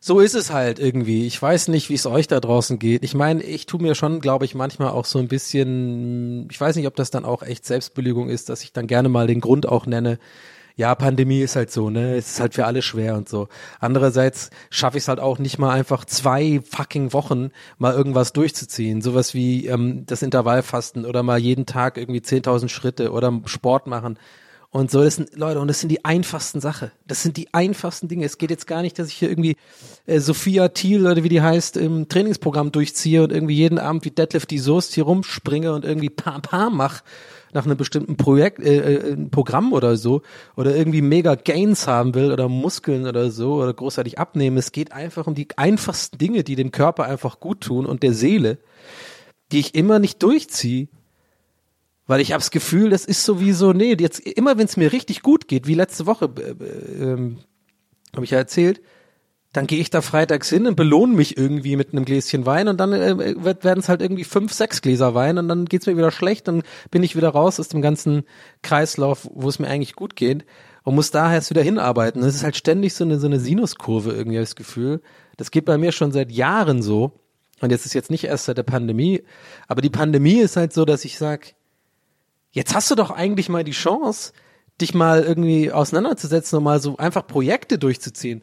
so 0.00 0.20
ist 0.20 0.34
es 0.34 0.50
halt 0.50 0.78
irgendwie. 0.78 1.26
Ich 1.26 1.40
weiß 1.40 1.68
nicht, 1.68 1.90
wie 1.90 1.94
es 1.94 2.06
euch 2.06 2.26
da 2.26 2.40
draußen 2.40 2.78
geht. 2.78 3.04
Ich 3.04 3.14
meine, 3.14 3.42
ich 3.42 3.66
tue 3.66 3.82
mir 3.82 3.94
schon, 3.94 4.20
glaube 4.20 4.44
ich, 4.44 4.54
manchmal 4.54 4.90
auch 4.90 5.04
so 5.04 5.18
ein 5.18 5.28
bisschen, 5.28 6.48
ich 6.50 6.60
weiß 6.60 6.76
nicht, 6.76 6.86
ob 6.86 6.96
das 6.96 7.10
dann 7.10 7.24
auch 7.24 7.42
echt 7.42 7.66
Selbstbelügung 7.66 8.28
ist, 8.28 8.48
dass 8.48 8.62
ich 8.62 8.72
dann 8.72 8.86
gerne 8.86 9.08
mal 9.08 9.26
den 9.26 9.40
Grund 9.40 9.68
auch 9.68 9.86
nenne. 9.86 10.18
Ja, 10.78 10.94
Pandemie 10.94 11.40
ist 11.40 11.56
halt 11.56 11.72
so, 11.72 11.90
ne? 11.90 12.14
Es 12.14 12.30
ist 12.30 12.40
halt 12.40 12.54
für 12.54 12.64
alle 12.64 12.82
schwer 12.82 13.16
und 13.16 13.28
so. 13.28 13.48
Andererseits 13.80 14.50
schaffe 14.70 14.96
ich 14.96 15.02
es 15.02 15.08
halt 15.08 15.18
auch 15.18 15.40
nicht 15.40 15.58
mal 15.58 15.72
einfach 15.72 16.04
zwei 16.04 16.60
fucking 16.64 17.12
Wochen 17.12 17.50
mal 17.78 17.94
irgendwas 17.94 18.32
durchzuziehen. 18.32 19.02
Sowas 19.02 19.34
wie 19.34 19.66
ähm, 19.66 20.06
das 20.06 20.22
Intervallfasten 20.22 21.04
oder 21.04 21.24
mal 21.24 21.38
jeden 21.40 21.66
Tag 21.66 21.96
irgendwie 21.98 22.20
10.000 22.20 22.68
Schritte 22.68 23.10
oder 23.10 23.40
Sport 23.46 23.88
machen 23.88 24.20
und 24.70 24.90
so, 24.90 25.02
das 25.02 25.16
sind, 25.16 25.34
Leute, 25.34 25.60
und 25.60 25.68
das 25.68 25.80
sind 25.80 25.88
die 25.88 26.04
einfachsten 26.04 26.60
Sache. 26.60 26.92
Das 27.06 27.22
sind 27.22 27.38
die 27.38 27.52
einfachsten 27.54 28.06
Dinge. 28.06 28.26
Es 28.26 28.36
geht 28.36 28.50
jetzt 28.50 28.66
gar 28.66 28.82
nicht, 28.82 28.98
dass 28.98 29.08
ich 29.08 29.14
hier 29.14 29.30
irgendwie 29.30 29.56
äh, 30.06 30.20
Sophia 30.20 30.68
Thiel 30.68 31.06
oder 31.06 31.24
wie 31.24 31.30
die 31.30 31.40
heißt, 31.40 31.78
im 31.78 32.08
Trainingsprogramm 32.08 32.70
durchziehe 32.70 33.22
und 33.22 33.32
irgendwie 33.32 33.54
jeden 33.56 33.78
Abend 33.78 34.04
wie 34.04 34.10
Deadlift 34.10 34.50
die 34.50 34.58
Soest 34.58 34.94
hier 34.94 35.04
rumspringe 35.04 35.72
und 35.72 35.86
irgendwie 35.86 36.10
Pam 36.10 36.42
Pam 36.42 36.76
mach 36.76 37.02
nach 37.52 37.64
einem 37.64 37.76
bestimmten 37.76 38.16
Projekt, 38.16 38.60
äh, 38.60 38.94
äh, 38.94 39.16
Programm 39.30 39.72
oder 39.72 39.96
so 39.96 40.22
oder 40.56 40.74
irgendwie 40.76 41.02
mega 41.02 41.34
Gains 41.34 41.86
haben 41.86 42.14
will 42.14 42.32
oder 42.32 42.48
Muskeln 42.48 43.06
oder 43.06 43.30
so 43.30 43.54
oder 43.54 43.72
großartig 43.72 44.18
abnehmen. 44.18 44.56
Es 44.56 44.72
geht 44.72 44.92
einfach 44.92 45.26
um 45.26 45.34
die 45.34 45.48
einfachsten 45.56 46.18
Dinge, 46.18 46.44
die 46.44 46.56
dem 46.56 46.70
Körper 46.70 47.04
einfach 47.04 47.40
gut 47.40 47.62
tun 47.62 47.86
und 47.86 48.02
der 48.02 48.12
Seele, 48.12 48.58
die 49.52 49.60
ich 49.60 49.74
immer 49.74 49.98
nicht 49.98 50.22
durchziehe 50.22 50.88
weil 52.08 52.22
ich 52.22 52.32
habe 52.32 52.40
das 52.40 52.50
Gefühl, 52.50 52.88
das 52.88 53.04
ist 53.04 53.22
sowieso, 53.22 53.74
nee, 53.74 53.94
jetzt 54.00 54.20
immer 54.20 54.56
wenn 54.56 54.64
es 54.64 54.78
mir 54.78 54.92
richtig 54.92 55.20
gut 55.20 55.46
geht, 55.46 55.66
wie 55.66 55.74
letzte 55.74 56.06
Woche, 56.06 56.30
äh, 56.38 57.04
ähm, 57.04 57.38
habe 58.14 58.24
ich 58.24 58.30
ja 58.30 58.38
erzählt, 58.38 58.80
dann 59.58 59.66
gehe 59.66 59.80
ich 59.80 59.90
da 59.90 60.02
freitags 60.02 60.48
hin 60.48 60.68
und 60.68 60.76
belohne 60.76 61.14
mich 61.14 61.36
irgendwie 61.36 61.74
mit 61.74 61.92
einem 61.92 62.04
Gläschen 62.04 62.46
Wein 62.46 62.68
und 62.68 62.78
dann 62.78 62.92
äh, 62.92 63.34
werden 63.42 63.80
es 63.80 63.88
halt 63.88 64.00
irgendwie 64.00 64.22
fünf, 64.22 64.52
sechs 64.52 64.82
Gläser 64.82 65.16
Wein 65.16 65.36
und 65.36 65.48
dann 65.48 65.64
geht's 65.64 65.86
mir 65.86 65.96
wieder 65.96 66.12
schlecht, 66.12 66.46
dann 66.46 66.62
bin 66.92 67.02
ich 67.02 67.16
wieder 67.16 67.30
raus 67.30 67.58
aus 67.58 67.66
dem 67.66 67.82
ganzen 67.82 68.22
Kreislauf, 68.62 69.28
wo 69.34 69.48
es 69.48 69.58
mir 69.58 69.66
eigentlich 69.66 69.96
gut 69.96 70.14
geht 70.14 70.46
und 70.84 70.94
muss 70.94 71.10
daher 71.10 71.38
jetzt 71.38 71.50
wieder 71.50 71.62
hinarbeiten. 71.62 72.22
Das 72.22 72.36
ist 72.36 72.44
halt 72.44 72.56
ständig 72.56 72.94
so 72.94 73.02
eine, 73.02 73.18
so 73.18 73.26
eine 73.26 73.40
Sinuskurve 73.40 74.12
irgendwie, 74.12 74.38
das 74.38 74.54
Gefühl. 74.54 75.02
Das 75.38 75.50
geht 75.50 75.64
bei 75.64 75.76
mir 75.76 75.90
schon 75.90 76.12
seit 76.12 76.30
Jahren 76.30 76.80
so. 76.80 77.18
Und 77.60 77.72
jetzt 77.72 77.84
ist 77.84 77.94
jetzt 77.94 78.12
nicht 78.12 78.22
erst 78.22 78.44
seit 78.44 78.58
der 78.58 78.62
Pandemie, 78.62 79.24
aber 79.66 79.82
die 79.82 79.90
Pandemie 79.90 80.38
ist 80.38 80.56
halt 80.56 80.72
so, 80.72 80.84
dass 80.84 81.04
ich 81.04 81.18
sag, 81.18 81.56
jetzt 82.52 82.76
hast 82.76 82.92
du 82.92 82.94
doch 82.94 83.10
eigentlich 83.10 83.48
mal 83.48 83.64
die 83.64 83.72
Chance, 83.72 84.32
dich 84.80 84.94
mal 84.94 85.24
irgendwie 85.24 85.72
auseinanderzusetzen 85.72 86.58
und 86.58 86.62
mal 86.62 86.80
so 86.80 86.96
einfach 86.96 87.26
Projekte 87.26 87.76
durchzuziehen. 87.76 88.42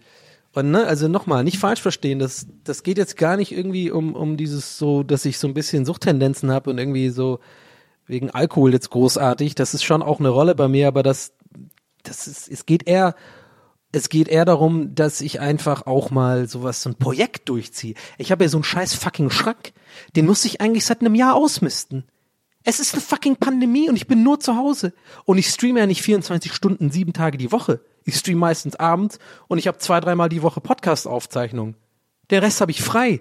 Und 0.55 0.71
ne, 0.71 0.87
also 0.87 1.09
nochmal, 1.09 1.43
nicht 1.43 1.57
falsch 1.57 1.81
verstehen, 1.81 2.17
das, 2.17 2.47
das 2.63 2.81
geht 2.83 2.97
jetzt 2.97 3.17
gar 3.17 3.35
nicht 3.35 3.51
irgendwie 3.51 3.91
um, 3.91 4.15
um 4.15 4.37
dieses 4.37 4.77
so, 4.77 5.03
dass 5.03 5.25
ich 5.25 5.37
so 5.37 5.47
ein 5.47 5.53
bisschen 5.53 5.85
Suchttendenzen 5.85 6.49
habe 6.49 6.69
und 6.69 6.77
irgendwie 6.77 7.09
so 7.09 7.41
wegen 8.07 8.29
Alkohol 8.29 8.71
jetzt 8.71 8.89
großartig. 8.89 9.55
Das 9.55 9.73
ist 9.73 9.83
schon 9.83 10.01
auch 10.01 10.19
eine 10.19 10.29
Rolle 10.29 10.55
bei 10.55 10.69
mir, 10.69 10.87
aber 10.87 11.03
das, 11.03 11.33
das 12.03 12.27
ist, 12.27 12.47
es 12.47 12.65
geht 12.65 12.87
eher, 12.87 13.15
es 13.91 14.07
geht 14.07 14.29
eher 14.29 14.45
darum, 14.45 14.95
dass 14.95 15.19
ich 15.19 15.41
einfach 15.41 15.87
auch 15.87 16.09
mal 16.09 16.47
sowas, 16.47 16.81
so 16.81 16.89
ein 16.89 16.95
Projekt 16.95 17.49
durchziehe. 17.49 17.95
Ich 18.17 18.31
habe 18.31 18.45
ja 18.45 18.49
so 18.49 18.55
einen 18.55 18.63
scheiß 18.63 18.93
fucking 18.93 19.31
Schrank, 19.31 19.73
den 20.15 20.25
muss 20.25 20.45
ich 20.45 20.61
eigentlich 20.61 20.85
seit 20.85 21.01
einem 21.01 21.15
Jahr 21.15 21.35
ausmisten. 21.35 22.05
Es 22.63 22.79
ist 22.79 22.93
eine 22.93 23.01
fucking 23.01 23.35
Pandemie 23.35 23.89
und 23.89 23.97
ich 23.97 24.07
bin 24.07 24.23
nur 24.23 24.39
zu 24.39 24.55
Hause. 24.55 24.93
Und 25.25 25.37
ich 25.37 25.49
streame 25.49 25.81
ja 25.81 25.85
nicht 25.85 26.01
24 26.01 26.53
Stunden, 26.53 26.91
sieben 26.91 27.11
Tage 27.11 27.37
die 27.37 27.51
Woche. 27.51 27.81
Ich 28.05 28.15
streame 28.15 28.39
meistens 28.39 28.75
abends 28.75 29.19
und 29.47 29.57
ich 29.57 29.67
habe 29.67 29.79
zwei, 29.79 29.99
dreimal 29.99 30.29
die 30.29 30.43
Woche 30.43 30.61
Podcast-Aufzeichnungen. 30.61 31.75
Den 32.31 32.43
Rest 32.43 32.61
habe 32.61 32.71
ich 32.71 32.81
frei. 32.81 33.19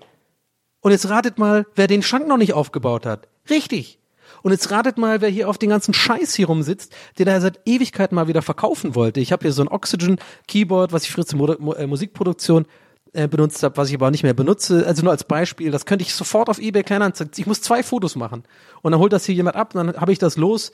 Und 0.80 0.92
jetzt 0.92 1.08
ratet 1.08 1.38
mal, 1.38 1.66
wer 1.74 1.86
den 1.86 2.02
Schrank 2.02 2.28
noch 2.28 2.36
nicht 2.36 2.52
aufgebaut 2.52 3.06
hat. 3.06 3.28
Richtig. 3.48 3.98
Und 4.42 4.52
jetzt 4.52 4.70
ratet 4.70 4.98
mal, 4.98 5.22
wer 5.22 5.30
hier 5.30 5.48
auf 5.48 5.56
den 5.56 5.70
ganzen 5.70 5.94
Scheiß 5.94 6.34
hier 6.34 6.46
rumsitzt, 6.46 6.94
den 7.18 7.26
er 7.26 7.40
seit 7.40 7.60
Ewigkeiten 7.64 8.14
mal 8.14 8.28
wieder 8.28 8.42
verkaufen 8.42 8.94
wollte. 8.94 9.20
Ich 9.20 9.32
habe 9.32 9.42
hier 9.42 9.52
so 9.52 9.62
ein 9.62 9.68
Oxygen 9.68 10.18
Keyboard, 10.48 10.92
was 10.92 11.04
ich 11.04 11.12
früher 11.12 11.24
zur 11.24 11.78
äh, 11.78 11.86
Musikproduktion 11.86 12.66
äh, 13.14 13.26
benutzt 13.26 13.62
habe, 13.62 13.78
was 13.78 13.88
ich 13.88 13.94
aber 13.94 14.08
auch 14.08 14.10
nicht 14.10 14.22
mehr 14.22 14.34
benutze. 14.34 14.86
Also 14.86 15.02
nur 15.02 15.12
als 15.12 15.24
Beispiel, 15.24 15.70
das 15.70 15.86
könnte 15.86 16.04
ich 16.04 16.12
sofort 16.12 16.50
auf 16.50 16.58
eBay 16.58 16.82
Kleinanzeigen. 16.82 17.32
Ich 17.36 17.46
muss 17.46 17.62
zwei 17.62 17.82
Fotos 17.82 18.16
machen 18.16 18.44
und 18.82 18.92
dann 18.92 19.00
holt 19.00 19.14
das 19.14 19.24
hier 19.24 19.34
jemand 19.34 19.56
ab, 19.56 19.74
und 19.74 19.86
dann 19.86 19.96
habe 19.96 20.12
ich 20.12 20.18
das 20.18 20.36
los 20.36 20.72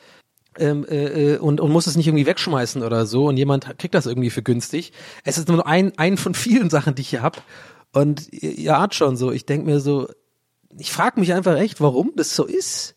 ähm, 0.58 0.84
äh, 0.88 1.34
äh, 1.34 1.38
und, 1.38 1.60
und 1.60 1.70
muss 1.70 1.86
es 1.86 1.96
nicht 1.96 2.06
irgendwie 2.06 2.26
wegschmeißen 2.26 2.82
oder 2.82 3.06
so 3.06 3.28
und 3.28 3.36
jemand 3.36 3.78
kriegt 3.78 3.94
das 3.94 4.06
irgendwie 4.06 4.30
für 4.30 4.42
günstig. 4.42 4.92
Es 5.24 5.38
ist 5.38 5.48
nur 5.48 5.66
ein, 5.66 5.92
ein 5.96 6.16
von 6.16 6.34
vielen 6.34 6.70
Sachen, 6.70 6.94
die 6.94 7.02
ich 7.02 7.10
hier 7.10 7.22
hab 7.22 7.42
und 7.92 8.32
ihr 8.32 8.76
ahnt 8.76 8.94
schon 8.94 9.16
so, 9.16 9.30
ich 9.30 9.46
denk 9.46 9.64
mir 9.64 9.80
so, 9.80 10.08
ich 10.78 10.92
frage 10.92 11.20
mich 11.20 11.32
einfach 11.32 11.56
echt, 11.56 11.80
warum 11.80 12.12
das 12.16 12.34
so 12.34 12.44
ist, 12.44 12.96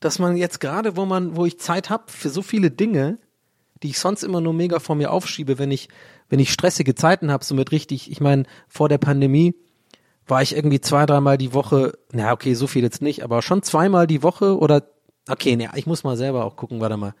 dass 0.00 0.18
man 0.18 0.36
jetzt 0.36 0.60
gerade, 0.60 0.96
wo 0.96 1.04
man, 1.04 1.36
wo 1.36 1.46
ich 1.46 1.58
Zeit 1.58 1.90
hab 1.90 2.10
für 2.10 2.28
so 2.28 2.42
viele 2.42 2.70
Dinge, 2.70 3.18
die 3.82 3.88
ich 3.88 3.98
sonst 3.98 4.22
immer 4.22 4.40
nur 4.40 4.52
mega 4.52 4.78
vor 4.78 4.96
mir 4.96 5.10
aufschiebe, 5.10 5.58
wenn 5.58 5.70
ich 5.70 5.88
wenn 6.32 6.40
ich 6.40 6.50
stressige 6.50 6.94
Zeiten 6.94 7.30
habe, 7.30 7.44
so 7.44 7.54
mit 7.54 7.72
richtig, 7.72 8.10
ich 8.10 8.18
meine, 8.22 8.44
vor 8.66 8.88
der 8.88 8.96
Pandemie 8.96 9.54
war 10.26 10.40
ich 10.40 10.56
irgendwie 10.56 10.80
zwei, 10.80 11.04
dreimal 11.04 11.36
die 11.36 11.52
Woche, 11.52 11.92
na 12.10 12.32
okay, 12.32 12.54
so 12.54 12.66
viel 12.66 12.82
jetzt 12.82 13.02
nicht, 13.02 13.22
aber 13.22 13.42
schon 13.42 13.62
zweimal 13.62 14.06
die 14.06 14.22
Woche 14.22 14.58
oder, 14.58 14.82
okay, 15.28 15.56
ne, 15.56 15.70
ich 15.74 15.86
muss 15.86 16.04
mal 16.04 16.16
selber 16.16 16.44
auch 16.44 16.56
gucken, 16.56 16.80
warte 16.80 16.96
mal. 16.96 17.14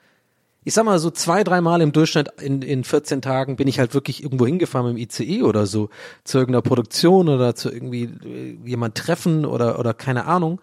Ich 0.64 0.74
sag 0.74 0.84
mal 0.84 1.00
so 1.00 1.10
zwei, 1.10 1.42
dreimal 1.42 1.80
im 1.80 1.90
Durchschnitt 1.90 2.28
in, 2.40 2.62
in 2.62 2.84
14 2.84 3.20
Tagen 3.20 3.56
bin 3.56 3.66
ich 3.66 3.80
halt 3.80 3.94
wirklich 3.94 4.22
irgendwo 4.22 4.46
hingefahren 4.46 4.94
mit 4.94 5.18
dem 5.18 5.24
ICE 5.26 5.42
oder 5.42 5.66
so, 5.66 5.90
zu 6.22 6.38
irgendeiner 6.38 6.62
Produktion 6.62 7.28
oder 7.28 7.56
zu 7.56 7.70
irgendwie 7.70 8.04
äh, 8.04 8.56
jemand 8.64 8.94
treffen 8.94 9.44
oder, 9.44 9.80
oder 9.80 9.92
keine 9.92 10.26
Ahnung 10.26 10.60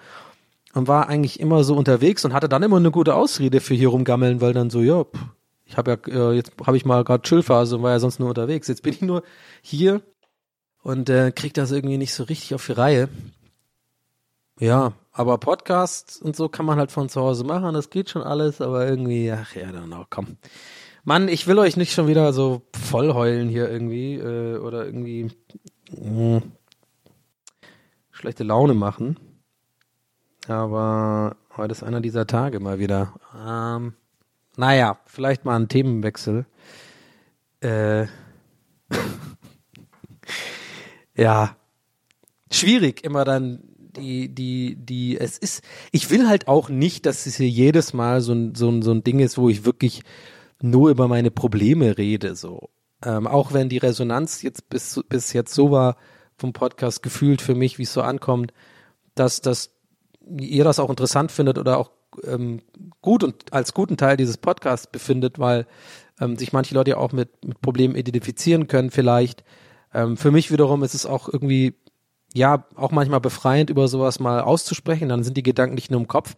und 0.74 0.88
war 0.88 1.10
eigentlich 1.10 1.40
immer 1.40 1.64
so 1.64 1.76
unterwegs 1.76 2.24
und 2.26 2.34
hatte 2.34 2.50
dann 2.50 2.64
immer 2.64 2.78
eine 2.78 2.92
gute 2.92 3.16
Ausrede 3.16 3.60
für 3.60 3.74
hier 3.74 3.90
rumgammeln, 3.90 4.42
weil 4.42 4.54
dann 4.54 4.70
so, 4.70 4.82
ja, 4.82 5.06
ich 5.66 5.78
habe 5.78 6.00
ja, 6.08 6.32
äh, 6.32 6.36
jetzt 6.36 6.52
habe 6.66 6.78
ich 6.78 6.86
mal 6.86 7.04
gerade 7.04 7.24
Chillphase 7.24 7.76
und 7.76 7.84
war 7.84 7.92
ja 7.92 8.00
sonst 8.00 8.20
nur 8.20 8.30
unterwegs. 8.30 8.68
Jetzt 8.68 8.84
bin 8.84 8.94
ich 8.94 9.02
nur 9.02 9.24
hier 9.62 10.02
und 10.82 11.10
äh, 11.10 11.32
krieg 11.32 11.54
das 11.54 11.72
irgendwie 11.72 11.98
nicht 11.98 12.14
so 12.14 12.24
richtig 12.24 12.56
auf 12.56 12.66
die 12.66 12.72
Reihe. 12.72 13.10
Ja, 14.60 14.94
aber 15.20 15.38
Podcasts 15.38 16.22
und 16.22 16.38
so 16.38 16.48
kann 16.48 16.66
man 16.66 16.80
halt 16.80 16.94
von 16.94 17.10
zu 17.10 17.20
Hause 17.20 17.44
machen, 17.44 17.74
das 17.74 17.90
geht 17.90 18.10
schon 18.10 18.24
alles, 18.24 18.62
aber 18.62 18.88
irgendwie, 18.88 19.30
ach 19.30 19.54
ja, 19.54 19.70
dann 19.70 19.92
auch, 19.92 20.06
komm. 20.10 20.38
Mann, 21.04 21.28
ich 21.28 21.46
will 21.46 21.60
euch 21.60 21.76
nicht 21.76 21.92
schon 21.92 22.08
wieder 22.08 22.32
so 22.32 22.62
voll 22.72 23.14
heulen 23.14 23.50
hier 23.50 23.70
irgendwie 23.70 24.16
äh, 24.16 24.58
oder 24.60 24.86
irgendwie 24.86 25.30
mh, 25.92 26.42
schlechte 28.12 28.46
Laune 28.46 28.74
machen. 28.74 29.20
Aber 30.48 31.36
heute 31.58 31.74
ist 31.74 31.84
einer 31.84 32.00
dieser 32.00 32.26
Tage 32.26 32.62
mal 32.62 32.80
wieder. 32.80 33.14
Ähm, 33.46 33.96
naja, 34.56 35.00
vielleicht 35.06 35.44
mal 35.44 35.60
ein 35.60 35.68
Themenwechsel. 35.68 36.46
Äh, 37.60 38.06
ja, 41.14 41.58
schwierig 42.50 43.04
immer 43.04 43.26
dann 43.26 43.70
die, 44.00 44.30
die, 44.30 44.76
die, 44.76 45.18
es 45.18 45.38
ist, 45.38 45.64
ich 45.92 46.10
will 46.10 46.28
halt 46.28 46.48
auch 46.48 46.70
nicht, 46.70 47.06
dass 47.06 47.26
es 47.26 47.38
hier 47.38 47.50
jedes 47.50 47.94
Mal 47.94 48.22
so 48.22 48.34
ein, 48.34 48.56
so 48.56 48.70
ein, 48.70 48.82
so 48.82 48.92
ein 48.92 49.04
Ding 49.04 49.20
ist, 49.20 49.38
wo 49.38 49.50
ich 49.50 49.66
wirklich 49.66 50.04
nur 50.62 50.90
über 50.90 51.08
meine 51.08 51.32
Probleme 51.32 51.98
rede, 51.98 52.36
so. 52.36 52.70
Ähm, 53.04 53.28
auch 53.28 53.54
wenn 53.54 53.70
die 53.70 53.78
Resonanz 53.78 54.42
jetzt 54.42 54.70
bis, 54.70 55.02
bis 55.08 55.32
jetzt 55.34 55.54
so 55.54 55.72
war 55.72 55.96
vom 56.38 56.54
Podcast 56.54 57.02
gefühlt 57.02 57.42
für 57.42 57.56
mich, 57.56 57.78
wie 57.78 57.84
es 57.84 57.94
so 57.94 58.02
ankommt, 58.02 58.54
dass, 59.16 59.42
dass 59.42 59.72
ihr 60.28 60.64
das 60.64 60.80
auch 60.80 60.90
interessant 60.90 61.32
findet 61.32 61.58
oder 61.58 61.78
auch 61.78 61.92
ähm, 62.24 62.62
gut 63.02 63.24
und 63.24 63.54
als 63.54 63.74
guten 63.74 63.98
Teil 63.98 64.18
dieses 64.18 64.38
Podcasts 64.38 64.88
befindet, 64.88 65.40
weil 65.40 65.66
ähm, 66.20 66.38
sich 66.38 66.54
manche 66.54 66.76
Leute 66.76 66.92
ja 66.92 66.98
auch 66.98 67.12
mit, 67.12 67.30
mit 67.46 67.62
Problemen 67.62 67.96
identifizieren 67.96 68.68
können 68.68 68.92
vielleicht. 68.92 69.44
Ähm, 69.94 70.18
für 70.18 70.32
mich 70.32 70.52
wiederum 70.52 70.84
ist 70.84 70.94
es 70.94 71.06
auch 71.06 71.30
irgendwie, 71.32 71.76
ja, 72.34 72.66
auch 72.76 72.92
manchmal 72.92 73.22
befreiend, 73.22 73.70
über 73.70 73.88
sowas 73.88 74.20
mal 74.20 74.42
auszusprechen, 74.42 75.10
dann 75.10 75.24
sind 75.24 75.38
die 75.38 75.44
Gedanken 75.44 75.76
nicht 75.76 75.92
nur 75.92 76.00
im 76.00 76.08
Kopf. 76.08 76.36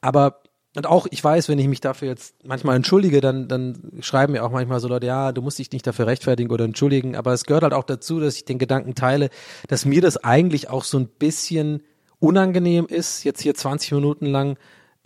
Aber 0.00 0.42
und 0.76 0.86
auch, 0.86 1.06
ich 1.10 1.22
weiß, 1.22 1.48
wenn 1.48 1.58
ich 1.60 1.68
mich 1.68 1.80
dafür 1.80 2.08
jetzt 2.08 2.34
manchmal 2.44 2.74
entschuldige, 2.74 3.20
dann, 3.20 3.46
dann 3.46 3.92
schreiben 4.00 4.32
mir 4.32 4.44
auch 4.44 4.50
manchmal 4.50 4.80
so 4.80 4.88
Leute, 4.88 5.06
ja, 5.06 5.30
du 5.30 5.40
musst 5.40 5.60
dich 5.60 5.70
nicht 5.70 5.86
dafür 5.86 6.08
rechtfertigen 6.08 6.50
oder 6.50 6.64
entschuldigen, 6.64 7.14
aber 7.14 7.32
es 7.32 7.44
gehört 7.44 7.62
halt 7.62 7.74
auch 7.74 7.84
dazu, 7.84 8.18
dass 8.18 8.36
ich 8.36 8.44
den 8.44 8.58
Gedanken 8.58 8.96
teile, 8.96 9.30
dass 9.68 9.84
mir 9.84 10.00
das 10.00 10.16
eigentlich 10.16 10.70
auch 10.70 10.82
so 10.82 10.98
ein 10.98 11.06
bisschen 11.06 11.84
unangenehm 12.18 12.86
ist, 12.86 13.22
jetzt 13.22 13.40
hier 13.40 13.54
20 13.54 13.92
Minuten 13.92 14.26
lang 14.26 14.56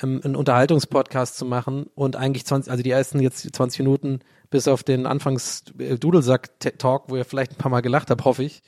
ähm, 0.02 0.22
einen 0.24 0.36
Unterhaltungspodcast 0.36 1.36
zu 1.36 1.44
machen 1.44 1.86
und 1.94 2.16
eigentlich 2.16 2.46
20, 2.46 2.70
also 2.70 2.82
die 2.82 2.90
ersten 2.90 3.20
jetzt 3.20 3.54
20 3.54 3.80
Minuten 3.80 4.20
bis 4.50 4.68
auf 4.68 4.82
den 4.82 5.04
Anfangs 5.04 5.64
äh, 5.78 5.98
wo 6.00 7.16
ihr 7.16 7.24
vielleicht 7.26 7.52
ein 7.52 7.58
paar 7.58 7.70
Mal 7.70 7.82
gelacht 7.82 8.10
habt, 8.10 8.24
hoffe 8.24 8.44
ich. 8.44 8.62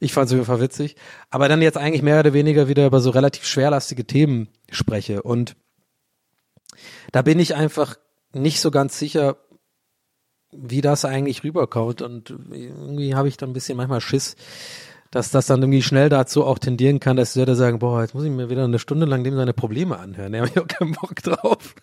Ich 0.00 0.12
fand 0.14 0.26
es 0.26 0.32
auf 0.32 0.38
jeden 0.38 0.46
Fall 0.46 0.60
witzig. 0.60 0.96
Aber 1.28 1.48
dann 1.48 1.62
jetzt 1.62 1.76
eigentlich 1.76 2.02
mehr 2.02 2.20
oder 2.20 2.32
weniger 2.32 2.68
wieder 2.68 2.86
über 2.86 3.00
so 3.00 3.10
relativ 3.10 3.44
schwerlastige 3.44 4.06
Themen 4.06 4.48
spreche. 4.70 5.22
Und 5.22 5.56
da 7.12 7.22
bin 7.22 7.38
ich 7.38 7.54
einfach 7.54 7.96
nicht 8.32 8.60
so 8.60 8.70
ganz 8.70 8.98
sicher, 8.98 9.36
wie 10.52 10.80
das 10.80 11.04
eigentlich 11.04 11.44
rüberkommt. 11.44 12.00
Und 12.00 12.30
irgendwie 12.30 13.14
habe 13.14 13.28
ich 13.28 13.36
dann 13.36 13.50
ein 13.50 13.52
bisschen 13.52 13.76
manchmal 13.76 14.00
Schiss, 14.00 14.36
dass 15.10 15.30
das 15.30 15.46
dann 15.46 15.60
irgendwie 15.62 15.82
schnell 15.82 16.08
dazu 16.08 16.44
auch 16.44 16.58
tendieren 16.58 16.98
kann, 16.98 17.16
dass 17.16 17.36
Leute 17.36 17.54
sagen, 17.54 17.78
boah, 17.78 18.00
jetzt 18.00 18.14
muss 18.14 18.24
ich 18.24 18.30
mir 18.30 18.48
wieder 18.48 18.64
eine 18.64 18.78
Stunde 18.78 19.06
lang 19.06 19.22
dem 19.22 19.36
seine 19.36 19.52
Probleme 19.52 19.98
anhören. 19.98 20.32
Da 20.32 20.38
habe 20.38 20.48
ich 20.48 20.58
auch 20.58 20.66
keinen 20.66 20.92
Bock 20.92 21.16
drauf. 21.16 21.74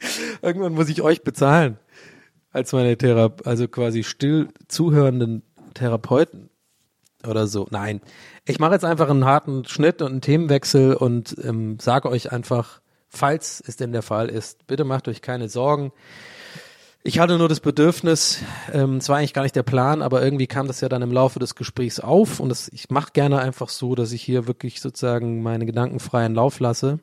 Irgendwann 0.42 0.74
muss 0.74 0.88
ich 0.88 1.02
euch 1.02 1.22
bezahlen 1.22 1.78
als 2.50 2.72
meine 2.72 2.96
Therapeuten, 2.96 3.46
also 3.46 3.68
quasi 3.68 4.02
still 4.02 4.48
zuhörenden 4.66 5.42
Therapeuten 5.74 6.49
oder 7.26 7.46
so. 7.46 7.66
Nein, 7.70 8.00
ich 8.44 8.58
mache 8.58 8.72
jetzt 8.72 8.84
einfach 8.84 9.08
einen 9.08 9.24
harten 9.24 9.64
Schnitt 9.64 10.02
und 10.02 10.10
einen 10.10 10.20
Themenwechsel 10.20 10.94
und 10.94 11.36
ähm, 11.42 11.78
sage 11.80 12.08
euch 12.08 12.32
einfach, 12.32 12.80
falls 13.08 13.62
es 13.66 13.76
denn 13.76 13.92
der 13.92 14.02
Fall 14.02 14.28
ist, 14.28 14.66
bitte 14.66 14.84
macht 14.84 15.08
euch 15.08 15.22
keine 15.22 15.48
Sorgen. 15.48 15.92
Ich 17.02 17.18
hatte 17.18 17.38
nur 17.38 17.48
das 17.48 17.60
Bedürfnis, 17.60 18.42
ähm, 18.72 18.96
es 18.96 19.08
war 19.08 19.16
eigentlich 19.16 19.32
gar 19.32 19.42
nicht 19.42 19.56
der 19.56 19.62
Plan, 19.62 20.02
aber 20.02 20.22
irgendwie 20.22 20.46
kam 20.46 20.66
das 20.66 20.82
ja 20.82 20.88
dann 20.90 21.00
im 21.00 21.12
Laufe 21.12 21.38
des 21.38 21.54
Gesprächs 21.54 21.98
auf 21.98 22.40
und 22.40 22.50
das, 22.50 22.68
ich 22.68 22.90
mache 22.90 23.12
gerne 23.14 23.38
einfach 23.38 23.70
so, 23.70 23.94
dass 23.94 24.12
ich 24.12 24.22
hier 24.22 24.46
wirklich 24.46 24.82
sozusagen 24.82 25.42
meine 25.42 25.64
Gedanken 25.64 25.98
freien 25.98 26.34
Lauf 26.34 26.60
lasse 26.60 27.00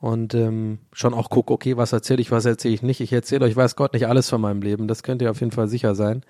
und 0.00 0.34
ähm, 0.34 0.78
schon 0.92 1.14
auch 1.14 1.30
gucke, 1.30 1.52
okay, 1.52 1.76
was 1.76 1.92
erzähle 1.92 2.20
ich, 2.20 2.32
was 2.32 2.46
erzähle 2.46 2.74
ich 2.74 2.82
nicht. 2.82 3.00
Ich 3.00 3.12
erzähle 3.12 3.44
euch, 3.44 3.54
weiß 3.54 3.76
Gott, 3.76 3.92
nicht 3.92 4.08
alles 4.08 4.28
von 4.28 4.40
meinem 4.40 4.62
Leben, 4.62 4.88
das 4.88 5.04
könnt 5.04 5.22
ihr 5.22 5.30
auf 5.30 5.40
jeden 5.40 5.52
Fall 5.52 5.68
sicher 5.68 5.94
sein. 5.94 6.24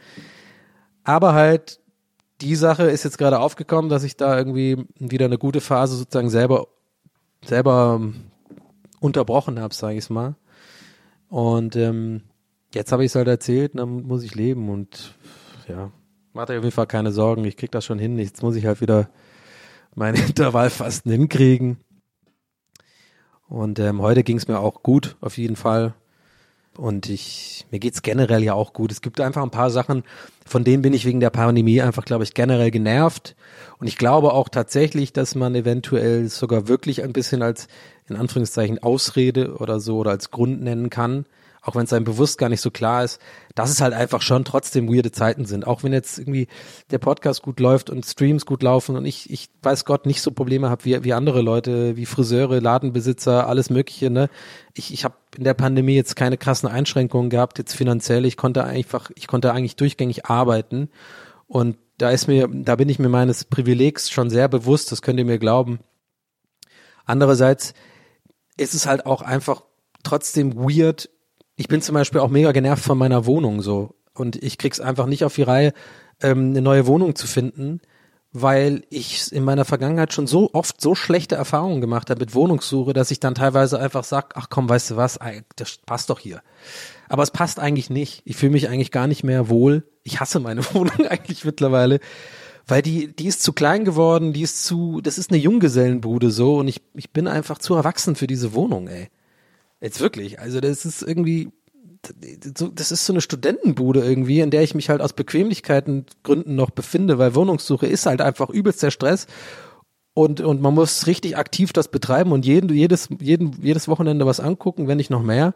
Aber 1.03 1.33
halt, 1.33 1.80
die 2.41 2.57
Sache 2.57 2.85
ist 2.85 3.05
jetzt 3.05 3.19
gerade 3.19 3.39
aufgekommen, 3.39 3.91
dass 3.91 4.05
ich 4.05 4.17
da 4.17 4.37
irgendwie 4.37 4.87
wieder 4.99 5.27
eine 5.27 5.39
gute 5.39 5.61
Phase 5.61 5.97
sozusagen 5.97 6.31
selber, 6.31 6.69
selber 7.45 7.99
ähm, 8.01 8.31
unterbrochen 9.01 9.61
habe, 9.61 9.75
sage 9.75 9.99
ich 9.99 10.11
mal. 10.11 10.37
Und 11.29 11.77
ähm, 11.77 12.23
jetzt 12.75 12.93
habe 12.93 13.05
ich 13.05 13.13
es 13.13 13.15
halt 13.15 13.29
erzählt, 13.29 13.79
dann 13.79 14.03
muss 14.03 14.23
ich 14.23 14.35
leben 14.35 14.69
und 14.69 15.15
ja, 15.69 15.91
macht 16.33 16.51
euch 16.51 16.59
auf 16.59 16.65
jeden 16.65 16.75
Fall 16.75 16.87
keine 16.87 17.13
Sorgen, 17.13 17.45
ich 17.45 17.57
krieg 17.57 17.71
das 17.71 17.85
schon 17.85 17.99
hin. 17.99 18.19
Jetzt 18.19 18.43
muss 18.43 18.57
ich 18.57 18.67
halt 18.67 18.81
wieder 18.81 19.09
meine 19.95 20.19
Intervallfasten 20.27 21.11
hinkriegen. 21.13 21.79
Und 23.49 23.79
ähm, 23.81 24.01
heute 24.01 24.23
ging 24.23 24.37
es 24.37 24.47
mir 24.47 24.61
auch 24.61 24.83
gut, 24.83 25.17
auf 25.21 25.37
jeden 25.37 25.57
Fall. 25.57 25.95
Und 26.77 27.09
ich, 27.11 27.67
mir 27.71 27.81
geht's 27.81 28.03
generell 28.03 28.43
ja 28.43 28.55
auch 28.55 28.73
gut. 28.73 28.93
Es 28.93 29.03
gibt 29.03 29.21
einfach 29.21 29.43
ein 29.43 29.51
paar 29.51 29.71
Sachen, 29.71 30.05
von 30.47 30.65
denen 30.65 30.83
bin 30.83 30.95
ich 30.95 31.05
wegen 31.05 31.21
der 31.21 31.31
Pandemie 31.31 31.83
einfach, 31.83 32.05
glaube 32.05 32.25
ich, 32.25 32.33
generell 32.33 32.71
genervt. 32.71 33.37
Und 33.79 33.87
ich 33.87 33.99
glaube 33.99 34.33
auch 34.33 34.49
tatsächlich, 34.49 35.13
dass 35.13 35.35
man 35.35 35.55
eventuell 35.55 36.29
sogar 36.29 36.69
wirklich 36.69 37.03
ein 37.03 37.13
bisschen 37.13 37.43
als, 37.43 37.67
in 38.09 38.17
Anführungszeichen, 38.17 38.83
Ausrede 38.83 39.57
oder 39.57 39.81
so 39.81 39.99
oder 39.99 40.11
als 40.11 40.31
Grund 40.31 40.63
nennen 40.63 40.91
kann, 40.91 41.27
auch 41.63 41.77
wenn 41.77 41.85
es 41.85 41.93
einem 41.93 42.05
bewusst 42.05 42.39
gar 42.39 42.49
nicht 42.49 42.61
so 42.61 42.71
klar 42.71 43.05
ist, 43.05 43.21
dass 43.55 43.71
es 43.71 43.81
halt 43.81 43.93
einfach 43.93 44.23
schon 44.23 44.45
trotzdem 44.45 44.89
weirde 44.89 45.13
Zeiten 45.13 45.45
sind. 45.45 45.67
Auch 45.67 45.83
wenn 45.83 45.93
jetzt 45.93 46.19
irgendwie 46.19 46.49
der 46.91 46.99
Podcast 46.99 47.43
gut 47.43 47.61
läuft 47.61 47.91
und 47.91 48.07
Streams 48.07 48.47
gut 48.47 48.63
laufen 48.63 48.97
und 48.97 49.05
ich, 49.05 49.31
ich 49.31 49.51
weiß 49.63 49.85
Gott, 49.85 50.07
nicht 50.07 50.23
so 50.23 50.31
Probleme 50.31 50.71
habe 50.71 50.85
wie, 50.85 51.05
wie 51.05 51.13
andere 51.13 51.43
Leute, 51.43 51.97
wie 51.97 52.07
Friseure, 52.07 52.61
Ladenbesitzer, 52.61 53.47
alles 53.47 53.69
Mögliche. 53.69 54.11
Ne? 54.11 54.31
Ich, 54.75 54.93
ich 54.93 55.05
habe 55.05 55.15
in 55.37 55.45
der 55.45 55.55
Pandemie 55.55 55.95
jetzt 55.95 56.17
keine 56.17 56.39
krassen 56.39 56.69
Einschränkungen 56.69 57.31
gehabt, 57.31 57.59
jetzt 57.59 57.75
finanziell. 57.75 58.25
Ich 58.25 58.37
konnte 58.37 58.65
einfach, 58.65 59.11
ich 59.15 59.27
konnte 59.27 59.53
eigentlich 59.53 59.77
durchgängig 59.77 60.27
arbeiten. 60.27 60.89
Und 61.47 61.77
da 61.99 62.11
ist 62.11 62.29
mir, 62.29 62.49
da 62.51 62.77
bin 62.77 62.89
ich 62.89 62.99
mir 62.99 63.11
meines 63.11 63.45
Privilegs 63.45 64.11
schon 64.11 64.31
sehr 64.31 64.49
bewusst, 64.49 64.91
das 64.93 65.03
könnt 65.03 65.19
ihr 65.19 65.27
mir 65.27 65.39
glauben. 65.39 65.81
Andererseits 67.05 67.75
ist 68.57 68.73
es 68.75 68.87
halt 68.87 69.05
auch 69.05 69.21
einfach 69.21 69.65
trotzdem 70.03 70.57
weird, 70.57 71.11
ich 71.61 71.69
bin 71.69 71.83
zum 71.83 71.93
Beispiel 71.93 72.23
auch 72.23 72.31
mega 72.31 72.53
genervt 72.53 72.83
von 72.83 72.97
meiner 72.97 73.27
Wohnung 73.27 73.61
so. 73.61 73.95
Und 74.15 74.43
ich 74.43 74.57
krieg's 74.57 74.81
einfach 74.81 75.05
nicht 75.05 75.25
auf 75.25 75.35
die 75.35 75.43
Reihe, 75.43 75.75
ähm, 76.23 76.51
eine 76.51 76.63
neue 76.63 76.87
Wohnung 76.87 77.15
zu 77.17 77.27
finden, 77.27 77.83
weil 78.33 78.83
ich 78.89 79.31
in 79.31 79.45
meiner 79.45 79.67
Vergangenheit 79.67 80.15
schon 80.15 80.27
so 80.27 80.49
oft 80.55 80.81
so 80.81 80.95
schlechte 80.95 81.35
Erfahrungen 81.35 81.83
gemacht 81.83 82.09
habe 82.09 82.21
mit 82.21 82.35
Wohnungssuche, 82.35 82.95
dass 82.95 83.11
ich 83.11 83.21
dann 83.21 83.35
teilweise 83.35 83.79
einfach 83.79 84.05
sag, 84.05 84.39
ach 84.39 84.47
komm, 84.49 84.71
weißt 84.71 84.93
du 84.93 84.97
was, 84.97 85.19
das 85.57 85.77
passt 85.85 86.09
doch 86.09 86.19
hier. 86.19 86.41
Aber 87.11 87.23
es 87.23 87.31
passt 87.31 87.61
eigentlich 87.61 87.91
nicht. 87.91 88.23
Ich 88.25 88.37
fühle 88.37 88.53
mich 88.53 88.71
eigentlich 88.71 88.91
gar 88.91 89.07
nicht 89.07 89.23
mehr 89.23 89.51
wohl. 89.51 89.85
Ich 90.03 90.19
hasse 90.19 90.41
meine 90.41 90.65
Wohnung 90.75 91.07
eigentlich 91.09 91.45
mittlerweile, 91.45 92.01
weil 92.67 92.81
die, 92.81 93.15
die 93.15 93.27
ist 93.27 93.43
zu 93.43 93.53
klein 93.53 93.85
geworden, 93.85 94.33
die 94.33 94.43
ist 94.43 94.65
zu, 94.65 95.03
das 95.03 95.19
ist 95.19 95.31
eine 95.31 95.39
Junggesellenbude 95.39 96.31
so 96.31 96.57
und 96.57 96.69
ich, 96.69 96.81
ich 96.95 97.11
bin 97.11 97.29
einfach 97.29 97.59
zu 97.59 97.75
erwachsen 97.75 98.17
für 98.17 98.27
diese 98.27 98.55
Wohnung, 98.55 98.89
ey. 98.89 99.11
Jetzt 99.81 100.01
wirklich. 100.01 100.39
Also 100.39 100.61
das 100.61 100.85
ist 100.85 101.03
irgendwie, 101.03 101.51
das 102.03 102.91
ist 102.91 103.07
so 103.07 103.13
eine 103.13 103.21
Studentenbude 103.21 104.01
irgendwie, 104.01 104.41
in 104.41 104.51
der 104.51 104.63
ich 104.63 104.75
mich 104.75 104.91
halt 104.91 105.01
aus 105.01 105.15
Bequemlichkeitengründen 105.15 106.55
noch 106.55 106.71
befinde, 106.71 107.19
weil 107.19 107.35
Wohnungssuche 107.35 107.87
ist 107.87 108.07
halt 108.07 108.21
einfach 108.21 108.51
übelst 108.51 108.83
der 108.83 108.91
Stress. 108.91 109.27
Und, 110.13 110.41
und 110.41 110.61
man 110.61 110.75
muss 110.75 111.07
richtig 111.07 111.37
aktiv 111.37 111.73
das 111.73 111.89
betreiben 111.89 112.33
und 112.33 112.45
jeden, 112.45 112.75
jedes, 112.75 113.09
jeden, 113.21 113.63
jedes 113.63 113.89
Wochenende 113.89 114.27
was 114.27 114.41
angucken, 114.41 114.87
wenn 114.89 114.99
nicht 114.99 115.11
noch 115.11 115.23
mehr. 115.23 115.55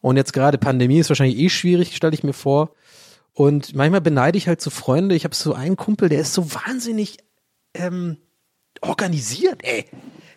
Und 0.00 0.16
jetzt 0.16 0.32
gerade 0.32 0.58
Pandemie 0.58 0.98
ist 0.98 1.08
wahrscheinlich 1.08 1.38
eh 1.38 1.48
schwierig, 1.50 1.96
stelle 1.96 2.14
ich 2.14 2.22
mir 2.22 2.32
vor. 2.32 2.70
Und 3.32 3.74
manchmal 3.74 4.00
beneide 4.00 4.38
ich 4.38 4.48
halt 4.48 4.62
so 4.62 4.70
Freunde. 4.70 5.14
Ich 5.14 5.24
habe 5.24 5.34
so 5.34 5.52
einen 5.52 5.76
Kumpel, 5.76 6.08
der 6.08 6.20
ist 6.20 6.32
so 6.32 6.54
wahnsinnig 6.54 7.18
ähm, 7.74 8.16
organisiert, 8.80 9.62
ey 9.62 9.84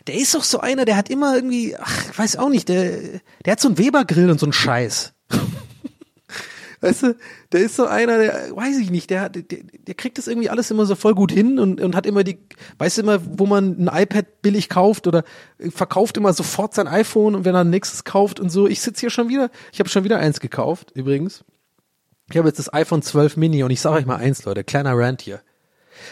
der 0.10 0.18
ist 0.18 0.34
doch 0.34 0.44
so 0.44 0.60
einer, 0.60 0.86
der 0.86 0.98
hat 0.98 1.12
immer 1.12 1.36
irgendwie, 1.36 1.76
ach, 1.78 2.18
weiß 2.18 2.38
auch 2.38 2.50
nicht, 2.50 2.68
der, 2.68 3.00
der 3.46 3.52
hat 3.52 3.60
so 3.60 3.68
einen 3.68 3.78
Weber-Grill 3.78 4.32
und 4.32 4.40
so 4.40 4.48
einen 4.48 4.54
Scheiß. 4.54 5.14
weißt 6.82 7.04
du, 7.04 7.16
der 7.52 7.60
ist 7.60 7.76
so 7.76 7.86
einer, 7.86 8.18
der, 8.18 8.56
weiß 8.56 8.80
ich 8.80 8.90
nicht, 8.90 9.12
der, 9.12 9.30
der, 9.30 9.44
der 9.44 9.94
kriegt 9.94 10.18
das 10.18 10.28
irgendwie 10.28 10.50
alles 10.50 10.72
immer 10.72 10.88
so 10.88 10.96
voll 10.96 11.14
gut 11.14 11.32
hin 11.32 11.60
und, 11.60 11.80
und 11.80 11.96
hat 11.96 12.08
immer 12.08 12.24
die, 12.24 12.40
weißt 12.80 12.98
du 12.98 13.02
immer, 13.04 13.20
wo 13.24 13.46
man 13.46 13.88
ein 13.88 14.02
iPad 14.02 14.42
billig 14.42 14.68
kauft 14.68 15.06
oder 15.06 15.24
verkauft 15.70 16.18
immer 16.18 16.34
sofort 16.34 16.74
sein 16.74 16.88
iPhone 16.88 17.36
und 17.36 17.46
wenn 17.46 17.54
er 17.54 17.62
ein 17.62 17.70
nächstes 17.70 18.04
kauft 18.04 18.40
und 18.40 18.50
so. 18.50 18.68
Ich 18.68 18.82
sitze 18.82 19.02
hier 19.02 19.12
schon 19.12 19.30
wieder, 19.30 19.52
ich 19.72 19.80
habe 19.80 19.90
schon 19.90 20.06
wieder 20.06 20.18
eins 20.18 20.40
gekauft, 20.40 20.90
übrigens. 20.96 21.44
Ich 22.32 22.38
habe 22.38 22.48
jetzt 22.48 22.58
das 22.58 22.74
iPhone 22.74 23.04
12 23.04 23.38
Mini 23.38 23.62
und 23.62 23.70
ich 23.70 23.80
sage 23.80 23.98
euch 23.98 24.08
mal 24.08 24.16
eins, 24.16 24.44
Leute, 24.44 24.64
kleiner 24.64 24.98
Rant 24.98 25.22
hier. 25.22 25.42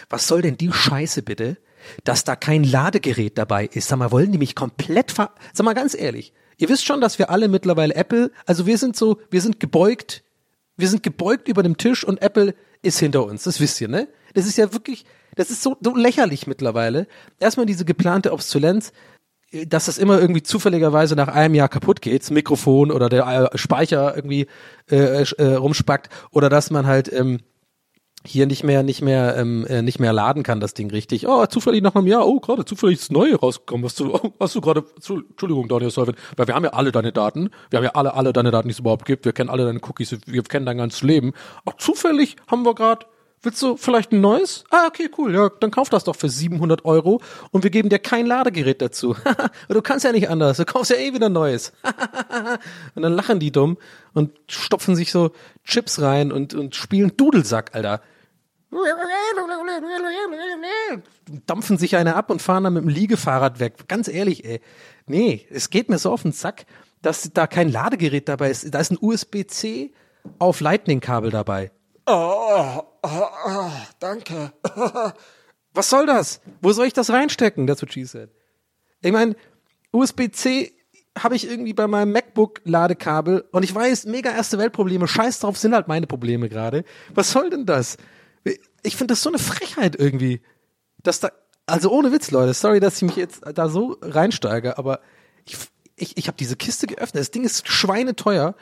Was 0.08 0.28
soll 0.28 0.44
denn 0.44 0.56
die 0.56 0.72
Scheiße 0.72 1.24
bitte? 1.24 1.58
Dass 2.04 2.24
da 2.24 2.36
kein 2.36 2.64
Ladegerät 2.64 3.38
dabei 3.38 3.66
ist. 3.66 3.88
Sag 3.88 4.00
mal, 4.00 4.12
wollen 4.12 4.32
die 4.32 4.38
mich 4.38 4.56
komplett 4.56 5.12
ver... 5.12 5.32
Sag 5.54 5.66
mal 5.66 5.74
ganz 5.74 5.94
ehrlich, 5.94 6.34
ihr 6.58 6.70
wisst 6.70 6.86
schon, 6.86 7.02
dass 7.02 7.20
wir 7.20 7.30
alle 7.30 7.48
mittlerweile 7.48 7.96
Apple, 7.96 8.32
also 8.46 8.66
wir 8.66 8.78
sind 8.78 8.96
so, 8.96 9.20
wir 9.30 9.42
sind 9.42 9.60
gebeugt, 9.60 10.24
wir 10.76 10.88
sind 10.88 11.04
gebeugt 11.04 11.48
über 11.48 11.64
dem 11.64 11.78
Tisch 11.78 12.04
und 12.04 12.22
Apple 12.22 12.56
ist 12.82 13.00
hinter 13.00 13.26
uns. 13.26 13.44
Das 13.44 13.60
wisst 13.60 13.82
ihr, 13.82 13.88
ne? 13.88 14.08
Das 14.34 14.46
ist 14.46 14.58
ja 14.58 14.72
wirklich, 14.74 15.06
das 15.36 15.50
ist 15.50 15.64
so, 15.64 15.78
so 15.82 15.96
lächerlich 15.96 16.48
mittlerweile. 16.48 17.08
Erstmal 17.40 17.66
diese 17.66 17.86
geplante 17.86 18.32
Obsolenz, 18.32 18.92
dass 19.52 19.86
das 19.86 19.98
immer 19.98 20.20
irgendwie 20.20 20.44
zufälligerweise 20.44 21.16
nach 21.16 21.30
einem 21.30 21.56
Jahr 21.56 21.70
kaputt 21.70 22.02
geht, 22.02 22.22
das 22.22 22.32
Mikrofon 22.32 22.92
oder 22.92 23.10
der 23.10 23.50
äh, 23.54 23.58
Speicher 23.58 24.16
irgendwie 24.16 24.48
äh, 24.92 25.24
äh, 25.24 25.56
rumspackt 25.56 26.10
oder 26.32 26.50
dass 26.50 26.70
man 26.70 26.86
halt 26.86 27.12
ähm, 27.12 27.40
hier 28.28 28.46
nicht 28.46 28.64
mehr, 28.64 28.84
nicht 28.84 29.02
mehr, 29.02 29.36
ähm, 29.38 29.66
äh, 29.68 29.82
nicht 29.82 30.00
mehr 30.00 30.14
laden 30.14 30.44
kann, 30.44 30.60
das 30.60 30.74
Ding 30.74 30.92
richtig. 30.92 31.28
Oh, 31.28 31.46
zufällig 31.46 31.82
nach 31.82 31.96
einem 31.96 32.08
Jahr, 32.08 32.28
oh, 32.28 32.40
gerade 32.40 32.66
zufällig 32.66 33.00
das 33.00 33.10
Neue 33.10 33.36
rausgekommen. 33.36 33.84
Was 33.84 33.96
du, 33.96 34.14
oh, 34.14 34.34
hast 34.40 34.56
du 34.56 34.62
gerade, 34.62 34.84
Entschuldigung, 34.96 35.68
Daniel 35.68 35.92
Solvin, 35.92 36.16
weil 36.36 36.48
wir 36.48 36.56
haben 36.56 36.66
ja 36.66 36.72
alle 36.72 36.92
deine 36.92 37.12
Daten, 37.12 37.50
wir 37.70 37.78
haben 37.78 37.86
ja 37.86 37.92
alle, 37.92 38.14
alle 38.14 38.34
deine 38.34 38.52
Daten, 38.52 38.68
die 38.68 38.74
es 38.74 38.80
überhaupt 38.80 39.06
gibt, 39.06 39.26
wir 39.26 39.32
kennen 39.32 39.50
alle 39.50 39.66
deine 39.66 39.80
Cookies, 39.80 40.18
wir 40.26 40.44
kennen 40.44 40.66
dein 40.66 40.78
ganzes 40.78 41.02
Leben. 41.02 41.34
Ach, 41.66 41.74
zufällig 41.78 42.36
haben 42.48 42.64
wir 42.64 42.76
gerade, 42.76 43.06
willst 43.42 43.62
du 43.62 43.78
vielleicht 43.78 44.12
ein 44.12 44.22
neues? 44.22 44.66
Ah, 44.72 44.88
okay, 44.88 45.10
cool, 45.18 45.34
ja, 45.34 45.50
dann 45.60 45.72
kauf 45.72 45.90
das 45.90 46.04
doch 46.04 46.16
für 46.16 46.30
700 46.30 46.84
Euro 46.86 47.22
und 47.52 47.64
wir 47.64 47.70
geben 47.70 47.90
dir 47.90 48.00
kein 48.00 48.26
Ladegerät 48.26 48.82
dazu. 48.82 49.16
du 49.70 49.82
kannst 49.82 50.06
ja 50.06 50.12
nicht 50.12 50.30
anders, 50.30 50.58
du 50.58 50.66
kaufst 50.66 50.92
ja 50.92 50.98
eh 50.98 51.14
wieder 51.14 51.30
neues. 51.30 51.72
und 52.96 53.04
dann 53.04 53.14
lachen 53.14 53.40
die 53.40 53.52
dumm 53.52 53.78
und 54.14 54.32
stopfen 54.50 54.96
sich 54.96 55.12
so 55.12 55.32
Chips 55.64 56.02
rein 56.02 56.32
und, 56.32 56.54
und 56.54 56.76
spielen 56.76 57.16
Dudelsack, 57.16 57.74
Alter 57.74 58.02
dampfen 61.46 61.78
sich 61.78 61.96
eine 61.96 62.16
ab 62.16 62.30
und 62.30 62.42
fahren 62.42 62.64
dann 62.64 62.74
mit 62.74 62.84
dem 62.84 62.90
Liegefahrrad 62.90 63.60
weg. 63.60 63.88
Ganz 63.88 64.08
ehrlich, 64.08 64.46
ey. 64.46 64.62
Nee, 65.06 65.48
es 65.50 65.70
geht 65.70 65.90
mir 65.90 66.00
so 66.00 66.12
auf 66.12 66.24
den 66.24 66.32
Sack, 66.34 66.66
dass 67.02 67.32
da 67.34 67.48
kein 67.48 67.70
Ladegerät 67.70 68.28
dabei 68.28 68.50
ist. 68.50 68.74
Da 68.74 68.80
ist 68.80 68.92
ein 68.92 68.98
USB-C 69.00 69.94
auf 70.40 70.60
Lightning-Kabel 70.60 71.32
dabei. 71.32 71.72
Oh, 72.06 72.84
oh, 73.04 73.28
oh, 73.46 73.72
danke. 74.00 74.52
Was 75.74 75.90
soll 75.90 76.06
das? 76.06 76.42
Wo 76.62 76.72
soll 76.72 76.88
ich 76.88 76.94
das 76.94 77.10
reinstecken? 77.10 77.68
That's 77.68 77.82
what 77.82 77.94
she 77.94 78.06
said. 78.06 78.30
Ich 79.02 79.12
meine, 79.12 79.36
USB-C 79.92 80.74
habe 81.18 81.36
ich 81.36 81.50
irgendwie 81.50 81.74
bei 81.74 81.88
meinem 81.88 82.12
MacBook 82.12 82.62
Ladekabel 82.64 83.46
und 83.52 83.64
ich 83.64 83.74
weiß, 83.74 84.06
mega 84.06 84.32
erste 84.32 84.58
Weltprobleme, 84.58 85.08
scheiß 85.08 85.40
drauf, 85.40 85.58
sind 85.58 85.74
halt 85.74 85.88
meine 85.88 86.08
Probleme 86.08 86.50
gerade. 86.50 86.84
Was 87.14 87.32
soll 87.32 87.50
denn 87.50 87.66
das? 87.66 87.98
Ich 88.84 88.96
finde 88.96 89.14
das 89.14 89.24
so 89.24 89.30
eine 89.30 89.40
Frechheit 89.40 89.96
irgendwie, 89.98 90.42
dass 91.04 91.20
da, 91.20 91.32
also 91.66 91.92
ohne 91.92 92.12
Witz, 92.12 92.32
Leute, 92.32 92.54
sorry, 92.54 92.80
dass 92.80 92.98
ich 92.98 93.04
mich 93.04 93.16
jetzt 93.16 93.42
da 93.54 93.70
so 93.70 93.98
reinsteige, 94.02 94.78
aber 94.78 95.00
ich, 95.46 95.58
ich, 95.96 96.18
ich 96.18 96.28
habe 96.28 96.38
diese 96.38 96.56
Kiste 96.56 96.88
geöffnet. 96.88 97.22
Das 97.22 97.32
Ding 97.32 97.44
ist 97.44 97.68
schweineteuer 97.68 98.56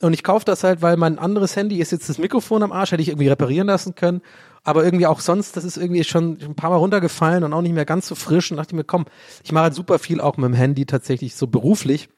Und 0.00 0.12
ich 0.12 0.22
kaufe 0.22 0.44
das 0.44 0.64
halt, 0.64 0.82
weil 0.82 0.96
mein 0.96 1.18
anderes 1.18 1.56
Handy 1.56 1.80
ist 1.80 1.92
jetzt 1.92 2.08
das 2.08 2.18
Mikrofon 2.18 2.62
am 2.62 2.72
Arsch, 2.72 2.92
hätte 2.92 3.02
ich 3.02 3.08
irgendwie 3.08 3.28
reparieren 3.28 3.66
lassen 3.66 3.94
können. 3.94 4.22
Aber 4.62 4.84
irgendwie 4.84 5.06
auch 5.06 5.20
sonst, 5.20 5.56
das 5.56 5.64
ist 5.64 5.76
irgendwie 5.76 6.04
schon 6.04 6.38
ein 6.40 6.54
paar 6.54 6.70
Mal 6.70 6.76
runtergefallen 6.76 7.44
und 7.44 7.52
auch 7.52 7.60
nicht 7.62 7.74
mehr 7.74 7.84
ganz 7.84 8.06
so 8.06 8.14
frisch. 8.14 8.50
Und 8.50 8.56
dachte 8.56 8.72
ich 8.72 8.76
mir, 8.76 8.84
komm, 8.84 9.06
ich 9.42 9.52
mache 9.52 9.64
halt 9.64 9.74
super 9.74 9.98
viel 9.98 10.20
auch 10.20 10.36
mit 10.36 10.46
dem 10.46 10.54
Handy 10.54 10.86
tatsächlich 10.86 11.36
so 11.36 11.46
beruflich 11.46 12.08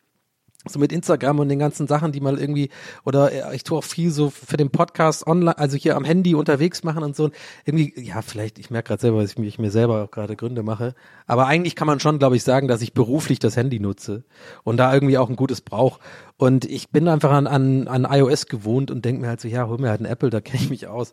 so 0.69 0.79
mit 0.79 0.93
Instagram 0.93 1.39
und 1.39 1.49
den 1.49 1.59
ganzen 1.59 1.87
Sachen, 1.87 2.13
die 2.13 2.21
mal 2.21 2.39
irgendwie, 2.39 2.71
oder 3.05 3.33
äh, 3.33 3.57
ich 3.57 3.65
tue 3.65 3.79
auch 3.79 3.85
viel 3.85 4.11
so 4.11 4.31
für 4.31 4.57
den 4.57 4.71
Podcast 4.71 5.27
online, 5.27 5.59
also 5.59 5.77
hier 5.77 5.97
am 5.97 6.05
Handy 6.05 6.35
unterwegs 6.35 6.85
machen 6.85 7.03
und 7.03 7.17
so. 7.17 7.31
Irgendwie, 7.65 7.93
ja, 8.01 8.23
vielleicht, 8.23 8.59
ich 8.59 8.71
merke 8.71 8.89
gerade 8.89 9.01
selber, 9.01 9.23
dass 9.23 9.33
ich, 9.33 9.39
mich, 9.39 9.59
mir 9.59 9.71
selber 9.71 10.05
auch 10.05 10.11
gerade 10.11 10.37
Gründe 10.37 10.63
mache. 10.63 10.95
Aber 11.27 11.47
eigentlich 11.47 11.77
kann 11.77 11.87
man 11.87 12.01
schon, 12.01 12.19
glaube 12.19 12.37
ich, 12.37 12.43
sagen, 12.43 12.69
dass 12.69 12.83
ich 12.83 12.93
beruflich 12.93 13.39
das 13.39 13.57
Handy 13.57 13.81
nutze 13.81 14.25
und 14.65 14.77
da 14.77 14.93
irgendwie 14.93 15.19
auch 15.19 15.29
ein 15.29 15.37
gutes 15.37 15.61
brauch. 15.61 15.99
Und 16.37 16.65
ich 16.65 16.91
bin 16.91 17.09
einfach 17.09 17.33
an, 17.33 17.47
an, 17.47 17.89
an 17.89 18.07
iOS 18.09 18.47
gewohnt 18.47 18.91
und 18.91 19.05
denke 19.05 19.23
mir 19.23 19.29
halt 19.29 19.41
so, 19.41 19.49
ja, 19.49 19.67
hol 19.67 19.79
mir 19.79 19.91
halt 19.91 20.01
ein 20.01 20.07
Apple, 20.07 20.31
da 20.31 20.41
kenne 20.41 20.63
ich 20.63 20.71
mich 20.71 20.87
aus. 20.87 21.13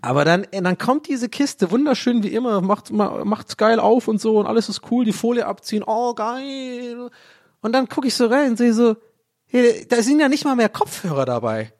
Aber 0.00 0.24
dann, 0.24 0.44
äh, 0.50 0.62
dann 0.62 0.78
kommt 0.78 1.08
diese 1.08 1.28
Kiste, 1.28 1.70
wunderschön 1.70 2.22
wie 2.22 2.34
immer, 2.34 2.60
macht, 2.60 2.90
macht's 2.90 3.56
geil 3.56 3.78
auf 3.78 4.08
und 4.08 4.20
so 4.20 4.38
und 4.38 4.46
alles 4.46 4.68
ist 4.68 4.82
cool, 4.90 5.04
die 5.04 5.12
Folie 5.12 5.46
abziehen, 5.46 5.84
oh 5.86 6.14
geil. 6.14 7.10
Und 7.62 7.72
dann 7.72 7.88
gucke 7.88 8.08
ich 8.08 8.14
so 8.14 8.26
rein 8.26 8.50
und 8.50 8.56
sehe 8.58 8.74
so, 8.74 8.96
hey, 9.46 9.86
da 9.88 10.02
sind 10.02 10.20
ja 10.20 10.28
nicht 10.28 10.44
mal 10.44 10.56
mehr 10.56 10.68
Kopfhörer 10.68 11.24
dabei. 11.24 11.72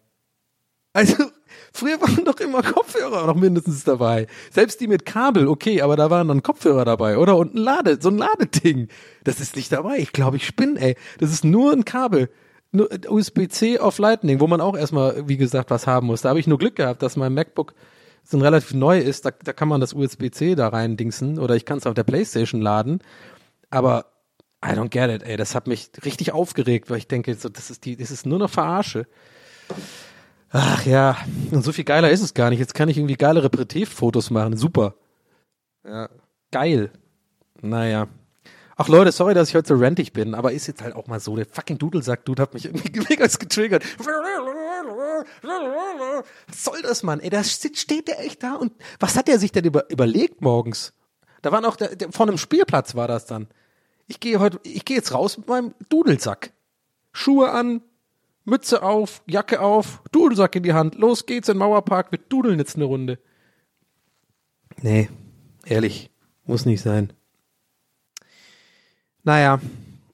Also, 0.92 1.24
früher 1.72 2.00
waren 2.00 2.24
doch 2.24 2.38
immer 2.40 2.62
Kopfhörer 2.62 3.26
noch 3.26 3.34
mindestens 3.34 3.84
dabei. 3.84 4.26
Selbst 4.50 4.80
die 4.80 4.86
mit 4.86 5.04
Kabel, 5.04 5.48
okay, 5.48 5.82
aber 5.82 5.96
da 5.96 6.08
waren 6.10 6.28
dann 6.28 6.42
Kopfhörer 6.42 6.84
dabei, 6.84 7.18
oder? 7.18 7.36
Und 7.36 7.54
ein 7.54 7.58
Lade, 7.58 7.98
so 8.00 8.10
ein 8.10 8.18
Ladeding. 8.18 8.88
Das 9.24 9.40
ist 9.40 9.56
nicht 9.56 9.72
dabei. 9.72 9.98
Ich 9.98 10.12
glaube, 10.12 10.36
ich 10.36 10.46
spinne, 10.46 10.80
ey. 10.80 10.96
Das 11.18 11.32
ist 11.32 11.44
nur 11.44 11.72
ein 11.72 11.84
Kabel. 11.84 12.30
USB-C 12.74 13.78
auf 13.78 13.98
Lightning, 13.98 14.40
wo 14.40 14.46
man 14.46 14.62
auch 14.62 14.76
erstmal, 14.76 15.28
wie 15.28 15.36
gesagt, 15.36 15.70
was 15.70 15.86
haben 15.86 16.06
muss. 16.06 16.22
Da 16.22 16.30
habe 16.30 16.40
ich 16.40 16.46
nur 16.46 16.58
Glück 16.58 16.76
gehabt, 16.76 17.02
dass 17.02 17.16
mein 17.16 17.34
MacBook 17.34 17.74
so 18.24 18.38
ein 18.38 18.42
relativ 18.42 18.72
neu 18.72 18.98
ist. 18.98 19.26
Da, 19.26 19.30
da 19.30 19.52
kann 19.52 19.68
man 19.68 19.80
das 19.80 19.92
USB-C 19.92 20.54
da 20.54 20.68
rein 20.68 20.96
dingsen 20.96 21.38
oder 21.38 21.54
ich 21.54 21.66
kann 21.66 21.78
es 21.78 21.86
auf 21.86 21.94
der 21.94 22.04
Playstation 22.04 22.62
laden. 22.62 23.00
Aber 23.68 24.11
I 24.64 24.70
don't 24.70 24.90
get 24.90 25.10
it, 25.10 25.22
ey. 25.22 25.36
Das 25.36 25.54
hat 25.54 25.66
mich 25.66 25.90
richtig 26.04 26.32
aufgeregt, 26.32 26.90
weil 26.90 26.98
ich 26.98 27.08
denke, 27.08 27.34
so, 27.34 27.48
das 27.48 27.70
ist 27.70 27.84
die, 27.84 27.96
das 27.96 28.10
ist 28.10 28.26
nur 28.26 28.38
noch 28.38 28.50
Verarsche. 28.50 29.06
Ach 30.50 30.84
ja, 30.84 31.16
und 31.50 31.64
so 31.64 31.72
viel 31.72 31.84
geiler 31.84 32.10
ist 32.10 32.22
es 32.22 32.34
gar 32.34 32.50
nicht. 32.50 32.58
Jetzt 32.58 32.74
kann 32.74 32.88
ich 32.88 32.98
irgendwie 32.98 33.16
geile 33.16 33.42
Repetitivfotos 33.42 34.30
machen. 34.30 34.56
Super. 34.56 34.94
Ja, 35.84 36.08
geil. 36.50 36.92
Naja. 37.60 38.08
Ach 38.76 38.88
Leute, 38.88 39.12
sorry, 39.12 39.34
dass 39.34 39.48
ich 39.48 39.54
heute 39.54 39.68
so 39.68 39.74
rantig 39.76 40.12
bin, 40.12 40.34
aber 40.34 40.52
ist 40.52 40.66
jetzt 40.66 40.82
halt 40.82 40.94
auch 40.94 41.06
mal 41.06 41.20
so. 41.20 41.36
Der 41.36 41.46
fucking 41.46 41.78
Dudelsack-Dude 41.78 42.42
hat 42.42 42.54
mich 42.54 42.66
irgendwie 42.66 43.00
mega 43.08 43.26
getriggert. 43.26 43.84
Was 46.48 46.64
soll 46.64 46.82
das, 46.82 47.02
Mann? 47.02 47.20
Ey, 47.20 47.30
da 47.30 47.44
steht 47.44 48.08
der 48.08 48.20
echt 48.20 48.42
da 48.42 48.54
und 48.54 48.72
was 49.00 49.16
hat 49.16 49.28
er 49.28 49.38
sich 49.38 49.52
denn 49.52 49.64
über, 49.64 49.90
überlegt 49.90 50.40
morgens? 50.42 50.92
Da 51.42 51.52
war 51.52 51.60
noch, 51.60 51.76
der, 51.76 51.96
der, 51.96 52.12
vor 52.12 52.26
einem 52.26 52.38
Spielplatz 52.38 52.94
war 52.94 53.08
das 53.08 53.26
dann. 53.26 53.48
Ich 54.06 54.20
gehe 54.20 54.38
heute, 54.38 54.60
ich 54.64 54.84
gehe 54.84 54.96
jetzt 54.96 55.12
raus 55.12 55.38
mit 55.38 55.48
meinem 55.48 55.74
Dudelsack. 55.88 56.52
Schuhe 57.12 57.50
an, 57.50 57.82
Mütze 58.44 58.82
auf, 58.82 59.22
Jacke 59.26 59.60
auf, 59.60 60.02
Dudelsack 60.10 60.56
in 60.56 60.62
die 60.62 60.72
Hand. 60.72 60.96
Los 60.96 61.26
geht's 61.26 61.48
in 61.48 61.54
den 61.54 61.58
Mauerpark, 61.60 62.10
wir 62.10 62.18
dudeln 62.18 62.58
jetzt 62.58 62.76
eine 62.76 62.84
Runde. 62.84 63.18
Nee, 64.80 65.08
ehrlich, 65.64 66.10
muss 66.44 66.66
nicht 66.66 66.82
sein. 66.82 67.12
Naja, 69.22 69.60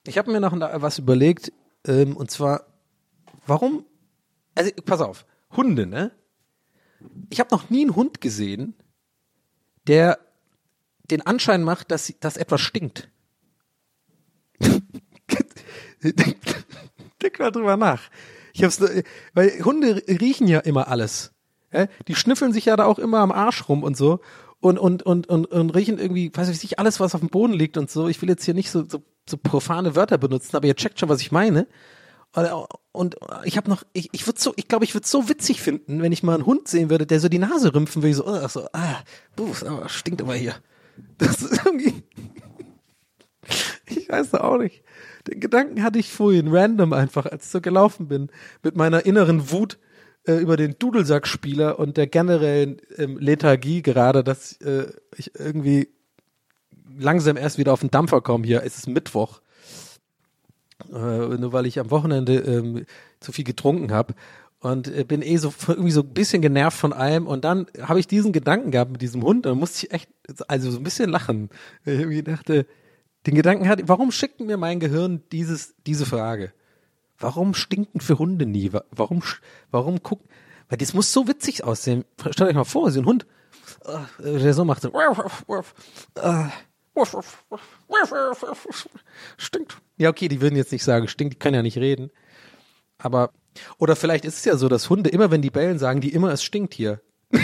ich 0.07 0.19
habe 0.19 0.31
mir 0.31 0.41
noch 0.41 0.53
was 0.59 0.99
überlegt, 0.99 1.53
ähm, 1.87 2.17
und 2.17 2.31
zwar, 2.31 2.67
warum, 3.47 3.87
also 4.55 4.71
pass 4.85 5.01
auf, 5.01 5.25
Hunde, 5.57 5.87
ne? 5.87 6.13
Ich 7.31 7.41
habe 7.41 7.55
noch 7.55 7.71
nie 7.71 7.83
einen 7.83 7.97
Hund 7.97 8.21
gesehen, 8.21 8.75
der 9.87 10.19
den 11.11 11.23
Anschein 11.23 11.63
macht, 11.63 11.91
dass, 11.91 12.13
dass 12.21 12.37
etwas 12.37 12.61
stinkt. 12.61 13.09
Denk 16.03 17.39
mal 17.39 17.51
drüber 17.51 17.77
nach. 17.77 18.03
Ich 18.53 18.65
hab's, 18.65 18.81
weil 19.35 19.65
Hunde 19.65 20.03
riechen 20.09 20.49
ja 20.49 20.61
immer 20.61 20.89
alles. 20.89 21.33
Die 22.07 22.15
schnüffeln 22.15 22.53
sich 22.53 22.65
ja 22.65 22.77
da 22.77 22.85
auch 22.87 22.99
immer 22.99 23.19
am 23.19 23.33
Arsch 23.33 23.69
rum 23.69 23.83
und 23.83 23.97
so. 23.97 24.21
Und, 24.61 24.79
und, 24.79 25.05
und, 25.05 25.29
und, 25.29 25.47
und 25.47 25.71
riechen 25.71 25.99
irgendwie, 25.99 26.33
weiß 26.35 26.49
ich 26.49 26.63
nicht, 26.63 26.79
alles, 26.81 26.99
was 26.99 27.15
auf 27.15 27.21
dem 27.21 27.31
Boden 27.31 27.53
liegt 27.53 27.77
und 27.77 27.91
so. 27.91 28.09
Ich 28.09 28.21
will 28.21 28.29
jetzt 28.29 28.45
hier 28.45 28.55
nicht 28.55 28.71
so, 28.71 28.85
so, 28.89 29.03
so 29.29 29.37
profane 29.37 29.95
Wörter 29.95 30.19
benutzen, 30.19 30.57
aber 30.57 30.67
ihr 30.67 30.75
checkt 30.75 30.99
schon, 30.99 31.09
was 31.09 31.21
ich 31.21 31.31
meine. 31.31 31.69
Und 32.93 33.17
ich 33.45 33.57
habe 33.57 33.71
noch, 33.71 33.85
ich, 33.93 34.09
ich 34.13 34.27
würde 34.27 34.41
so, 34.41 34.53
ich 34.57 34.69
glaube, 34.69 34.85
ich 34.85 34.95
würde 34.95 35.07
so 35.07 35.29
witzig 35.29 35.63
finden, 35.63 36.03
wenn 36.03 36.13
ich 36.13 36.23
mal 36.23 36.35
einen 36.35 36.47
Hund 36.47 36.69
sehen 36.69 36.91
würde, 36.91 37.07
der 37.07 37.21
so 37.21 37.29
die 37.29 37.39
Nase 37.39 37.75
rümpfen 37.75 38.03
will, 38.03 38.13
so, 38.13 38.27
oh, 38.27 38.49
so, 38.49 38.67
ah, 38.73 38.97
buh, 39.37 39.55
stinkt 39.87 40.21
aber 40.21 40.35
hier. 40.35 40.57
Das 41.19 41.43
ist 41.43 41.65
irgendwie, 41.65 42.03
ich 44.09 44.13
weiß 44.13 44.35
auch 44.35 44.59
nicht. 44.59 44.83
Den 45.27 45.41
Gedanken 45.41 45.83
hatte 45.83 45.99
ich 45.99 46.11
vorhin, 46.11 46.49
random 46.49 46.93
einfach, 46.93 47.27
als 47.27 47.47
ich 47.47 47.51
so 47.51 47.61
gelaufen 47.61 48.09
bin, 48.09 48.31
mit 48.63 48.77
meiner 48.77 49.05
inneren 49.05 49.51
Wut 49.51 49.79
äh, 50.27 50.35
über 50.35 50.57
den 50.57 50.77
Dudelsackspieler 50.79 51.79
und 51.79 51.97
der 51.97 52.07
generellen 52.07 52.81
ähm, 52.97 53.19
Lethargie 53.19 53.83
gerade, 53.83 54.25
dass 54.25 54.53
äh, 54.63 54.87
ich 55.17 55.39
irgendwie 55.39 55.89
langsam 56.99 57.37
erst 57.37 57.59
wieder 57.59 57.73
auf 57.73 57.81
den 57.81 57.91
Dampfer 57.91 58.21
komme 58.23 58.47
hier. 58.47 58.63
Es 58.65 58.79
ist 58.79 58.89
Mittwoch. 58.89 59.41
Äh, 60.91 60.95
nur 60.95 61.53
weil 61.53 61.67
ich 61.67 61.79
am 61.79 61.91
Wochenende 61.91 62.39
ähm, 62.39 62.87
zu 63.21 63.33
viel 63.33 63.45
getrunken 63.45 63.93
habe 63.93 64.15
und 64.61 64.89
äh, 64.89 65.05
bin 65.05 65.23
eh 65.23 65.37
so 65.37 65.53
irgendwie 65.67 65.91
so 65.91 66.01
ein 66.01 66.15
bisschen 66.15 66.41
genervt 66.41 66.79
von 66.79 66.93
allem 66.93 67.27
und 67.27 67.45
dann 67.45 67.67
habe 67.83 68.01
ich 68.01 68.07
diesen 68.07 68.33
Gedanken 68.33 68.71
gehabt 68.71 68.93
mit 68.93 69.03
diesem 69.03 69.23
Hund 69.23 69.47
und 69.47 69.59
musste 69.59 69.87
ich 69.87 69.93
echt 69.93 70.09
also 70.47 70.71
so 70.71 70.79
ein 70.79 70.85
bisschen 70.85 71.11
lachen. 71.11 71.51
Ich 71.85 71.99
irgendwie 71.99 72.23
dachte, 72.23 72.67
den 73.29 73.35
Gedanken 73.35 73.69
hatte, 73.69 73.87
warum 73.89 74.11
schickt 74.11 74.41
mir 74.41 74.57
mein 74.57 74.81
Gehirn 74.81 75.23
dieses, 75.33 75.75
diese 75.87 76.07
Frage? 76.07 76.55
Warum 77.19 77.53
stinken 77.53 78.01
für 78.01 78.19
Hunde 78.19 78.47
nie? 78.47 78.73
Warum, 78.91 79.23
warum 79.71 80.03
gucken, 80.03 80.27
weil 80.71 80.79
das 80.79 80.95
muss 80.95 81.13
so 81.13 81.29
witzig 81.29 81.63
aussehen. 81.63 82.07
Stellt 82.19 82.49
euch 82.49 82.55
mal 82.55 82.65
vor, 82.65 82.91
so 82.91 83.01
ein 83.01 83.07
Hund, 83.07 83.27
äh, 83.85 84.39
der 84.39 84.55
so 84.55 84.65
macht, 84.65 84.81
so, 84.81 84.93
stinkt. 89.37 89.77
Ja, 89.99 90.09
okay, 90.09 90.29
die 90.29 90.41
würden 90.41 90.57
jetzt 90.57 90.73
nicht 90.73 90.85
sagen, 90.85 91.07
stinkt, 91.07 91.35
die 91.35 91.39
können 91.39 91.55
ja 91.57 91.63
nicht 91.63 91.77
reden. 91.77 92.11
Aber, 92.97 93.33
oder 93.77 93.95
vielleicht 93.95 94.25
ist 94.25 94.39
es 94.39 94.45
ja 94.47 94.57
so, 94.57 94.69
dass 94.69 94.89
Hunde 94.89 95.11
immer, 95.11 95.31
wenn 95.31 95.43
die 95.43 95.51
bellen, 95.51 95.79
sagen 95.79 96.01
die 96.01 96.15
immer, 96.15 96.33
es 96.33 96.43
stinkt 96.43 96.73
hier. 96.73 97.03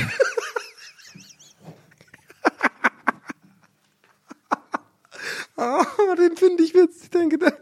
Den 6.16 6.36
finde 6.36 6.62
ich 6.62 6.74
witzig, 6.74 7.10
den 7.10 7.30
Gedanken. 7.30 7.58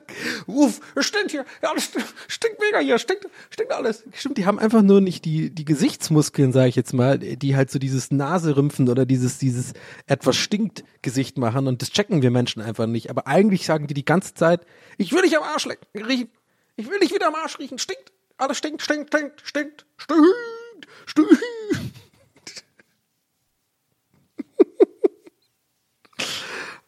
Uff, 0.46 0.80
stinkt 0.98 1.30
hier. 1.30 1.44
Ja, 1.62 1.70
stinkt 2.28 2.60
mega 2.60 2.78
hier. 2.78 2.98
Stinkt, 2.98 3.26
stinkt 3.50 3.72
alles. 3.72 4.04
Stimmt, 4.12 4.38
die 4.38 4.46
haben 4.46 4.58
einfach 4.58 4.82
nur 4.82 5.00
nicht 5.00 5.24
die, 5.24 5.50
die 5.50 5.64
Gesichtsmuskeln, 5.64 6.52
sage 6.52 6.68
ich 6.68 6.76
jetzt 6.76 6.92
mal, 6.92 7.18
die 7.18 7.56
halt 7.56 7.70
so 7.70 7.78
dieses 7.78 8.10
Naserümpfen 8.10 8.88
oder 8.88 9.06
dieses, 9.06 9.38
dieses 9.38 9.72
etwas 10.06 10.36
stinkt 10.36 10.84
Gesicht 11.02 11.38
machen 11.38 11.66
und 11.66 11.82
das 11.82 11.90
checken 11.90 12.22
wir 12.22 12.30
Menschen 12.30 12.62
einfach 12.62 12.86
nicht. 12.86 13.10
Aber 13.10 13.26
eigentlich 13.26 13.66
sagen 13.66 13.86
die 13.86 13.94
die 13.94 14.04
ganze 14.04 14.34
Zeit, 14.34 14.66
ich 14.98 15.12
will 15.12 15.22
dich 15.22 15.36
am 15.36 15.42
Arsch 15.44 15.66
riechen. 15.94 16.30
Ich 16.76 16.88
will 16.90 17.00
dich 17.00 17.14
wieder 17.14 17.28
am 17.28 17.34
Arsch 17.34 17.58
riechen. 17.58 17.78
Stinkt. 17.78 18.12
Alles 18.38 18.58
stinkt, 18.58 18.82
stinkt, 18.82 19.14
stinkt, 19.14 19.42
stinkt, 19.44 19.86
stinkt, 19.96 20.66
stinkt. 21.06 21.32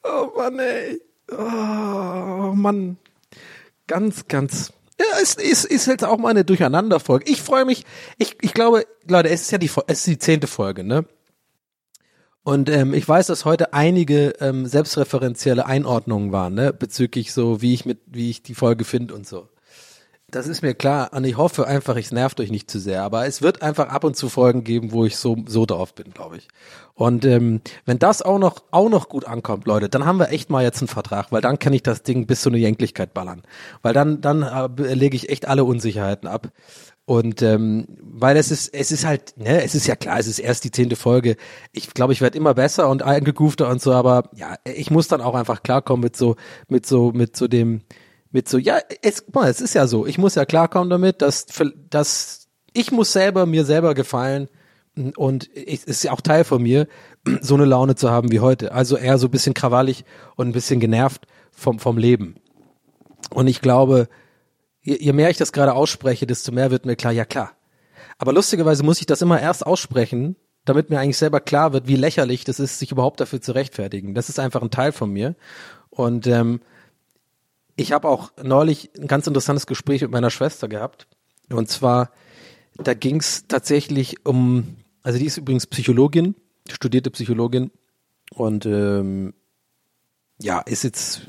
Oh 0.06 0.30
Mann, 0.36 0.58
ey. 0.58 1.00
Oh 1.30 2.52
Mann. 2.54 2.98
Ganz, 3.86 4.28
ganz. 4.28 4.72
Ja, 4.98 5.06
es 5.20 5.34
ist, 5.34 5.64
ist 5.64 5.86
jetzt 5.86 6.04
auch 6.04 6.18
mal 6.18 6.30
eine 6.30 6.44
Durcheinanderfolge. 6.44 7.28
Ich 7.28 7.42
freue 7.42 7.64
mich. 7.64 7.84
Ich, 8.18 8.36
ich 8.40 8.54
glaube, 8.54 8.86
Leute, 9.08 9.28
es 9.28 9.42
ist 9.42 9.50
ja 9.50 9.58
die, 9.58 9.70
es 9.86 9.98
ist 9.98 10.06
die 10.06 10.18
zehnte 10.18 10.46
Folge, 10.46 10.84
ne? 10.84 11.04
Und 12.44 12.68
ähm, 12.68 12.92
ich 12.92 13.08
weiß, 13.08 13.26
dass 13.26 13.46
heute 13.46 13.72
einige 13.72 14.34
ähm, 14.40 14.66
selbstreferenzielle 14.66 15.64
Einordnungen 15.64 16.30
waren, 16.30 16.54
ne, 16.54 16.74
bezüglich 16.74 17.32
so, 17.32 17.62
wie 17.62 17.72
ich 17.72 17.86
mit, 17.86 18.00
wie 18.06 18.28
ich 18.28 18.42
die 18.42 18.54
Folge 18.54 18.84
finde 18.84 19.14
und 19.14 19.26
so. 19.26 19.48
Das 20.35 20.49
ist 20.49 20.62
mir 20.62 20.74
klar 20.74 21.12
und 21.12 21.22
ich 21.22 21.37
hoffe 21.37 21.68
einfach, 21.68 21.95
ich 21.95 22.11
nervt 22.11 22.41
euch 22.41 22.51
nicht 22.51 22.68
zu 22.68 22.80
sehr. 22.80 23.05
Aber 23.05 23.24
es 23.24 23.41
wird 23.41 23.62
einfach 23.62 23.89
ab 23.89 24.03
und 24.03 24.16
zu 24.16 24.28
Folgen 24.28 24.64
geben, 24.64 24.91
wo 24.91 25.05
ich 25.05 25.16
so 25.16 25.37
so 25.47 25.64
drauf 25.64 25.95
bin, 25.95 26.12
glaube 26.12 26.39
ich. 26.39 26.49
Und 26.95 27.24
ähm, 27.24 27.61
wenn 27.85 28.01
das 28.01 28.20
auch 28.20 28.41
noch 28.41 28.64
auch 28.72 28.89
noch 28.89 29.09
gut 29.09 29.26
ankommt, 29.26 29.64
Leute, 29.66 29.89
dann 29.89 30.05
haben 30.05 30.18
wir 30.18 30.30
echt 30.30 30.51
mal 30.51 30.64
jetzt 30.64 30.80
einen 30.80 30.89
Vertrag, 30.89 31.30
weil 31.30 31.41
dann 31.41 31.61
kann 31.61 31.72
ich 31.72 31.85
das 31.85 32.03
Ding 32.03 32.26
bis 32.26 32.41
zu 32.41 32.49
einer 32.49 32.59
Jänklichkeit 32.59 33.14
ballern, 33.14 33.43
weil 33.82 33.93
dann 33.93 34.20
dann 34.22 34.43
äh, 34.43 34.95
lege 34.95 35.14
ich 35.14 35.28
echt 35.28 35.47
alle 35.47 35.62
Unsicherheiten 35.62 36.28
ab. 36.28 36.49
Und 37.07 37.41
ähm, 37.43 37.87
weil 38.01 38.37
es 38.37 38.51
ist, 38.51 38.74
es 38.74 38.91
ist 38.91 39.05
halt, 39.07 39.39
ne, 39.39 39.62
es 39.62 39.76
ist 39.76 39.87
ja 39.87 39.95
klar, 39.95 40.18
es 40.18 40.26
ist 40.26 40.41
erst 40.41 40.64
die 40.64 40.72
zehnte 40.72 40.97
Folge. 40.97 41.37
Ich 41.70 41.95
glaube, 41.95 42.12
ich 42.12 42.20
werde 42.22 42.39
immer 42.39 42.55
besser 42.55 42.89
und 42.89 43.05
eingegroofter 43.05 43.68
und 43.68 43.80
so, 43.80 43.93
aber 43.93 44.30
ja, 44.35 44.57
ich 44.64 44.91
muss 44.91 45.07
dann 45.07 45.20
auch 45.20 45.35
einfach 45.35 45.62
klarkommen 45.62 46.03
mit 46.03 46.16
so, 46.16 46.35
mit 46.68 46.87
so, 46.87 47.12
mit 47.12 47.37
so 47.37 47.47
dem, 47.47 47.82
mit 48.35 48.49
so, 48.49 48.59
ja, 48.59 48.80
es, 49.01 49.24
mal, 49.32 49.49
es 49.49 49.61
ist 49.61 49.74
ja 49.74 49.87
so, 49.87 50.07
ich 50.07 50.18
muss 50.18 50.35
ja 50.35 50.45
klarkommen 50.45 50.91
damit, 50.91 51.22
dass, 51.22 51.47
dass 51.89 52.49
ich 52.72 52.91
muss 52.91 53.12
selber 53.12 53.47
mir 53.47 53.64
selber 53.64 53.95
gefallen 53.95 54.49
und 55.16 55.49
es 55.55 55.85
ist 55.85 56.03
ja 56.03 56.11
auch 56.11 56.20
Teil 56.20 56.43
von 56.43 56.61
mir, 56.61 56.89
so 57.41 57.55
eine 57.55 57.64
Laune 57.64 57.95
zu 57.95 58.11
haben 58.11 58.32
wie 58.32 58.41
heute. 58.41 58.72
Also 58.72 58.97
eher 58.97 59.18
so 59.18 59.28
ein 59.28 59.30
bisschen 59.30 59.55
krawallig 59.55 60.05
und 60.35 60.49
ein 60.49 60.53
bisschen 60.53 60.80
genervt 60.80 61.28
vom, 61.53 61.78
vom 61.78 61.97
Leben. 61.97 62.35
Und 63.30 63.47
ich 63.47 63.61
glaube, 63.61 64.09
je, 64.82 64.97
je 64.99 65.12
mehr 65.12 65.30
ich 65.30 65.37
das 65.37 65.53
gerade 65.53 65.74
ausspreche, 65.74 66.26
desto 66.26 66.51
mehr 66.51 66.72
wird 66.72 66.87
mir 66.87 66.97
klar, 66.97 67.12
ja 67.12 67.24
klar. 67.24 67.53
Aber 68.18 68.32
lustigerweise 68.32 68.82
muss 68.82 68.99
ich 68.99 69.07
das 69.07 69.22
immer 69.22 69.41
erst 69.41 69.64
aussprechen, 69.64 70.35
damit 70.64 70.91
mir 70.91 70.99
eigentlich 70.99 71.18
selber 71.18 71.39
klar 71.39 71.72
wird, 71.72 71.87
wie 71.87 71.97
lächerlich 71.97 72.43
das 72.43 72.59
ist, 72.59 72.80
sich 72.80 72.91
überhaupt 72.91 73.20
dafür 73.20 73.41
zu 73.41 73.53
rechtfertigen. 73.53 74.12
Das 74.12 74.28
ist 74.28 74.41
einfach 74.41 74.61
ein 74.61 74.72
Teil 74.72 74.91
von 74.91 75.11
mir. 75.11 75.37
Und 75.91 76.26
ähm, 76.26 76.61
ich 77.76 77.92
habe 77.92 78.08
auch 78.08 78.32
neulich 78.42 78.90
ein 78.98 79.06
ganz 79.06 79.26
interessantes 79.26 79.66
Gespräch 79.66 80.02
mit 80.02 80.10
meiner 80.10 80.30
Schwester 80.30 80.68
gehabt. 80.68 81.06
Und 81.50 81.68
zwar, 81.68 82.10
da 82.76 82.94
ging 82.94 83.16
es 83.20 83.46
tatsächlich 83.46 84.24
um, 84.26 84.76
also 85.02 85.18
die 85.18 85.26
ist 85.26 85.36
übrigens 85.36 85.66
Psychologin, 85.66 86.34
studierte 86.70 87.10
Psychologin 87.10 87.70
und 88.30 88.66
ähm, 88.66 89.34
ja, 90.40 90.60
ist 90.60 90.84
jetzt 90.84 91.22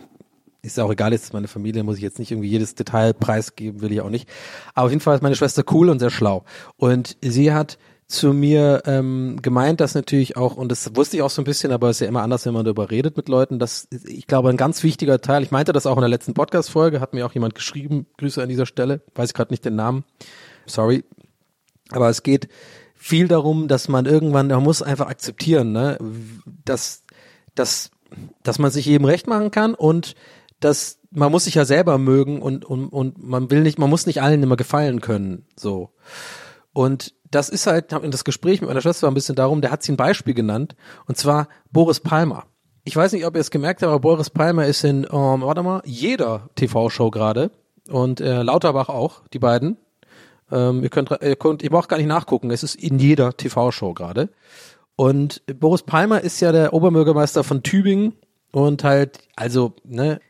ist 0.66 0.80
auch 0.80 0.92
egal, 0.92 1.14
jetzt 1.14 1.32
meine 1.32 1.48
Familie, 1.48 1.84
muss 1.84 1.98
ich 1.98 2.02
jetzt 2.02 2.18
nicht 2.18 2.32
irgendwie 2.32 2.50
jedes 2.50 2.74
Detail 2.74 3.14
preisgeben, 3.14 3.82
will 3.82 3.92
ich 3.92 4.02
auch 4.02 4.10
nicht. 4.10 4.28
Aber 4.74 4.86
auf 4.86 4.92
jeden 4.92 5.02
Fall 5.02 5.16
ist 5.16 5.22
meine 5.22 5.36
Schwester 5.36 5.64
cool 5.72 5.90
und 5.90 6.00
sehr 6.00 6.10
schlau. 6.10 6.44
Und 6.76 7.18
sie 7.22 7.54
hat 7.54 7.78
zu 8.08 8.34
mir 8.34 8.84
ähm, 8.86 9.40
gemeint, 9.42 9.82
dass 9.82 9.96
natürlich 9.96 10.38
auch, 10.38 10.56
und 10.56 10.72
das 10.72 10.96
wusste 10.96 11.18
ich 11.18 11.24
auch 11.24 11.30
so 11.32 11.42
ein 11.42 11.46
bisschen, 11.46 11.72
aber 11.72 11.90
es 11.90 11.98
ist 11.98 12.02
ja 12.02 12.08
immer 12.08 12.22
anders, 12.22 12.46
wenn 12.46 12.54
man 12.54 12.64
darüber 12.64 12.92
redet 12.92 13.18
mit 13.18 13.30
Leuten, 13.30 13.58
dass 13.58 13.88
ich 14.06 14.28
glaube, 14.28 14.50
ein 14.50 14.58
ganz 14.58 14.84
wichtiger 14.84 15.22
Teil, 15.22 15.42
ich 15.42 15.52
meinte 15.52 15.74
das 15.74 15.88
auch 15.88 15.98
in 15.98 16.02
der 16.02 16.10
letzten 16.10 16.36
Podcast-Folge, 16.36 17.00
hat 17.00 17.14
mir 17.14 17.26
auch 17.26 17.34
jemand 17.34 17.56
geschrieben, 17.56 18.06
Grüße 18.18 18.42
an 18.42 18.50
dieser 18.50 18.68
Stelle, 18.68 19.02
weiß 19.16 19.30
ich 19.30 19.34
gerade 19.34 19.52
nicht 19.52 19.66
den 19.66 19.76
Namen, 19.76 20.04
sorry, 20.68 21.04
aber 21.90 22.10
es 22.10 22.22
geht 22.22 22.48
viel 22.94 23.28
darum, 23.28 23.68
dass 23.68 23.88
man 23.88 24.06
irgendwann, 24.06 24.48
man 24.48 24.64
muss 24.64 24.84
einfach 24.84 25.08
akzeptieren, 25.08 25.72
ne, 25.72 25.98
dass, 26.64 27.04
dass, 27.56 27.90
dass 28.44 28.60
man 28.60 28.70
sich 28.70 28.88
eben 28.88 29.06
recht 29.06 29.26
machen 29.28 29.50
kann 29.50 29.74
und 29.74 30.16
dass 30.60 31.00
man 31.12 31.32
muss 31.32 31.46
sich 31.46 31.56
ja 31.56 31.66
selber 31.66 31.98
mögen 31.98 32.42
und, 32.42 32.66
und, 32.66 32.90
und 32.90 33.24
man 33.24 33.50
will 33.50 33.62
nicht, 33.62 33.80
man 33.80 33.90
muss 33.90 34.06
nicht 34.06 34.22
allen 34.22 34.44
immer 34.44 34.58
gefallen 34.58 35.02
können, 35.02 35.46
so. 35.56 35.92
Und 36.74 37.14
das 37.36 37.50
ist 37.50 37.68
halt, 37.68 37.92
das 37.92 38.24
Gespräch 38.24 38.62
mit 38.62 38.70
meiner 38.70 38.82
Schwester 38.82 39.04
war 39.04 39.12
ein 39.12 39.16
bisschen 39.16 39.36
darum, 39.36 39.62
der 39.62 39.72
hat 39.72 39.84
sie 39.84 39.92
ein 39.92 39.98
Beispiel 39.98 40.34
genannt, 40.34 40.76
und 41.06 41.18
zwar 41.18 41.50
Boris 41.72 42.00
Palmer. 42.00 42.46
Ich 42.86 42.96
weiß 42.96 43.12
nicht, 43.12 43.26
ob 43.26 43.36
ihr 43.36 43.42
es 43.42 43.52
gemerkt 43.52 43.82
habt, 43.82 43.90
aber 43.90 44.00
Boris 44.00 44.30
Palmer 44.30 44.66
ist 44.66 44.84
in, 44.84 45.04
ähm, 45.04 45.42
warte 45.42 45.62
mal, 45.62 45.82
jeder 45.86 46.50
TV-Show 46.56 47.12
gerade 47.12 47.52
und 47.90 48.22
äh, 48.22 48.42
Lauterbach 48.42 48.88
auch, 48.88 49.28
die 49.34 49.40
beiden. 49.40 49.78
Ähm, 50.50 50.82
ihr 50.84 50.90
könnt, 50.90 51.10
ihr 51.12 51.36
könnt, 51.36 51.62
ihr 51.62 51.70
braucht 51.70 51.90
gar 51.90 51.98
nicht 51.98 52.08
nachgucken, 52.08 52.52
es 52.52 52.64
ist 52.64 52.76
in 52.76 53.00
jeder 53.00 53.36
TV-Show 53.36 53.94
gerade. 53.94 54.30
Und 54.96 55.42
Boris 55.60 55.84
Palmer 55.84 56.22
ist 56.22 56.40
ja 56.40 56.54
der 56.54 56.74
Oberbürgermeister 56.74 57.44
von 57.44 57.64
Tübingen 57.64 58.14
und 58.54 58.86
halt, 58.86 59.20
also, 59.36 59.74
ne, 59.84 60.22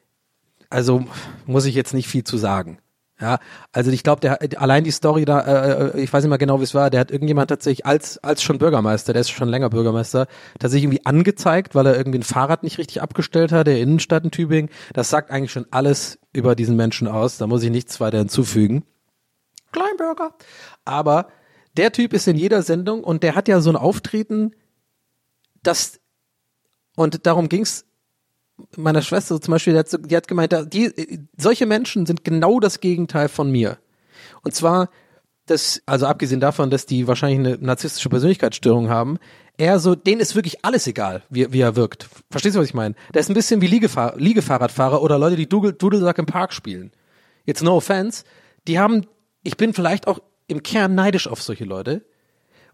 also 0.72 1.06
muss 1.45 1.66
ich 1.66 1.76
jetzt 1.76 1.93
nicht 1.93 2.08
viel 2.08 2.24
zu 2.24 2.38
sagen. 2.38 2.80
Ja, 3.20 3.39
also 3.72 3.91
ich 3.91 4.03
glaube, 4.03 4.20
der 4.20 4.39
allein 4.61 4.84
die 4.84 4.91
Story 4.91 5.24
da, 5.24 5.39
äh, 5.39 5.97
äh 5.97 6.01
ich 6.01 6.11
weiß 6.11 6.24
nicht 6.24 6.30
mal 6.30 6.36
genau, 6.36 6.59
wie 6.59 6.66
es 6.66 6.76
war, 6.76 6.89
der 6.89 6.99
hat 6.99 7.11
irgendjemand 7.11 7.49
tatsächlich 7.49 7.86
als 7.86 8.18
als 8.18 8.43
schon 8.43 8.57
Bürgermeister, 8.57 9.13
der 9.13 9.22
ist 9.22 9.30
schon 9.30 9.47
länger 9.47 9.70
Bürgermeister, 9.70 10.28
tatsächlich 10.59 10.84
irgendwie 10.84 11.05
angezeigt, 11.05 11.76
weil 11.76 11.86
er 11.86 11.95
irgendwie 11.95 12.20
ein 12.20 12.24
Fahrrad 12.24 12.63
nicht 12.63 12.78
richtig 12.78 13.01
abgestellt 13.01 13.53
hat, 13.53 13.68
der 13.68 13.80
Innenstadt 13.80 14.26
in 14.26 14.32
Tübingen. 14.32 14.70
Das 14.91 15.09
sagt 15.09 15.32
eigentlich 15.32 15.53
schon 15.53 15.66
alles 15.72 16.20
über 16.34 16.55
diesen 16.55 16.76
Menschen 16.76 17.07
aus. 17.07 17.38
Da 17.38 17.47
muss 17.47 17.63
ich 17.63 17.72
nichts 17.72 18.01
weiter 18.01 18.18
hinzufügen. 18.18 18.84
Kleinbürger. 19.72 20.34
Aber 20.84 21.28
der 21.78 21.93
Typ 21.93 22.11
ist 22.11 22.28
in 22.28 22.36
jeder 22.36 22.63
Sendung 22.63 23.01
und 23.01 23.24
der 23.24 23.36
hat 23.36 23.47
ja 23.47 23.61
so 23.61 23.70
ein 23.70 23.78
Auftreten, 23.78 24.51
das 25.63 26.01
und 26.97 27.26
darum 27.26 27.47
ging's 27.47 27.86
meiner 28.76 29.01
Schwester 29.01 29.39
zum 29.39 29.51
Beispiel, 29.51 29.74
die 29.74 29.80
hat, 29.80 30.10
die 30.10 30.16
hat 30.16 30.28
gemeint, 30.28 30.56
die, 30.74 31.20
solche 31.38 31.66
Menschen 31.66 32.06
sind 32.06 32.24
genau 32.24 32.60
das 32.60 32.80
Gegenteil 32.80 33.30
von 33.30 33.51
mir. 33.51 33.78
Und 34.43 34.56
zwar, 34.56 34.89
das, 35.45 35.82
also 35.86 36.08
abgesehen 36.08 36.39
davon, 36.39 36.70
dass 36.70 36.86
die 36.86 37.08
wahrscheinlich 37.08 37.39
eine 37.39 37.58
narzisstische 37.66 38.10
Persönlichkeitsstörung 38.10 38.89
haben, 38.89 39.20
er 39.58 39.80
so, 39.80 39.95
denen 39.95 40.22
ist 40.22 40.36
wirklich 40.36 40.66
alles 40.66 40.88
egal, 40.88 41.24
wie, 41.30 41.51
wie 41.53 41.62
er 41.62 41.76
wirkt. 41.76 42.10
Verstehst 42.30 42.56
du, 42.56 42.60
was 42.60 42.68
ich 42.68 42.74
meine? 42.74 42.95
Der 43.14 43.22
ist 43.22 43.30
ein 43.30 43.36
bisschen 43.36 43.62
wie 43.62 43.68
Liegefahr 43.68 44.16
Liegefahrradfahrer 44.18 45.01
oder 45.01 45.18
Leute, 45.18 45.36
die 45.36 45.47
Dudel 45.47 45.74
Dudelsack 45.74 46.18
im 46.18 46.26
Park 46.26 46.53
spielen. 46.53 46.91
Jetzt 47.45 47.64
no 47.64 47.76
offense, 47.76 48.24
die 48.68 48.80
haben, 48.80 49.06
ich 49.43 49.56
bin 49.56 49.74
vielleicht 49.74 50.08
auch 50.08 50.20
im 50.47 50.64
Kern 50.64 50.95
neidisch 50.95 51.28
auf 51.28 51.41
solche 51.41 51.66
Leute, 51.66 52.06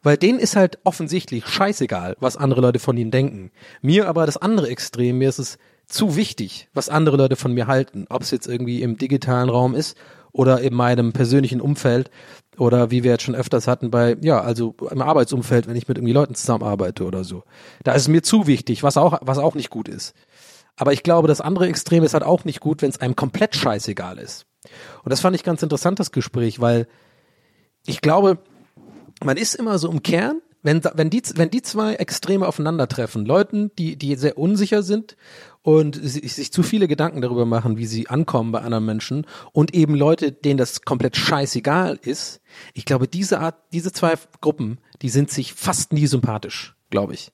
weil 0.02 0.18
denen 0.18 0.40
ist 0.40 0.56
halt 0.56 0.80
offensichtlich 0.84 1.46
scheißegal, 1.46 2.16
was 2.20 2.38
andere 2.38 2.62
Leute 2.62 2.80
von 2.80 2.98
ihnen 2.98 3.12
denken. 3.12 3.52
Mir 3.82 4.08
aber 4.08 4.26
das 4.26 4.38
andere 4.38 4.70
Extrem, 4.70 5.20
mir 5.20 5.30
ist 5.30 5.40
es 5.40 5.58
zu 5.92 6.16
wichtig, 6.16 6.70
was 6.74 6.90
andere 6.90 7.18
Leute 7.18 7.36
von 7.36 7.54
mir 7.54 7.68
halten, 7.68 8.06
ob 8.10 8.22
es 8.22 8.32
jetzt 8.32 8.48
irgendwie 8.48 8.82
im 8.82 8.98
digitalen 8.98 9.50
Raum 9.50 9.76
ist 9.76 9.98
oder 10.32 10.62
in 10.62 10.74
meinem 10.74 11.14
persönlichen 11.14 11.62
Umfeld 11.62 12.10
oder 12.58 12.92
wie 12.92 13.04
wir 13.04 13.12
jetzt 13.12 13.24
schon 13.24 13.36
öfters 13.36 13.68
hatten 13.68 13.92
bei, 13.92 14.18
ja, 14.22 14.42
also 14.42 14.76
im 14.90 15.02
Arbeitsumfeld, 15.02 15.68
wenn 15.68 15.76
ich 15.76 15.88
mit 15.88 15.98
irgendwie 15.98 16.14
Leuten 16.14 16.36
zusammenarbeite 16.36 17.06
oder 17.06 17.24
so. 17.24 17.44
Da 17.84 17.94
ist 17.94 18.04
es 18.04 18.08
mir 18.08 18.24
zu 18.24 18.48
wichtig, 18.48 18.84
was 18.84 18.98
auch, 18.98 19.20
was 19.22 19.38
auch 19.38 19.56
nicht 19.56 19.70
gut 19.70 19.88
ist. 19.88 20.14
Aber 20.76 20.94
ich 20.94 21.04
glaube, 21.04 21.28
das 21.28 21.42
andere 21.42 21.68
Extrem 21.68 22.04
ist 22.04 22.14
halt 22.14 22.24
auch 22.24 22.46
nicht 22.46 22.60
gut, 22.60 22.82
wenn 22.82 22.90
es 22.90 23.02
einem 23.02 23.16
komplett 23.16 23.56
scheißegal 23.56 24.18
ist. 24.18 24.46
Und 25.04 25.12
das 25.12 25.22
fand 25.22 25.36
ich 25.36 25.44
ganz 25.44 25.62
interessant, 25.64 26.00
das 26.00 26.12
Gespräch, 26.12 26.60
weil 26.60 26.88
ich 27.86 28.02
glaube, 28.02 28.38
man 29.24 29.38
ist 29.38 29.56
immer 29.56 29.78
so 29.80 29.90
im 29.92 30.04
Kern, 30.04 30.42
wenn, 30.64 30.84
wenn, 30.84 31.10
die, 31.10 31.24
wenn 31.36 31.50
die 31.50 31.62
zwei 31.62 31.96
Extreme 31.96 32.48
aufeinandertreffen, 32.48 33.26
Leuten, 33.26 33.72
die, 33.78 33.96
die 33.96 34.16
sehr 34.16 34.38
unsicher 34.38 34.84
sind 34.84 35.18
und 35.62 35.96
sich, 35.96 36.34
sich 36.34 36.52
zu 36.52 36.64
viele 36.64 36.88
Gedanken 36.88 37.22
darüber 37.22 37.46
machen, 37.46 37.78
wie 37.78 37.86
sie 37.86 38.08
ankommen 38.08 38.52
bei 38.52 38.62
anderen 38.62 38.86
Menschen 38.86 39.26
und 39.52 39.74
eben 39.74 39.96
Leute, 39.96 40.32
denen 40.32 40.58
das 40.58 40.82
komplett 40.82 41.18
scheißegal 41.18 42.00
ist, 42.02 42.42
ich 42.74 42.86
glaube, 42.86 43.08
diese 43.08 43.40
Art, 43.40 43.56
diese 43.74 43.92
zwei 43.92 44.14
Gruppen, 44.40 44.80
die 45.02 45.10
sind 45.10 45.32
sich 45.32 45.54
fast 45.54 45.94
nie 45.94 46.08
sympathisch, 46.08 46.76
glaube 46.90 47.14
ich. 47.14 47.32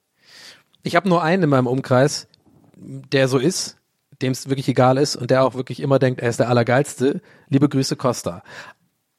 Ich 0.84 0.95
habe 0.95 1.09
nur 1.09 1.21
einen 1.21 1.43
in 1.43 1.49
meinem 1.49 1.67
Umkreis, 1.67 2.28
der 2.75 3.28
so 3.28 3.38
ist, 3.38 3.78
dem 4.21 4.32
es 4.32 4.47
wirklich 4.47 4.67
egal 4.69 4.97
ist 4.97 5.15
und 5.15 5.32
der 5.32 5.43
auch 5.43 5.55
wirklich 5.55 5.80
immer 5.80 5.99
denkt, 5.99 6.21
er 6.21 6.30
ist 6.30 6.39
der 6.39 6.49
Allergeilste. 6.49 7.21
Liebe 7.49 7.69
Grüße, 7.69 7.95
Costa. 7.95 8.43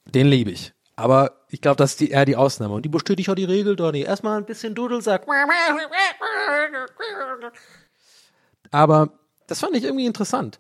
Den 0.07 0.27
liebe 0.27 0.51
ich. 0.51 0.73
Aber 0.99 1.45
ich 1.49 1.61
glaube, 1.61 1.77
das 1.77 1.93
ist 1.93 2.01
die, 2.01 2.11
eher 2.11 2.25
die 2.25 2.35
Ausnahme. 2.35 2.75
Und 2.75 2.83
die 2.83 2.89
bestätigt 2.89 3.31
auch 3.31 3.37
die 3.37 3.45
Regel, 3.45 3.77
Donny. 3.77 4.01
Erstmal 4.01 4.37
ein 4.37 4.45
bisschen 4.45 4.75
Dudelsack. 4.75 5.29
Aber 8.73 9.13
das 9.47 9.61
fand 9.61 9.77
ich 9.77 9.85
irgendwie 9.85 10.07
interessant. 10.07 10.59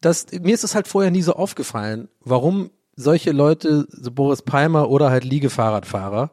Das, 0.00 0.32
mir 0.32 0.54
ist 0.54 0.64
es 0.64 0.74
halt 0.74 0.88
vorher 0.88 1.10
nie 1.10 1.20
so 1.20 1.34
aufgefallen, 1.34 2.08
warum 2.20 2.70
solche 2.96 3.32
Leute, 3.32 3.86
so 3.90 4.10
Boris 4.10 4.40
Palmer 4.40 4.88
oder 4.88 5.10
halt 5.10 5.24
Liegefahrradfahrer, 5.24 6.30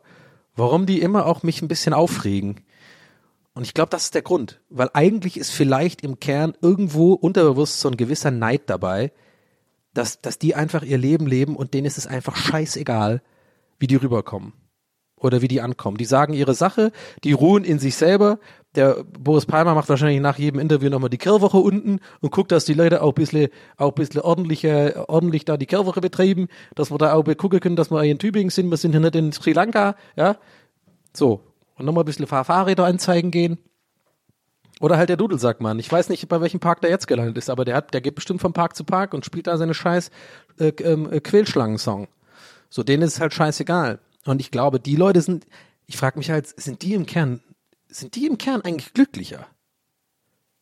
warum 0.56 0.86
die 0.86 1.02
immer 1.02 1.26
auch 1.26 1.44
mich 1.44 1.62
ein 1.62 1.68
bisschen 1.68 1.94
aufregen. 1.94 2.62
Und 3.54 3.64
ich 3.64 3.74
glaube, 3.74 3.90
das 3.90 4.06
ist 4.06 4.16
der 4.16 4.22
Grund. 4.22 4.62
Weil 4.70 4.92
eigentlich 4.94 5.36
ist 5.36 5.52
vielleicht 5.52 6.06
im 6.06 6.22
Kern 6.22 6.54
irgendwo 6.62 7.16
unterbewusst 7.16 7.82
so 7.82 7.90
ein 7.90 7.98
gewisser 7.98 8.32
Neid 8.32 8.70
dabei, 8.70 9.12
dass, 9.94 10.22
dass 10.22 10.40
die 10.40 10.56
einfach 10.56 10.84
ihr 10.84 10.98
Leben 10.98 11.28
leben 11.28 11.58
und 11.58 11.74
denen 11.74 11.86
ist 11.86 11.98
es 11.98 12.08
einfach 12.08 12.38
scheißegal, 12.38 13.22
wie 13.82 13.88
die 13.88 13.96
rüberkommen 13.96 14.54
oder 15.18 15.42
wie 15.42 15.48
die 15.48 15.62
ankommen. 15.62 15.98
Die 15.98 16.06
sagen 16.06 16.34
ihre 16.34 16.54
Sache, 16.54 16.92
die 17.24 17.34
ruhen 17.34 17.64
in 17.64 17.80
sich 17.80 17.96
selber. 17.96 18.40
Der 18.76 19.04
Boris 19.04 19.46
Palmer 19.46 19.76
macht 19.76 19.90
wahrscheinlich 19.90 20.22
nach 20.22 20.38
jedem 20.38 20.60
Interview 20.60 20.90
nochmal 20.90 21.10
die 21.10 21.18
Kehrwoche 21.18 21.58
unten 21.58 22.00
und 22.22 22.32
guckt, 22.32 22.52
dass 22.52 22.66
die 22.66 22.74
Leute 22.74 23.02
auch 23.02 23.10
ein 23.10 23.16
bisschen, 23.16 23.50
auch 23.78 23.92
bisschen 23.92 24.22
ordentlicher, 24.22 25.10
ordentlich 25.10 25.46
da 25.46 25.58
die 25.58 25.66
Kehrwoche 25.66 26.02
betreiben, 26.02 26.48
dass 26.76 26.92
wir 26.92 26.98
da 26.98 27.14
auch 27.14 27.24
gucken 27.38 27.60
können, 27.60 27.76
dass 27.76 27.92
wir 27.92 28.04
in 28.04 28.20
Tübingen 28.20 28.50
sind, 28.50 28.70
wir 28.70 28.78
sind 28.78 28.92
hier 28.92 29.00
nicht 29.00 29.16
in 29.16 29.32
Sri 29.32 29.54
Lanka, 29.54 29.96
ja. 30.16 30.38
So. 31.14 31.42
Und 31.76 31.86
nochmal 31.86 32.04
ein 32.04 32.06
bisschen 32.06 32.28
Fahrräder 32.28 32.86
anzeigen 32.86 33.32
gehen. 33.32 33.58
Oder 34.80 34.98
halt 34.98 35.10
der 35.10 35.18
Dudelsackmann. 35.18 35.78
Ich 35.78 35.92
weiß 35.92 36.10
nicht, 36.10 36.28
bei 36.28 36.42
welchem 36.42 36.60
Park 36.60 36.82
der 36.82 36.90
jetzt 36.90 37.08
gelandet 37.08 37.38
ist, 37.38 37.52
aber 37.52 37.66
der 37.66 37.76
hat, 37.76 37.94
der 37.94 38.02
geht 38.02 38.16
bestimmt 38.16 38.42
von 38.42 38.54
Park 38.54 38.76
zu 38.76 38.84
Park 38.84 39.14
und 39.14 39.26
spielt 39.26 39.46
da 39.46 39.58
seine 39.58 39.76
scheiß 39.76 40.10
äh, 40.60 40.70
äh, 40.70 41.20
Quälschlangen-Song. 41.20 42.08
So, 42.72 42.82
denen 42.84 43.04
ist 43.04 43.16
es 43.16 43.20
halt 43.20 43.34
scheißegal. 43.34 44.00
Und 44.26 44.40
ich 44.40 44.50
glaube, 44.50 44.80
die 44.80 44.96
Leute 44.96 45.22
sind, 45.22 45.46
ich 45.88 45.98
frage 45.98 46.18
mich 46.18 46.32
halt, 46.32 46.48
sind 46.60 46.82
die 46.82 46.94
im 46.94 47.06
Kern, 47.06 47.44
sind 47.90 48.16
die 48.16 48.26
im 48.26 48.38
Kern 48.38 48.62
eigentlich 48.62 48.94
glücklicher? 48.94 49.46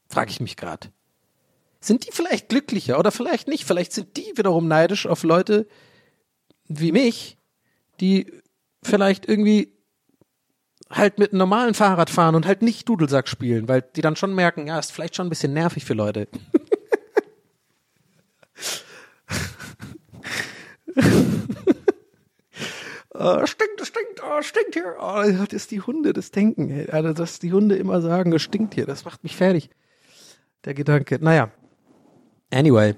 Frage 0.10 0.32
ich 0.32 0.40
mich 0.40 0.58
gerade. 0.58 0.90
Sind 1.80 2.08
die 2.08 2.12
vielleicht 2.12 2.50
glücklicher 2.50 2.98
oder 2.98 3.12
vielleicht 3.12 3.48
nicht? 3.48 3.64
Vielleicht 3.64 3.94
sind 3.94 4.18
die 4.18 4.34
wiederum 4.36 4.68
neidisch 4.68 5.06
auf 5.06 5.24
Leute 5.24 5.68
wie 6.66 6.92
mich, 6.92 7.38
die 8.00 8.34
vielleicht 8.82 9.30
irgendwie 9.30 9.72
halt 10.90 11.20
mit 11.20 11.32
einem 11.32 11.38
normalen 11.40 11.76
Fahrrad 11.76 12.10
fahren 12.10 12.34
und 12.34 12.48
halt 12.48 12.64
nicht 12.64 12.90
Dudelsack 12.90 13.28
spielen, 13.28 13.68
weil 13.68 13.84
die 13.84 14.02
dann 14.02 14.16
schon 14.16 14.34
merken, 14.34 14.66
ja, 14.66 14.80
ist 14.80 14.92
vielleicht 14.92 15.16
schon 15.16 15.28
ein 15.28 15.30
bisschen 15.30 15.54
nervig 15.54 15.86
für 15.86 15.94
Leute. 15.94 16.28
Oh, 23.22 23.46
stinkt, 23.46 23.86
stinkt, 23.86 24.24
oh, 24.24 24.42
stinkt 24.42 24.76
hier. 24.76 24.96
Oh, 24.98 25.22
das 25.26 25.52
ist 25.52 25.72
die 25.72 25.82
Hunde, 25.82 26.14
das 26.14 26.32
Denken. 26.32 26.90
Also, 26.90 27.12
dass 27.12 27.40
die 27.40 27.52
Hunde 27.52 27.76
immer 27.76 28.02
sagen, 28.02 28.32
es 28.32 28.42
stinkt 28.42 28.76
hier, 28.76 28.86
das 28.86 29.04
macht 29.04 29.24
mich 29.24 29.36
fertig. 29.36 29.70
Der 30.64 30.74
Gedanke. 30.74 31.20
Naja. 31.20 31.52
Anyway. 32.50 32.96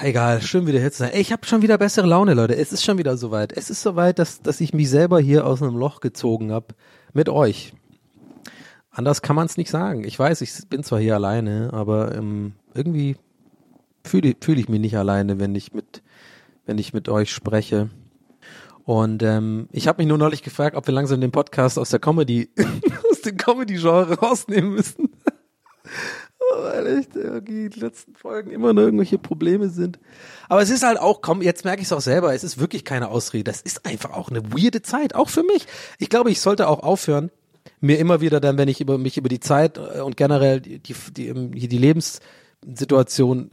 Egal, 0.00 0.40
schön 0.40 0.66
wieder 0.66 0.80
hier 0.80 0.90
zu 0.90 1.00
sein. 1.00 1.12
Ey, 1.12 1.20
ich 1.20 1.32
habe 1.32 1.44
schon 1.44 1.60
wieder 1.60 1.76
bessere 1.76 2.06
Laune, 2.06 2.32
Leute. 2.32 2.56
Es 2.56 2.72
ist 2.72 2.82
schon 2.82 2.96
wieder 2.96 3.18
soweit. 3.18 3.52
Es 3.52 3.68
ist 3.68 3.82
soweit, 3.82 4.18
dass, 4.18 4.40
dass 4.40 4.62
ich 4.62 4.72
mich 4.72 4.88
selber 4.88 5.20
hier 5.20 5.46
aus 5.46 5.62
einem 5.62 5.76
Loch 5.76 6.00
gezogen 6.00 6.50
habe. 6.50 6.68
Mit 7.12 7.28
euch. 7.28 7.74
Anders 8.90 9.20
kann 9.20 9.36
man 9.36 9.46
es 9.46 9.58
nicht 9.58 9.70
sagen. 9.70 10.02
Ich 10.04 10.18
weiß, 10.18 10.40
ich 10.40 10.50
bin 10.70 10.82
zwar 10.82 10.98
hier 10.98 11.14
alleine, 11.14 11.70
aber 11.74 12.14
ähm, 12.14 12.54
irgendwie 12.72 13.16
fühle 14.02 14.34
fühl 14.40 14.58
ich 14.58 14.70
mich 14.70 14.80
nicht 14.80 14.96
alleine, 14.96 15.38
wenn 15.38 15.54
ich 15.54 15.74
mit, 15.74 16.02
wenn 16.64 16.78
ich 16.78 16.94
mit 16.94 17.10
euch 17.10 17.30
spreche. 17.30 17.90
Und 18.84 19.22
ähm, 19.22 19.68
ich 19.72 19.88
habe 19.88 20.02
mich 20.02 20.08
nur 20.08 20.18
neulich 20.18 20.42
gefragt, 20.42 20.76
ob 20.76 20.86
wir 20.86 20.94
langsam 20.94 21.20
den 21.20 21.32
Podcast 21.32 21.78
aus 21.78 21.90
der 21.90 22.00
Comedy, 22.00 22.50
aus 23.10 23.22
dem 23.22 23.36
Comedy-Genre 23.36 24.18
rausnehmen 24.18 24.74
müssen. 24.74 25.10
Weil 26.56 26.98
echt 26.98 27.14
die 27.14 27.68
letzten 27.68 28.14
Folgen 28.14 28.50
immer 28.50 28.74
noch 28.74 28.82
irgendwelche 28.82 29.18
Probleme 29.18 29.70
sind. 29.70 29.98
Aber 30.48 30.60
es 30.60 30.70
ist 30.70 30.84
halt 30.84 30.98
auch, 31.00 31.22
komm, 31.22 31.40
jetzt 31.40 31.64
merke 31.64 31.80
ich 31.80 31.88
es 31.88 31.92
auch 31.92 32.02
selber, 32.02 32.34
es 32.34 32.44
ist 32.44 32.60
wirklich 32.60 32.84
keine 32.84 33.08
Ausrede. 33.08 33.44
Das 33.44 33.62
ist 33.62 33.86
einfach 33.86 34.12
auch 34.12 34.30
eine 34.30 34.52
weirde 34.52 34.82
Zeit, 34.82 35.14
auch 35.14 35.30
für 35.30 35.42
mich. 35.42 35.66
Ich 35.98 36.10
glaube, 36.10 36.30
ich 36.30 36.40
sollte 36.40 36.68
auch 36.68 36.80
aufhören, 36.80 37.30
mir 37.80 37.98
immer 37.98 38.20
wieder 38.20 38.40
dann, 38.40 38.58
wenn 38.58 38.68
ich 38.68 38.80
über 38.80 38.98
mich 38.98 39.16
über 39.16 39.30
die 39.30 39.40
Zeit 39.40 39.78
äh, 39.78 40.00
und 40.00 40.16
generell 40.16 40.60
die, 40.60 40.78
die, 40.78 40.94
die, 41.10 41.68
die 41.68 41.78
Lebenssituation 41.78 43.50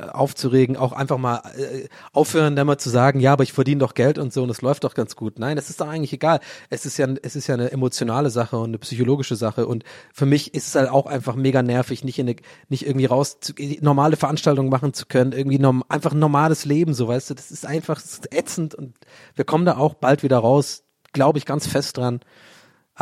aufzuregen, 0.00 0.76
auch 0.76 0.92
einfach 0.92 1.18
mal 1.18 1.42
äh, 1.56 1.88
aufhören, 2.12 2.56
dann 2.56 2.66
mal 2.66 2.78
zu 2.78 2.90
sagen, 2.90 3.20
ja, 3.20 3.32
aber 3.32 3.42
ich 3.42 3.52
verdiene 3.52 3.80
doch 3.80 3.94
Geld 3.94 4.18
und 4.18 4.32
so 4.32 4.42
und 4.42 4.50
es 4.50 4.62
läuft 4.62 4.84
doch 4.84 4.94
ganz 4.94 5.16
gut. 5.16 5.38
Nein, 5.38 5.56
das 5.56 5.70
ist 5.70 5.80
doch 5.80 5.88
eigentlich 5.88 6.12
egal. 6.12 6.40
Es 6.70 6.86
ist 6.86 6.98
ja, 6.98 7.08
es 7.22 7.36
ist 7.36 7.46
ja 7.46 7.54
eine 7.54 7.70
emotionale 7.72 8.30
Sache 8.30 8.58
und 8.58 8.70
eine 8.70 8.78
psychologische 8.78 9.36
Sache 9.36 9.66
und 9.66 9.84
für 10.12 10.26
mich 10.26 10.54
ist 10.54 10.68
es 10.68 10.74
halt 10.74 10.90
auch 10.90 11.06
einfach 11.06 11.34
mega 11.34 11.62
nervig, 11.62 12.04
nicht 12.04 12.18
in 12.18 12.28
eine, 12.28 12.36
nicht 12.68 12.86
irgendwie 12.86 13.06
raus, 13.06 13.40
zu, 13.40 13.52
normale 13.80 14.16
Veranstaltungen 14.16 14.70
machen 14.70 14.94
zu 14.94 15.06
können, 15.06 15.32
irgendwie 15.32 15.58
norm, 15.58 15.84
einfach 15.88 16.12
ein 16.12 16.18
normales 16.18 16.64
Leben, 16.64 16.94
so 16.94 17.08
weißt 17.08 17.30
du, 17.30 17.34
das 17.34 17.50
ist 17.50 17.66
einfach 17.66 18.00
das 18.00 18.12
ist 18.12 18.34
ätzend 18.34 18.74
und 18.74 18.96
wir 19.34 19.44
kommen 19.44 19.64
da 19.64 19.76
auch 19.76 19.94
bald 19.94 20.22
wieder 20.22 20.38
raus, 20.38 20.84
glaube 21.12 21.38
ich 21.38 21.46
ganz 21.46 21.66
fest 21.66 21.96
dran. 21.96 22.20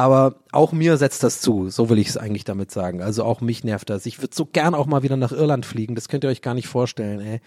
Aber 0.00 0.36
auch 0.50 0.72
mir 0.72 0.96
setzt 0.96 1.22
das 1.22 1.42
zu, 1.42 1.68
so 1.68 1.90
will 1.90 1.98
ich 1.98 2.08
es 2.08 2.16
eigentlich 2.16 2.44
damit 2.44 2.70
sagen. 2.70 3.02
Also 3.02 3.22
auch 3.22 3.42
mich 3.42 3.64
nervt 3.64 3.90
das. 3.90 4.06
Ich 4.06 4.22
würde 4.22 4.34
so 4.34 4.46
gern 4.46 4.74
auch 4.74 4.86
mal 4.86 5.02
wieder 5.02 5.18
nach 5.18 5.30
Irland 5.30 5.66
fliegen, 5.66 5.94
das 5.94 6.08
könnt 6.08 6.24
ihr 6.24 6.30
euch 6.30 6.40
gar 6.40 6.54
nicht 6.54 6.68
vorstellen, 6.68 7.20
ey. 7.20 7.40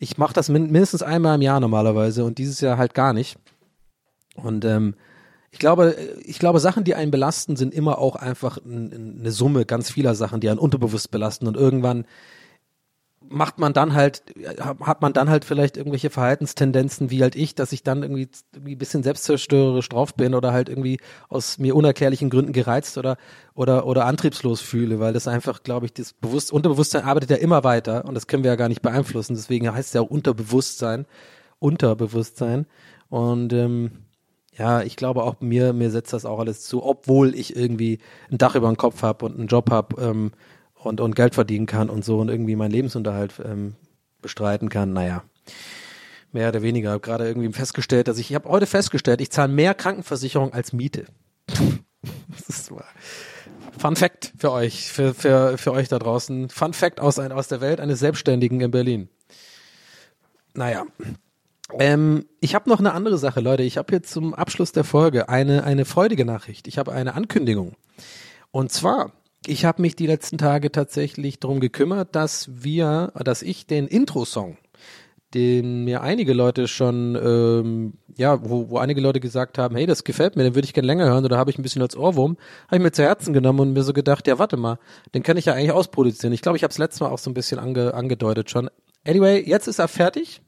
Ich 0.00 0.18
mache 0.18 0.34
das 0.34 0.48
min 0.48 0.72
mindestens 0.72 1.04
einmal 1.04 1.36
im 1.36 1.42
Jahr 1.42 1.60
normalerweise 1.60 2.24
und 2.24 2.38
dieses 2.38 2.60
Jahr 2.60 2.76
halt 2.76 2.94
gar 2.94 3.12
nicht. 3.12 3.38
Und 4.34 4.64
ähm, 4.64 4.96
ich 5.52 5.60
glaube, 5.60 5.94
ich 6.24 6.40
glaube, 6.40 6.58
Sachen, 6.58 6.82
die 6.82 6.96
einen 6.96 7.12
belasten, 7.12 7.54
sind 7.54 7.72
immer 7.72 7.98
auch 7.98 8.16
einfach 8.16 8.58
eine 8.64 9.30
Summe 9.30 9.64
ganz 9.64 9.88
vieler 9.88 10.16
Sachen, 10.16 10.40
die 10.40 10.50
einen 10.50 10.58
unterbewusst 10.58 11.12
belasten 11.12 11.46
und 11.46 11.56
irgendwann 11.56 12.04
macht 13.32 13.58
man 13.58 13.72
dann 13.72 13.94
halt, 13.94 14.22
hat 14.80 15.02
man 15.02 15.12
dann 15.12 15.30
halt 15.30 15.44
vielleicht 15.44 15.76
irgendwelche 15.76 16.10
Verhaltenstendenzen 16.10 17.10
wie 17.10 17.22
halt 17.22 17.34
ich, 17.34 17.54
dass 17.54 17.72
ich 17.72 17.82
dann 17.82 18.02
irgendwie, 18.02 18.28
irgendwie 18.52 18.74
ein 18.74 18.78
bisschen 18.78 19.02
selbstzerstörerisch 19.02 19.88
drauf 19.88 20.14
bin 20.14 20.34
oder 20.34 20.52
halt 20.52 20.68
irgendwie 20.68 20.98
aus 21.28 21.58
mir 21.58 21.74
unerklärlichen 21.74 22.30
Gründen 22.30 22.52
gereizt 22.52 22.98
oder, 22.98 23.16
oder, 23.54 23.86
oder 23.86 24.06
antriebslos 24.06 24.60
fühle, 24.60 25.00
weil 25.00 25.12
das 25.12 25.28
einfach, 25.28 25.62
glaube 25.62 25.86
ich, 25.86 25.94
das 25.94 26.12
Bewusst 26.12 26.52
Unterbewusstsein 26.52 27.04
arbeitet 27.04 27.30
ja 27.30 27.36
immer 27.36 27.64
weiter 27.64 28.04
und 28.04 28.14
das 28.14 28.26
können 28.26 28.44
wir 28.44 28.50
ja 28.50 28.56
gar 28.56 28.68
nicht 28.68 28.82
beeinflussen. 28.82 29.34
Deswegen 29.34 29.72
heißt 29.72 29.88
es 29.88 29.94
ja 29.94 30.02
auch 30.02 30.10
Unterbewusstsein, 30.10 31.06
Unterbewusstsein. 31.58 32.66
Und 33.08 33.52
ähm, 33.52 33.90
ja, 34.56 34.82
ich 34.82 34.96
glaube 34.96 35.22
auch 35.22 35.40
mir, 35.40 35.72
mir 35.72 35.90
setzt 35.90 36.12
das 36.12 36.24
auch 36.24 36.38
alles 36.38 36.62
zu, 36.62 36.84
obwohl 36.84 37.34
ich 37.34 37.56
irgendwie 37.56 37.98
ein 38.30 38.38
Dach 38.38 38.54
über 38.54 38.68
dem 38.68 38.76
Kopf 38.76 39.02
habe 39.02 39.24
und 39.24 39.38
einen 39.38 39.48
Job 39.48 39.70
habe, 39.70 40.00
ähm, 40.00 40.32
und, 40.84 41.00
und 41.00 41.16
Geld 41.16 41.34
verdienen 41.34 41.66
kann 41.66 41.90
und 41.90 42.04
so 42.04 42.18
und 42.18 42.28
irgendwie 42.28 42.56
meinen 42.56 42.70
Lebensunterhalt 42.70 43.34
ähm, 43.44 43.74
bestreiten 44.20 44.68
kann. 44.68 44.92
Naja, 44.92 45.22
mehr 46.32 46.48
oder 46.48 46.62
weniger. 46.62 46.90
Ich 46.90 46.92
habe 46.94 47.00
gerade 47.00 47.26
irgendwie 47.26 47.52
festgestellt, 47.52 48.08
dass 48.08 48.18
ich, 48.18 48.30
ich 48.30 48.34
habe 48.34 48.48
heute 48.48 48.66
festgestellt, 48.66 49.20
ich 49.20 49.30
zahle 49.30 49.52
mehr 49.52 49.74
Krankenversicherung 49.74 50.52
als 50.52 50.72
Miete. 50.72 51.06
das 51.46 52.48
ist 52.48 52.66
so. 52.66 52.80
Fun 53.78 53.96
Fact 53.96 54.32
für 54.38 54.52
euch, 54.52 54.92
für, 54.92 55.14
für, 55.14 55.58
für 55.58 55.72
euch 55.72 55.88
da 55.88 55.98
draußen. 55.98 56.50
Fun 56.50 56.72
Fact 56.72 57.00
aus, 57.00 57.18
ein, 57.18 57.32
aus 57.32 57.48
der 57.48 57.60
Welt 57.60 57.80
eines 57.80 57.98
Selbstständigen 57.98 58.60
in 58.60 58.70
Berlin. 58.70 59.08
Naja. 60.54 60.84
Ähm, 61.78 62.26
ich 62.40 62.54
habe 62.54 62.68
noch 62.68 62.80
eine 62.80 62.92
andere 62.92 63.18
Sache, 63.18 63.40
Leute. 63.40 63.62
Ich 63.62 63.78
habe 63.78 63.94
jetzt 63.94 64.12
zum 64.12 64.34
Abschluss 64.34 64.72
der 64.72 64.84
Folge 64.84 65.28
eine, 65.28 65.64
eine 65.64 65.84
freudige 65.84 66.24
Nachricht. 66.24 66.68
Ich 66.68 66.78
habe 66.78 66.92
eine 66.92 67.14
Ankündigung. 67.14 67.74
Und 68.50 68.70
zwar 68.70 69.12
ich 69.46 69.64
habe 69.64 69.82
mich 69.82 69.96
die 69.96 70.06
letzten 70.06 70.38
Tage 70.38 70.70
tatsächlich 70.70 71.40
darum 71.40 71.60
gekümmert, 71.60 72.14
dass 72.14 72.48
wir, 72.52 73.12
dass 73.14 73.42
ich 73.42 73.66
den 73.66 73.86
Intro-Song, 73.86 74.56
den 75.34 75.84
mir 75.84 76.02
einige 76.02 76.34
Leute 76.34 76.68
schon, 76.68 77.16
ähm, 77.16 77.94
ja, 78.16 78.48
wo, 78.48 78.68
wo 78.70 78.78
einige 78.78 79.00
Leute 79.00 79.18
gesagt 79.18 79.58
haben, 79.58 79.74
hey, 79.76 79.86
das 79.86 80.04
gefällt 80.04 80.36
mir, 80.36 80.42
den 80.42 80.54
würde 80.54 80.66
ich 80.66 80.74
gerne 80.74 80.86
länger 80.86 81.06
hören 81.06 81.24
oder 81.24 81.38
habe 81.38 81.50
ich 81.50 81.58
ein 81.58 81.62
bisschen 81.62 81.82
als 81.82 81.96
Ohrwurm, 81.96 82.36
habe 82.66 82.76
ich 82.76 82.82
mir 82.82 82.92
zu 82.92 83.02
Herzen 83.02 83.32
genommen 83.32 83.60
und 83.60 83.72
mir 83.72 83.82
so 83.82 83.92
gedacht, 83.92 84.26
ja, 84.28 84.38
warte 84.38 84.56
mal, 84.56 84.78
den 85.14 85.22
kann 85.22 85.36
ich 85.36 85.46
ja 85.46 85.54
eigentlich 85.54 85.72
ausproduzieren. 85.72 86.34
Ich 86.34 86.42
glaube, 86.42 86.56
ich 86.56 86.64
habe 86.64 86.72
es 86.72 86.78
letztes 86.78 87.00
Mal 87.00 87.08
auch 87.08 87.18
so 87.18 87.30
ein 87.30 87.34
bisschen 87.34 87.58
ange, 87.58 87.94
angedeutet 87.94 88.50
schon. 88.50 88.70
Anyway, 89.06 89.42
jetzt 89.44 89.66
ist 89.66 89.78
er 89.78 89.88
fertig 89.88 90.42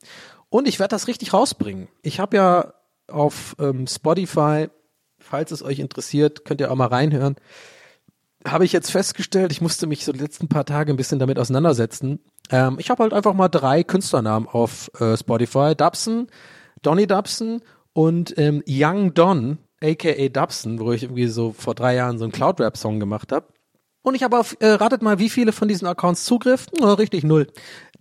und 0.50 0.68
ich 0.68 0.78
werde 0.78 0.94
das 0.94 1.08
richtig 1.08 1.32
rausbringen. 1.32 1.88
Ich 2.02 2.20
habe 2.20 2.36
ja 2.36 2.74
auf 3.08 3.56
ähm, 3.58 3.86
Spotify, 3.86 4.68
falls 5.18 5.50
es 5.50 5.62
euch 5.62 5.78
interessiert, 5.78 6.44
könnt 6.44 6.60
ihr 6.60 6.70
auch 6.70 6.76
mal 6.76 6.86
reinhören 6.86 7.36
habe 8.46 8.64
ich 8.64 8.72
jetzt 8.72 8.90
festgestellt, 8.90 9.52
ich 9.52 9.60
musste 9.60 9.86
mich 9.86 10.04
so 10.04 10.12
die 10.12 10.20
letzten 10.20 10.48
paar 10.48 10.64
Tage 10.64 10.92
ein 10.92 10.96
bisschen 10.96 11.18
damit 11.18 11.38
auseinandersetzen. 11.38 12.20
Ähm, 12.50 12.76
ich 12.78 12.90
habe 12.90 13.02
halt 13.02 13.12
einfach 13.12 13.34
mal 13.34 13.48
drei 13.48 13.82
Künstlernamen 13.82 14.46
auf 14.46 14.90
äh, 15.00 15.16
Spotify. 15.16 15.74
Dubson, 15.74 16.28
Donny 16.82 17.06
Dubson 17.06 17.62
und 17.92 18.36
ähm, 18.36 18.62
Young 18.68 19.14
Don, 19.14 19.58
aka 19.82 20.28
Dubson, 20.28 20.78
wo 20.78 20.92
ich 20.92 21.04
irgendwie 21.04 21.28
so 21.28 21.52
vor 21.52 21.74
drei 21.74 21.94
Jahren 21.94 22.18
so 22.18 22.24
einen 22.24 22.32
Cloud-Rap-Song 22.32 23.00
gemacht 23.00 23.32
habe. 23.32 23.46
Und 24.02 24.14
ich 24.14 24.22
habe 24.22 24.38
auf, 24.38 24.54
äh, 24.60 24.66
ratet 24.66 25.00
mal, 25.00 25.18
wie 25.18 25.30
viele 25.30 25.52
von 25.52 25.66
diesen 25.66 25.88
Accounts 25.88 26.26
Zugriff? 26.26 26.66
Oh, 26.82 26.92
richtig, 26.92 27.24
null. 27.24 27.46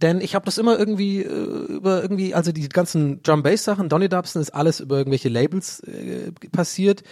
Denn 0.01 0.19
ich 0.19 0.35
habe 0.35 0.43
das 0.43 0.57
immer 0.57 0.77
irgendwie 0.77 1.23
äh, 1.23 1.29
über 1.29 2.01
irgendwie, 2.01 2.35
also 2.35 2.51
die 2.51 2.67
ganzen 2.67 3.23
Drum 3.23 3.41
Bass 3.41 3.63
Sachen, 3.63 3.87
Donny 3.87 4.09
Dubson 4.09 4.41
ist 4.41 4.53
alles 4.53 4.81
über 4.81 4.97
irgendwelche 4.97 5.29
Labels 5.29 5.79
äh, 5.81 6.33
passiert 6.51 7.03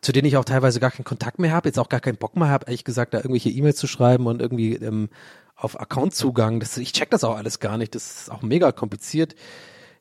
zu 0.00 0.12
denen 0.12 0.26
ich 0.26 0.36
auch 0.36 0.44
teilweise 0.44 0.80
gar 0.80 0.90
keinen 0.90 1.04
Kontakt 1.04 1.38
mehr 1.38 1.52
habe, 1.52 1.68
jetzt 1.68 1.78
auch 1.78 1.88
gar 1.88 2.00
keinen 2.00 2.16
Bock 2.16 2.36
mehr 2.36 2.48
habe, 2.48 2.66
ehrlich 2.66 2.84
gesagt, 2.84 3.14
da 3.14 3.18
irgendwelche 3.18 3.50
E-Mails 3.50 3.76
zu 3.76 3.86
schreiben 3.86 4.26
und 4.26 4.40
irgendwie 4.40 4.74
ähm, 4.74 5.10
auf 5.56 5.78
Accountzugang. 5.78 6.60
Das, 6.60 6.76
ich 6.78 6.92
check 6.92 7.10
das 7.10 7.24
auch 7.24 7.36
alles 7.36 7.60
gar 7.60 7.76
nicht. 7.76 7.94
Das 7.94 8.22
ist 8.22 8.32
auch 8.32 8.42
mega 8.42 8.72
kompliziert. 8.72 9.34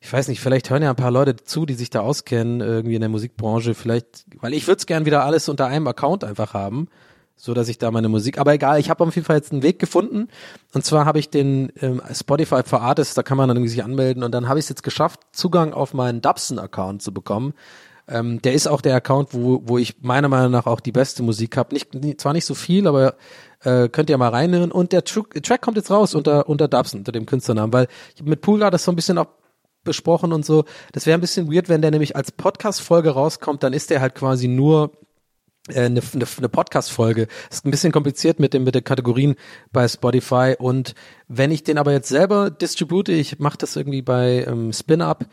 Ich 0.01 0.11
weiß 0.11 0.29
nicht, 0.29 0.39
vielleicht 0.39 0.69
hören 0.69 0.81
ja 0.81 0.91
ein 0.91 0.95
paar 0.95 1.11
Leute 1.11 1.35
zu, 1.35 1.65
die 1.65 1.73
sich 1.73 1.89
da 1.89 1.99
auskennen, 1.99 2.61
irgendwie 2.61 2.95
in 2.95 3.01
der 3.01 3.09
Musikbranche. 3.09 3.75
Vielleicht, 3.75 4.25
weil 4.39 4.53
ich 4.53 4.65
würde 4.67 4.79
es 4.79 4.85
gern 4.85 5.05
wieder 5.05 5.25
alles 5.25 5.49
unter 5.49 5.67
einem 5.67 5.87
Account 5.87 6.23
einfach 6.23 6.53
haben, 6.53 6.87
so 7.35 7.53
dass 7.53 7.67
ich 7.67 7.79
da 7.79 7.91
meine 7.91 8.07
Musik. 8.07 8.37
Aber 8.37 8.53
egal, 8.53 8.79
ich 8.79 8.89
habe 8.89 9.03
auf 9.03 9.13
jeden 9.15 9.25
Fall 9.25 9.35
jetzt 9.35 9.51
einen 9.51 9.63
Weg 9.63 9.79
gefunden. 9.79 10.29
Und 10.73 10.85
zwar 10.85 11.03
habe 11.03 11.19
ich 11.19 11.29
den 11.29 11.73
ähm, 11.81 12.01
Spotify 12.13 12.61
for 12.63 12.81
Artists, 12.81 13.15
da 13.15 13.23
kann 13.23 13.37
man 13.37 13.49
dann 13.49 13.57
irgendwie 13.57 13.71
sich 13.71 13.83
anmelden 13.83 14.23
und 14.23 14.31
dann 14.31 14.47
habe 14.47 14.59
ich 14.59 14.65
es 14.65 14.69
jetzt 14.69 14.83
geschafft, 14.83 15.19
Zugang 15.33 15.73
auf 15.73 15.93
meinen 15.93 16.21
Dubson-Account 16.21 17.01
zu 17.01 17.13
bekommen. 17.13 17.53
Ähm, 18.09 18.41
der 18.41 18.53
ist 18.53 18.67
auch 18.67 18.81
der 18.81 18.95
Account, 18.95 19.33
wo, 19.33 19.61
wo 19.63 19.77
ich 19.77 20.01
meiner 20.01 20.27
Meinung 20.27 20.51
nach 20.51 20.65
auch 20.65 20.79
die 20.79 20.91
beste 20.91 21.23
Musik 21.23 21.57
habe. 21.57 21.73
Nicht, 21.73 21.93
nicht, 21.93 22.19
zwar 22.19 22.33
nicht 22.33 22.45
so 22.45 22.55
viel, 22.55 22.87
aber 22.87 23.15
äh, 23.63 23.87
könnt 23.89 24.09
ihr 24.09 24.17
mal 24.17 24.29
reinhören. 24.29 24.71
Und 24.71 24.91
der 24.91 25.03
Tr 25.03 25.29
Track 25.29 25.61
kommt 25.61 25.77
jetzt 25.77 25.91
raus 25.91 26.15
unter, 26.15 26.49
unter 26.49 26.67
Dubson, 26.67 27.01
unter 27.01 27.11
dem 27.11 27.25
Künstlernamen, 27.25 27.71
weil 27.71 27.87
ich 28.15 28.23
mit 28.23 28.41
Poola 28.41 28.71
das 28.71 28.83
so 28.83 28.91
ein 28.91 28.95
bisschen 28.95 29.17
auch 29.17 29.27
besprochen 29.83 30.33
und 30.33 30.45
so. 30.45 30.65
Das 30.91 31.05
wäre 31.05 31.17
ein 31.17 31.21
bisschen 31.21 31.51
weird, 31.53 31.69
wenn 31.69 31.81
der 31.81 31.91
nämlich 31.91 32.15
als 32.15 32.31
Podcast-Folge 32.31 33.11
rauskommt, 33.11 33.63
dann 33.63 33.73
ist 33.73 33.89
der 33.89 34.01
halt 34.01 34.15
quasi 34.15 34.47
nur 34.47 34.91
äh, 35.69 35.85
eine, 35.85 36.01
eine, 36.13 36.25
eine 36.37 36.49
Podcast-Folge. 36.49 37.27
Ist 37.49 37.65
ein 37.65 37.71
bisschen 37.71 37.91
kompliziert 37.91 38.39
mit 38.39 38.53
den 38.53 38.63
mit 38.63 38.75
den 38.75 38.83
Kategorien 38.83 39.35
bei 39.71 39.87
Spotify 39.87 40.55
und 40.57 40.95
wenn 41.27 41.51
ich 41.51 41.63
den 41.63 41.77
aber 41.77 41.91
jetzt 41.91 42.09
selber 42.09 42.49
distribute, 42.49 43.09
ich 43.09 43.39
mache 43.39 43.57
das 43.57 43.75
irgendwie 43.75 44.01
bei 44.01 44.45
ähm, 44.47 44.73
Spin-Up, 44.73 45.25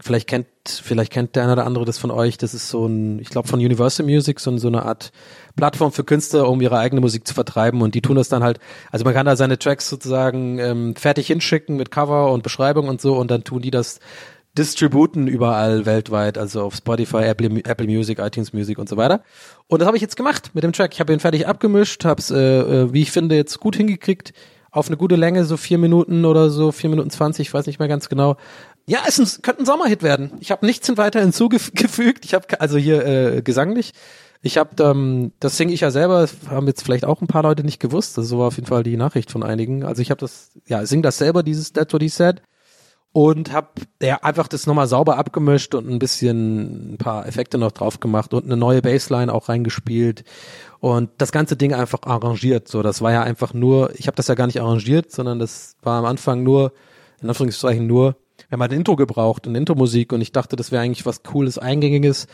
Vielleicht 0.00 0.28
kennt, 0.28 0.48
vielleicht 0.66 1.12
kennt 1.12 1.36
der 1.36 1.44
eine 1.44 1.52
oder 1.52 1.64
andere 1.64 1.84
das 1.84 1.96
von 1.96 2.10
euch. 2.10 2.36
Das 2.36 2.54
ist 2.54 2.68
so 2.68 2.86
ein, 2.86 3.18
ich 3.18 3.30
glaube 3.30 3.48
von 3.48 3.60
Universal 3.60 4.04
Music, 4.04 4.40
so, 4.40 4.56
so 4.58 4.68
eine 4.68 4.84
Art 4.84 5.10
Plattform 5.54 5.92
für 5.92 6.04
Künstler, 6.04 6.48
um 6.50 6.60
ihre 6.60 6.78
eigene 6.78 7.00
Musik 7.00 7.26
zu 7.26 7.34
vertreiben. 7.34 7.80
Und 7.80 7.94
die 7.94 8.02
tun 8.02 8.16
das 8.16 8.28
dann 8.28 8.42
halt, 8.42 8.58
also 8.90 9.04
man 9.04 9.14
kann 9.14 9.26
da 9.26 9.36
seine 9.36 9.58
Tracks 9.58 9.88
sozusagen 9.88 10.58
ähm, 10.58 10.96
fertig 10.96 11.28
hinschicken 11.28 11.76
mit 11.76 11.90
Cover 11.90 12.32
und 12.32 12.42
Beschreibung 12.42 12.88
und 12.88 13.00
so 13.00 13.16
und 13.16 13.30
dann 13.30 13.44
tun 13.44 13.62
die 13.62 13.70
das 13.70 14.00
distributen 14.58 15.28
überall 15.28 15.86
weltweit, 15.86 16.36
also 16.36 16.62
auf 16.62 16.74
Spotify, 16.74 17.24
Apple, 17.24 17.62
Apple 17.64 17.86
Music, 17.86 18.18
iTunes 18.18 18.52
Music 18.52 18.78
und 18.78 18.88
so 18.88 18.96
weiter. 18.96 19.22
Und 19.66 19.80
das 19.80 19.86
habe 19.86 19.96
ich 19.96 20.02
jetzt 20.02 20.16
gemacht 20.16 20.50
mit 20.54 20.64
dem 20.64 20.72
Track. 20.72 20.94
Ich 20.94 21.00
habe 21.00 21.12
ihn 21.12 21.20
fertig 21.20 21.46
abgemischt, 21.46 22.04
habe 22.04 22.20
es, 22.20 22.30
äh, 22.30 22.36
äh, 22.38 22.92
wie 22.92 23.02
ich 23.02 23.12
finde, 23.12 23.36
jetzt 23.36 23.60
gut 23.60 23.76
hingekriegt, 23.76 24.32
auf 24.70 24.88
eine 24.88 24.96
gute 24.96 25.16
Länge, 25.16 25.44
so 25.44 25.56
vier 25.56 25.78
Minuten 25.78 26.24
oder 26.24 26.50
so, 26.50 26.72
vier 26.72 26.90
Minuten 26.90 27.10
zwanzig, 27.10 27.48
ich 27.48 27.54
weiß 27.54 27.66
nicht 27.66 27.78
mehr 27.78 27.88
ganz 27.88 28.08
genau. 28.08 28.36
Ja, 28.88 29.00
es 29.06 29.18
ein, 29.18 29.42
könnte 29.42 29.62
ein 29.62 29.66
Sommerhit 29.66 30.02
werden. 30.02 30.32
Ich 30.40 30.50
habe 30.52 30.64
nichts 30.64 30.96
weiter 30.96 31.20
hinzugefügt. 31.20 32.24
Ich 32.24 32.34
habe 32.34 32.60
also 32.60 32.78
hier 32.78 33.04
äh, 33.04 33.42
gesanglich. 33.42 33.92
Ich 34.42 34.58
habe, 34.58 34.80
ähm, 34.82 35.32
das 35.40 35.56
singe 35.56 35.72
ich 35.72 35.80
ja 35.80 35.90
selber, 35.90 36.28
haben 36.48 36.68
jetzt 36.68 36.82
vielleicht 36.82 37.04
auch 37.04 37.20
ein 37.20 37.26
paar 37.26 37.42
Leute 37.42 37.64
nicht 37.64 37.80
gewusst. 37.80 38.16
Das 38.16 38.30
war 38.30 38.46
auf 38.46 38.56
jeden 38.56 38.68
Fall 38.68 38.84
die 38.84 38.96
Nachricht 38.96 39.32
von 39.32 39.42
einigen. 39.42 39.84
Also 39.84 40.02
ich 40.02 40.10
habe 40.10 40.20
das, 40.20 40.50
ja, 40.68 40.86
sing 40.86 41.02
das 41.02 41.18
selber, 41.18 41.42
dieses 41.42 41.72
That's 41.72 41.92
What 41.92 42.02
He 42.02 42.08
Said. 42.08 42.42
Und 43.12 43.52
habe 43.52 43.68
ja, 44.00 44.18
einfach 44.22 44.46
das 44.46 44.66
nochmal 44.66 44.86
sauber 44.86 45.16
abgemischt 45.16 45.74
und 45.74 45.88
ein 45.88 45.98
bisschen 45.98 46.92
ein 46.92 46.98
paar 46.98 47.26
Effekte 47.26 47.56
noch 47.56 47.72
drauf 47.72 47.98
gemacht 47.98 48.34
und 48.34 48.44
eine 48.44 48.58
neue 48.58 48.82
Bassline 48.82 49.32
auch 49.32 49.48
reingespielt 49.48 50.22
und 50.80 51.08
das 51.16 51.32
ganze 51.32 51.56
Ding 51.56 51.72
einfach 51.72 52.00
arrangiert. 52.02 52.68
So, 52.68 52.82
das 52.82 53.00
war 53.00 53.12
ja 53.12 53.22
einfach 53.22 53.54
nur, 53.54 53.90
ich 53.98 54.06
habe 54.06 54.16
das 54.16 54.28
ja 54.28 54.34
gar 54.34 54.46
nicht 54.46 54.60
arrangiert, 54.60 55.10
sondern 55.12 55.38
das 55.38 55.76
war 55.82 55.98
am 55.98 56.04
Anfang 56.04 56.42
nur, 56.42 56.74
in 57.22 57.30
Anführungszeichen 57.30 57.86
nur, 57.86 58.16
wir 58.48 58.56
haben 58.56 58.60
halt 58.62 58.72
ein 58.72 58.78
Intro 58.78 58.96
gebraucht, 58.96 59.46
eine 59.46 59.58
Intro-Musik 59.58 60.12
und 60.12 60.20
ich 60.20 60.32
dachte, 60.32 60.56
das 60.56 60.72
wäre 60.72 60.82
eigentlich 60.82 61.06
was 61.06 61.22
Cooles, 61.22 61.58
Eingängiges 61.58 62.26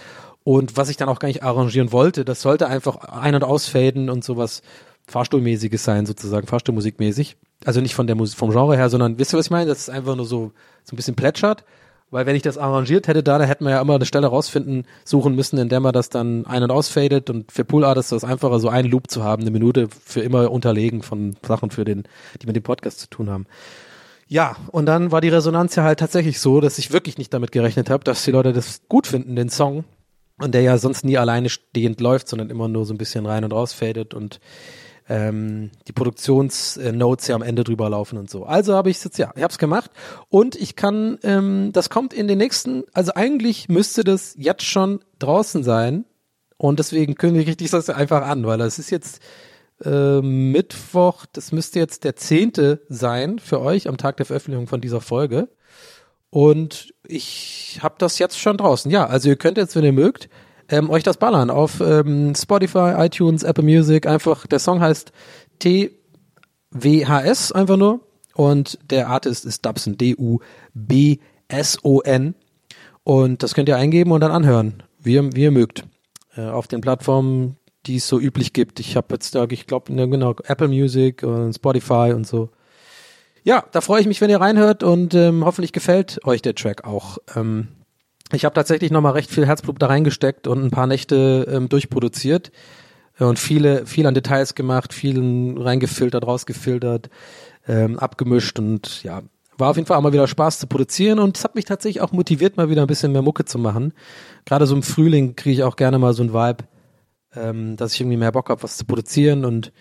und 0.45 0.77
was 0.77 0.89
ich 0.89 0.97
dann 0.97 1.09
auch 1.09 1.19
gar 1.19 1.29
nicht 1.29 1.43
arrangieren 1.43 1.93
wollte, 1.93 2.25
das 2.25 2.43
sollte 2.43 2.67
einfach 2.67 2.97
ein- 2.97 3.35
und 3.35 3.45
ausfaden 3.45 4.11
und 4.11 4.25
sowas 4.25 4.63
Fahrstuhlmäßiges 5.07 5.85
sein, 5.85 6.07
sozusagen, 6.07 6.47
Fahrstuhlmusikmäßig. 6.47 7.37
Also 7.65 7.81
nicht 7.81 7.95
von 7.95 8.07
der 8.07 8.17
Musik, 8.17 8.39
vom 8.39 8.51
Genre 8.51 8.77
her, 8.77 8.91
sondern, 8.91 9.19
wisst 9.19 9.35
ihr, 9.35 9.39
was 9.39 9.47
ich 9.47 9.51
meine? 9.51 9.67
Das 9.67 9.79
ist 9.79 9.91
einfach 9.91 10.17
nur 10.17 10.27
so, 10.27 10.53
so 10.85 10.95
ein 10.95 10.97
bisschen 10.97 11.15
plätschert. 11.15 11.65
Weil 12.11 12.27
wenn 12.27 12.37
ich 12.37 12.43
das 12.43 12.59
arrangiert 12.59 13.09
hätte 13.09 13.23
da, 13.23 13.39
da 13.39 13.45
hätten 13.45 13.65
wir 13.65 13.71
ja 13.71 13.81
immer 13.81 13.95
eine 13.95 14.05
Stelle 14.05 14.27
rausfinden, 14.27 14.85
suchen 15.03 15.35
müssen, 15.35 15.59
in 15.59 15.71
der 15.71 15.81
man 15.81 15.95
das 15.95 16.11
dann 16.11 16.45
ein- 16.45 16.63
und 16.63 16.71
ausfadet. 16.71 17.31
Und 17.31 17.51
für 17.51 17.65
Pool 17.65 17.85
Artists 17.85 18.13
ist 18.13 18.23
das 18.23 18.31
einfacher, 18.31 18.61
so 18.61 18.69
einen 18.69 18.91
Loop 18.91 19.11
zu 19.11 19.25
haben, 19.25 19.43
eine 19.43 19.51
Minute 19.51 19.89
für 19.89 20.21
immer 20.21 20.51
unterlegen 20.51 21.03
von 21.03 21.37
Sachen 21.47 21.71
für 21.71 21.87
den, 21.87 22.05
die 22.43 22.47
mit 22.47 22.55
dem 22.55 22.63
Podcast 22.63 23.01
zu 23.01 23.09
tun 23.09 23.31
haben. 23.31 23.47
Ja, 24.33 24.57
und 24.71 24.87
dann 24.87 25.13
war 25.13 25.21
die 25.21 25.29
Resonanz 25.29 25.77
ja 25.77 25.83
halt 25.83 25.99
tatsächlich 26.01 26.41
so, 26.41 26.63
dass 26.63 26.79
ich 26.79 26.91
wirklich 26.91 27.19
nicht 27.19 27.35
damit 27.35 27.53
gerechnet 27.53 27.91
habe, 27.91 28.03
dass 28.03 28.25
die 28.25 28.31
Leute 28.31 28.55
das 28.55 28.81
gut 28.89 29.07
finden, 29.07 29.37
den 29.37 29.51
Song. 29.51 29.85
Und 30.39 30.55
der 30.55 30.63
ja 30.63 30.79
sonst 30.79 31.05
nie 31.05 31.19
alleine 31.19 31.51
stehend 31.51 32.01
läuft, 32.01 32.29
sondern 32.29 32.49
immer 32.49 32.67
nur 32.67 32.87
so 32.87 32.95
ein 32.95 32.97
bisschen 32.97 33.27
rein 33.27 33.45
und 33.45 33.53
raus 33.53 33.75
fadet 33.75 34.15
und 34.15 34.41
ähm, 35.07 35.71
die 35.87 35.93
Produktionsnotes 35.93 37.29
ja 37.29 37.35
am 37.35 37.43
Ende 37.43 37.63
drüber 37.63 37.91
laufen 37.91 38.17
und 38.17 38.31
so. 38.31 38.47
Also 38.47 38.75
habe 38.75 38.89
ich 38.89 39.05
jetzt 39.05 39.19
ja, 39.19 39.33
ich 39.37 39.43
habe 39.43 39.53
es 39.53 39.59
gemacht 39.59 39.91
und 40.31 40.57
ich 40.57 40.77
kann, 40.77 41.19
ähm, 41.25 41.69
das 41.75 41.91
kommt 41.91 42.15
in 42.15 42.27
den 42.27 42.39
nächsten, 42.39 42.85
also 42.95 43.13
eigentlich 43.13 43.69
müsste 43.69 44.03
das 44.03 44.35
jetzt 44.39 44.65
schon 44.65 45.01
draußen 45.19 45.63
sein 45.63 46.07
und 46.57 46.79
deswegen 46.79 47.17
kündige 47.17 47.55
ich 47.63 47.71
das 47.71 47.91
einfach 47.91 48.23
an, 48.27 48.47
weil 48.47 48.57
das 48.57 48.79
ist 48.79 48.89
jetzt 48.89 49.21
äh, 49.85 50.21
Mittwoch, 50.21 51.27
das 51.33 51.53
müsste 51.53 51.79
jetzt 51.79 52.05
der 52.05 52.17
zehnte 52.17 52.83
sein 52.89 53.39
für 53.39 53.61
euch 53.61 53.89
am 53.89 53.97
Tag 53.97 54.17
der 54.17 54.27
Veröffentlichung 54.27 54.67
von 54.67 54.81
dieser 54.81 55.01
Folge. 55.01 55.49
Und 56.31 56.95
ich 57.07 57.79
habe 57.83 57.97
das 57.99 58.19
jetzt 58.19 58.39
schon 58.39 58.57
draußen. 58.57 58.91
Ja, 58.91 59.07
also 59.07 59.29
ihr 59.29 59.37
könnt 59.37 59.59
jetzt, 59.59 59.77
wenn 59.77 59.85
ihr 59.85 59.93
mögt, 59.93 60.31
ähm, 60.69 60.89
euch 60.89 61.03
das 61.03 61.19
ballern 61.19 61.51
auf 61.51 61.81
ähm, 61.81 62.35
Spotify, 62.35 62.95
iTunes, 62.97 63.43
Apple 63.43 63.65
Music. 63.65 64.07
Einfach, 64.07 64.47
der 64.47 64.59
Song 64.59 64.81
heißt 64.81 65.13
TWHS 65.59 67.53
einfach 67.53 67.77
nur. 67.77 68.01
Und 68.35 68.79
der 68.91 69.09
Artist 69.09 69.45
ist 69.45 69.67
Dubson, 69.67 69.99
D-U-B-S-O-N. 69.99 70.45
Und 73.05 73.43
das 73.43 73.53
könnt 73.55 73.69
ihr 73.69 73.77
eingeben 73.77 74.13
und 74.13 74.21
dann 74.21 74.31
anhören, 74.31 74.83
wie 74.99 75.15
ihr, 75.15 75.35
wie 75.35 75.43
ihr 75.43 75.51
mögt. 75.51 75.85
Äh, 76.35 76.47
auf 76.47 76.67
den 76.67 76.81
Plattformen, 76.81 77.59
die 77.87 77.97
es 77.97 78.09
so 78.09 78.21
üblich 78.21 78.53
gibt. 78.53 78.81
Ich 78.81 78.97
habe 78.97 79.09
jetzt 79.13 79.35
ich 79.35 79.67
glaube, 79.67 79.93
ne, 79.93 80.09
genau, 80.09 80.35
Apple 80.45 80.69
Music 80.69 81.23
und 81.23 81.53
Spotify 81.53 82.13
und 82.15 82.27
so. 82.27 82.51
Ja, 83.45 83.65
da 83.73 83.81
freue 83.81 84.01
ich 84.01 84.07
mich, 84.07 84.21
wenn 84.21 84.31
ihr 84.31 84.41
reinhört 84.41 84.83
und 84.83 85.15
ähm, 85.15 85.45
hoffentlich 85.45 85.73
gefällt 85.73 86.25
euch 86.25 86.43
der 86.43 86.55
Track 86.55 86.85
auch. 86.85 87.19
Ähm, 87.35 87.69
ich 88.33 88.45
habe 88.45 88.55
tatsächlich 88.55 88.91
nochmal 88.91 89.13
recht 89.13 89.31
viel 89.31 89.47
Herzblut 89.47 89.83
da 89.83 89.87
reingesteckt 89.87 90.47
und 90.47 90.65
ein 90.65 90.71
paar 90.71 90.87
Nächte 90.87 91.47
ähm, 91.51 91.69
durchproduziert 91.69 92.53
und 93.19 93.39
viele, 93.39 93.85
viel 93.85 94.07
an 94.07 94.15
Details 94.15 94.55
gemacht, 94.55 94.95
viel 94.95 95.57
reingefiltert, 95.59 96.27
rausgefiltert, 96.27 97.11
ähm, 97.67 97.99
abgemischt 97.99 98.59
und 98.59 99.03
ja, 99.03 99.23
war 99.59 99.71
auf 99.71 99.77
jeden 99.77 99.87
Fall 99.87 99.97
auch 99.99 100.03
mal 100.03 100.13
wieder 100.13 100.27
Spaß 100.27 100.61
zu 100.61 100.67
produzieren 100.67 101.19
und 101.19 101.37
es 101.37 101.45
hat 101.45 101.55
mich 101.55 101.65
tatsächlich 101.65 102.01
auch 102.01 102.13
motiviert, 102.13 102.57
mal 102.57 102.71
wieder 102.71 102.83
ein 102.83 102.87
bisschen 102.87 103.13
mehr 103.13 103.23
Mucke 103.23 103.45
zu 103.45 103.59
machen. 103.59 103.93
Gerade 104.45 104.67
so 104.67 104.75
im 104.75 104.83
Frühling 104.83 105.37
kriege 105.37 105.55
ich 105.55 105.63
auch 105.63 105.77
gerne 105.77 105.99
mal 105.99 106.15
so 106.15 106.23
ein 106.23 106.33
Vibe, 106.33 106.65
ähm, 107.35 107.77
dass 107.77 107.95
ich 107.95 108.01
irgendwie 108.01 108.17
mehr 108.17 108.33
Bock 108.33 108.51
habe, 108.51 108.63
was 108.63 108.77
zu 108.77 108.85
produzieren 108.85 109.45
und 109.45 109.73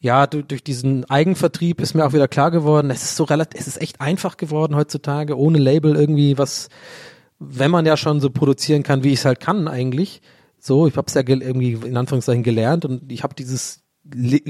ja, 0.00 0.26
durch, 0.26 0.46
durch 0.46 0.62
diesen 0.62 1.04
Eigenvertrieb 1.06 1.80
ist 1.80 1.94
mir 1.94 2.06
auch 2.06 2.12
wieder 2.12 2.28
klar 2.28 2.50
geworden, 2.50 2.90
es 2.90 3.02
ist 3.02 3.16
so 3.16 3.24
relativ, 3.24 3.60
es 3.60 3.66
ist 3.66 3.80
echt 3.80 4.00
einfach 4.00 4.36
geworden 4.36 4.76
heutzutage, 4.76 5.38
ohne 5.38 5.58
Label 5.58 5.96
irgendwie 5.96 6.38
was, 6.38 6.68
wenn 7.38 7.70
man 7.70 7.86
ja 7.86 7.96
schon 7.96 8.20
so 8.20 8.30
produzieren 8.30 8.82
kann, 8.82 9.02
wie 9.02 9.12
ich 9.12 9.20
es 9.20 9.24
halt 9.24 9.40
kann 9.40 9.68
eigentlich. 9.68 10.20
So, 10.58 10.86
ich 10.86 10.96
habe 10.96 11.06
es 11.06 11.14
ja 11.14 11.22
irgendwie 11.26 11.72
in 11.72 11.96
Anführungszeichen 11.96 12.42
gelernt 12.42 12.84
und 12.84 13.10
ich 13.10 13.22
habe 13.22 13.34
dieses 13.34 13.82
ich, 14.14 14.46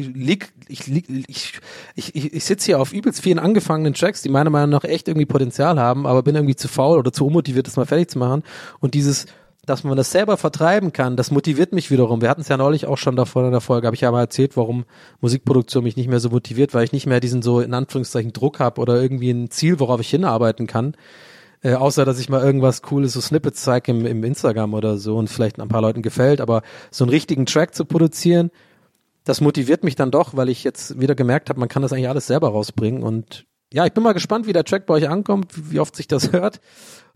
ich, 0.68 0.88
ich, 1.28 1.60
ich, 1.94 2.34
ich 2.34 2.44
sitze 2.44 2.66
hier 2.66 2.80
auf 2.80 2.92
übelst 2.92 3.22
vielen 3.22 3.38
angefangenen 3.38 3.94
Tracks, 3.94 4.20
die 4.20 4.28
meiner 4.28 4.50
Meinung 4.50 4.70
nach 4.70 4.84
echt 4.84 5.08
irgendwie 5.08 5.24
Potenzial 5.24 5.80
haben, 5.80 6.06
aber 6.06 6.22
bin 6.22 6.34
irgendwie 6.34 6.56
zu 6.56 6.68
faul 6.68 6.98
oder 6.98 7.12
zu 7.12 7.26
unmotiviert, 7.26 7.66
das 7.66 7.76
mal 7.76 7.86
fertig 7.86 8.10
zu 8.10 8.18
machen. 8.18 8.42
Und 8.80 8.94
dieses 8.94 9.26
dass 9.66 9.82
man 9.82 9.96
das 9.96 10.12
selber 10.12 10.36
vertreiben 10.36 10.92
kann, 10.92 11.16
das 11.16 11.32
motiviert 11.32 11.72
mich 11.72 11.90
wiederum. 11.90 12.22
Wir 12.22 12.30
hatten 12.30 12.40
es 12.40 12.48
ja 12.48 12.56
neulich 12.56 12.86
auch 12.86 12.98
schon 12.98 13.16
davor 13.16 13.44
in 13.44 13.50
der 13.50 13.60
Folge, 13.60 13.86
habe 13.86 13.96
ich 13.96 14.00
ja 14.00 14.12
mal 14.12 14.20
erzählt, 14.20 14.56
warum 14.56 14.84
Musikproduktion 15.20 15.82
mich 15.82 15.96
nicht 15.96 16.08
mehr 16.08 16.20
so 16.20 16.30
motiviert, 16.30 16.72
weil 16.72 16.84
ich 16.84 16.92
nicht 16.92 17.06
mehr 17.06 17.20
diesen 17.20 17.42
so 17.42 17.60
in 17.60 17.74
Anführungszeichen 17.74 18.32
Druck 18.32 18.60
habe 18.60 18.80
oder 18.80 19.00
irgendwie 19.02 19.30
ein 19.30 19.50
Ziel, 19.50 19.80
worauf 19.80 20.00
ich 20.00 20.08
hinarbeiten 20.08 20.68
kann. 20.68 20.94
Äh, 21.62 21.74
außer 21.74 22.04
dass 22.04 22.20
ich 22.20 22.28
mal 22.28 22.44
irgendwas 22.44 22.82
Cooles, 22.82 23.14
so 23.14 23.20
Snippets 23.20 23.62
zeige 23.62 23.90
im, 23.90 24.06
im 24.06 24.22
Instagram 24.22 24.72
oder 24.72 24.98
so 24.98 25.16
und 25.16 25.28
vielleicht 25.28 25.60
ein 25.60 25.68
paar 25.68 25.82
Leuten 25.82 26.02
gefällt, 26.02 26.40
aber 26.40 26.62
so 26.92 27.04
einen 27.04 27.10
richtigen 27.10 27.44
Track 27.44 27.74
zu 27.74 27.84
produzieren, 27.84 28.50
das 29.24 29.40
motiviert 29.40 29.82
mich 29.82 29.96
dann 29.96 30.12
doch, 30.12 30.36
weil 30.36 30.48
ich 30.48 30.62
jetzt 30.62 31.00
wieder 31.00 31.16
gemerkt 31.16 31.48
habe, 31.48 31.58
man 31.58 31.68
kann 31.68 31.82
das 31.82 31.92
eigentlich 31.92 32.08
alles 32.08 32.28
selber 32.28 32.50
rausbringen 32.50 33.02
und 33.02 33.46
ja, 33.72 33.86
ich 33.86 33.92
bin 33.92 34.02
mal 34.02 34.12
gespannt, 34.12 34.46
wie 34.46 34.52
der 34.52 34.64
Track 34.64 34.86
bei 34.86 34.94
euch 34.94 35.08
ankommt, 35.08 35.52
wie 35.70 35.80
oft 35.80 35.96
sich 35.96 36.06
das 36.06 36.32
hört 36.32 36.60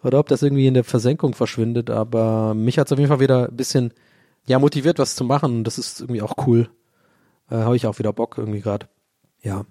oder 0.03 0.19
ob 0.19 0.29
das 0.29 0.43
irgendwie 0.43 0.67
in 0.67 0.75
der 0.75 0.85
Versenkung 0.85 1.35
verschwindet. 1.35 1.91
Aber 1.91 2.55
mich 2.55 2.79
hat 2.79 2.89
es 2.89 2.93
auf 2.93 2.99
jeden 2.99 3.09
Fall 3.09 3.21
wieder 3.21 3.49
ein 3.49 3.57
bisschen 3.57 3.93
ja 4.47 4.59
motiviert, 4.59 4.99
was 4.99 5.15
zu 5.15 5.25
machen. 5.25 5.59
Und 5.59 5.65
das 5.65 5.79
ist 5.79 6.01
irgendwie 6.01 6.23
auch 6.23 6.35
cool. 6.47 6.71
Äh, 7.51 7.57
Habe 7.57 7.77
ich 7.77 7.87
auch 7.87 7.99
wieder 7.99 8.13
Bock 8.13 8.37
irgendwie 8.39 8.61
gerade. 8.61 8.89
Ja. 9.43 9.65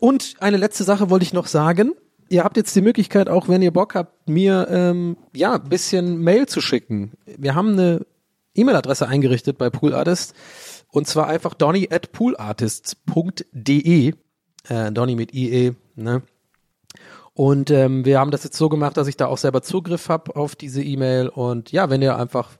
Und 0.00 0.34
eine 0.38 0.56
letzte 0.56 0.84
Sache 0.84 1.10
wollte 1.10 1.24
ich 1.24 1.32
noch 1.32 1.46
sagen. 1.46 1.92
Ihr 2.28 2.44
habt 2.44 2.56
jetzt 2.56 2.74
die 2.74 2.80
Möglichkeit, 2.80 3.28
auch 3.28 3.48
wenn 3.48 3.62
ihr 3.62 3.72
Bock 3.72 3.94
habt, 3.94 4.28
mir 4.28 4.66
ähm, 4.70 5.16
ja 5.34 5.54
ein 5.54 5.68
bisschen 5.68 6.18
Mail 6.18 6.46
zu 6.46 6.60
schicken. 6.60 7.12
Wir 7.26 7.54
haben 7.54 7.72
eine 7.72 8.06
E-Mail-Adresse 8.54 9.08
eingerichtet 9.08 9.58
bei 9.58 9.68
Pool 9.68 9.94
Artist 9.94 10.34
und 10.88 11.06
zwar 11.06 11.26
einfach 11.26 11.54
donny 11.54 11.88
at 11.90 12.12
poolartists.de. 12.12 14.14
Äh, 14.68 14.92
Donny 14.92 15.16
mit 15.16 15.34
IE, 15.34 15.74
ne? 15.96 16.22
Und 17.36 17.72
ähm, 17.72 18.04
wir 18.04 18.20
haben 18.20 18.30
das 18.30 18.44
jetzt 18.44 18.56
so 18.56 18.68
gemacht, 18.68 18.96
dass 18.96 19.08
ich 19.08 19.16
da 19.16 19.26
auch 19.26 19.38
selber 19.38 19.60
Zugriff 19.60 20.08
habe 20.08 20.36
auf 20.36 20.54
diese 20.54 20.84
E-Mail. 20.84 21.28
Und 21.28 21.72
ja, 21.72 21.90
wenn 21.90 22.00
ihr 22.00 22.16
einfach, 22.16 22.50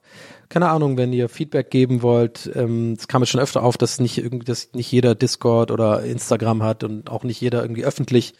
keine 0.48 0.68
Ahnung, 0.68 0.96
wenn 0.96 1.12
ihr 1.12 1.28
Feedback 1.28 1.70
geben 1.70 2.02
wollt, 2.02 2.50
ähm, 2.57 2.94
es 2.98 3.07
kam 3.07 3.22
jetzt 3.22 3.30
schon 3.30 3.40
öfter 3.40 3.62
auf, 3.62 3.78
dass 3.78 4.00
nicht 4.00 4.18
irgendwie, 4.18 4.44
dass 4.44 4.72
nicht 4.72 4.90
jeder 4.90 5.14
Discord 5.14 5.70
oder 5.70 6.02
Instagram 6.02 6.64
hat 6.64 6.82
und 6.82 7.09
auch 7.09 7.22
nicht 7.22 7.40
jeder 7.40 7.62
irgendwie 7.62 7.84
öffentlich 7.84 8.34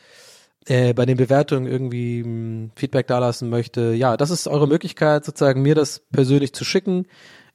äh, 0.67 0.93
bei 0.93 1.07
den 1.07 1.17
Bewertungen 1.17 1.67
irgendwie 1.67 2.25
mh, 2.25 2.71
Feedback 2.75 3.07
dalassen 3.07 3.49
möchte. 3.49 3.95
Ja, 3.95 4.17
das 4.17 4.31
ist 4.31 4.49
eure 4.49 4.67
Möglichkeit, 4.67 5.25
sozusagen 5.25 5.63
mir 5.63 5.77
das 5.77 6.01
persönlich 6.11 6.53
zu 6.53 6.65
schicken. 6.65 7.07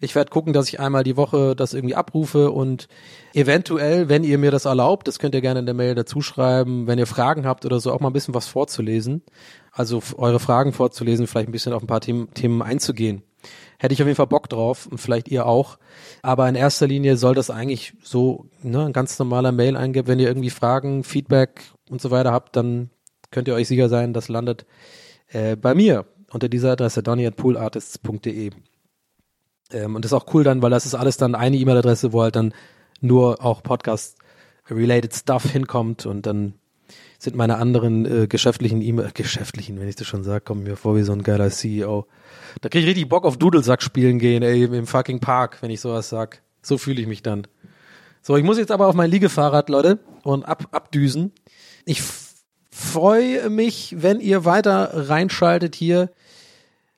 Ich 0.02 0.16
werde 0.16 0.32
gucken, 0.32 0.54
dass 0.54 0.70
ich 0.70 0.80
einmal 0.80 1.04
die 1.04 1.18
Woche 1.18 1.56
das 1.56 1.74
irgendwie 1.74 1.96
abrufe 1.96 2.52
und 2.52 2.88
eventuell, 3.34 4.08
wenn 4.08 4.24
ihr 4.24 4.38
mir 4.38 4.52
das 4.52 4.66
erlaubt, 4.66 5.08
das 5.08 5.20
könnt 5.20 5.36
ihr 5.36 5.42
gerne 5.42 5.60
in 5.60 5.66
der 5.66 5.76
Mail 5.76 5.94
dazu 5.94 6.22
schreiben, 6.22 6.88
wenn 6.88 7.00
ihr 7.00 7.08
Fragen 7.08 7.46
habt 7.46 7.66
oder 7.66 7.80
so, 7.82 7.92
auch 7.92 8.00
mal 8.00 8.10
ein 8.10 8.14
bisschen 8.14 8.34
was 8.34 8.48
vorzulesen. 8.48 9.24
Also 9.72 10.02
eure 10.18 10.40
Fragen 10.40 10.72
vorzulesen, 10.72 11.28
vielleicht 11.28 11.50
ein 11.50 11.52
bisschen 11.52 11.74
auf 11.74 11.84
ein 11.84 11.88
paar 11.88 12.02
Themen, 12.02 12.34
Themen 12.34 12.62
einzugehen. 12.62 13.24
Hätte 13.78 13.94
ich 13.94 14.02
auf 14.02 14.08
jeden 14.08 14.18
Fall 14.18 14.28
Bock 14.28 14.50
drauf 14.50 14.88
und 14.88 15.00
vielleicht 15.00 15.30
ihr 15.30 15.46
auch. 15.46 15.78
Aber 16.22 16.48
in 16.48 16.56
erster 16.56 16.88
Linie 16.88 17.18
soll 17.18 17.36
das 17.36 17.50
eigentlich 17.50 17.94
so 18.02 18.46
ne, 18.62 18.86
ein 18.86 18.94
ganz 18.94 19.20
normaler 19.20 19.52
Mail 19.52 19.76
eingeben. 19.78 20.08
Wenn 20.08 20.20
ihr 20.20 20.28
irgendwie 20.28 20.50
Fragen, 20.50 21.04
Feedback 21.04 21.62
und 21.90 22.02
so 22.02 22.12
weiter 22.12 22.32
habt, 22.32 22.56
dann 22.56 22.90
könnt 23.32 23.48
ihr 23.48 23.54
euch 23.54 23.68
sicher 23.68 23.90
sein, 23.90 24.14
das 24.14 24.28
landet 24.28 24.66
äh, 25.28 25.56
bei 25.56 25.74
mir 25.76 26.06
unter 26.32 26.50
dieser 26.50 26.72
Adresse 26.74 27.04
donny@poolartists.de. 27.04 28.52
Ähm, 29.72 29.96
und 29.96 30.06
das 30.06 30.12
ist 30.12 30.18
auch 30.18 30.34
cool 30.34 30.44
dann, 30.44 30.62
weil 30.62 30.72
das 30.72 30.86
ist 30.86 30.96
alles 30.96 31.18
dann 31.18 31.36
eine 31.36 31.58
E-Mail-Adresse, 31.58 32.14
wo 32.14 32.22
halt 32.22 32.36
dann 32.36 32.54
nur 33.02 33.44
auch 33.44 33.64
Podcast-related 33.64 35.14
Stuff 35.14 35.44
hinkommt 35.50 36.06
und 36.06 36.26
dann 36.26 36.54
sind 37.18 37.36
meine 37.36 37.58
anderen 37.58 38.06
äh, 38.06 38.28
geschäftlichen 38.28 38.82
E-Mail, 38.82 39.12
geschäftlichen, 39.14 39.80
wenn 39.80 39.90
ich 39.90 39.96
das 39.96 40.08
schon 40.08 40.24
sage, 40.24 40.42
kommen 40.42 40.64
mir 40.64 40.78
vor 40.78 40.96
wie 40.96 41.04
so 41.04 41.12
ein 41.12 41.24
geiler 41.24 41.50
CEO. 41.50 42.08
Da 42.62 42.70
krieg 42.70 42.82
ich 42.82 42.88
richtig 42.88 43.10
Bock 43.10 43.26
auf 43.26 43.38
Dudelsack 43.38 43.82
spielen 43.82 44.20
gehen, 44.20 44.42
ey, 44.42 44.64
im 44.64 44.88
fucking 44.88 45.20
Park, 45.20 45.62
wenn 45.62 45.70
ich 45.70 45.82
sowas 45.82 46.10
sag. 46.10 46.42
So 46.62 46.78
fühle 46.78 47.02
ich 47.02 47.08
mich 47.08 47.22
dann. 47.22 47.46
So, 48.22 48.38
ich 48.38 48.44
muss 48.44 48.58
jetzt 48.58 48.72
aber 48.72 48.88
auf 48.88 48.96
mein 48.96 49.12
Liegefahrrad, 49.12 49.70
Leute, 49.70 50.00
und 50.24 50.44
ab, 50.46 50.68
abdüsen. 50.72 51.32
Ich 51.86 52.02
freue 52.72 53.50
mich, 53.50 53.96
wenn 53.98 54.20
ihr 54.20 54.46
weiter 54.46 55.10
reinschaltet 55.10 55.76
hier. 55.76 56.12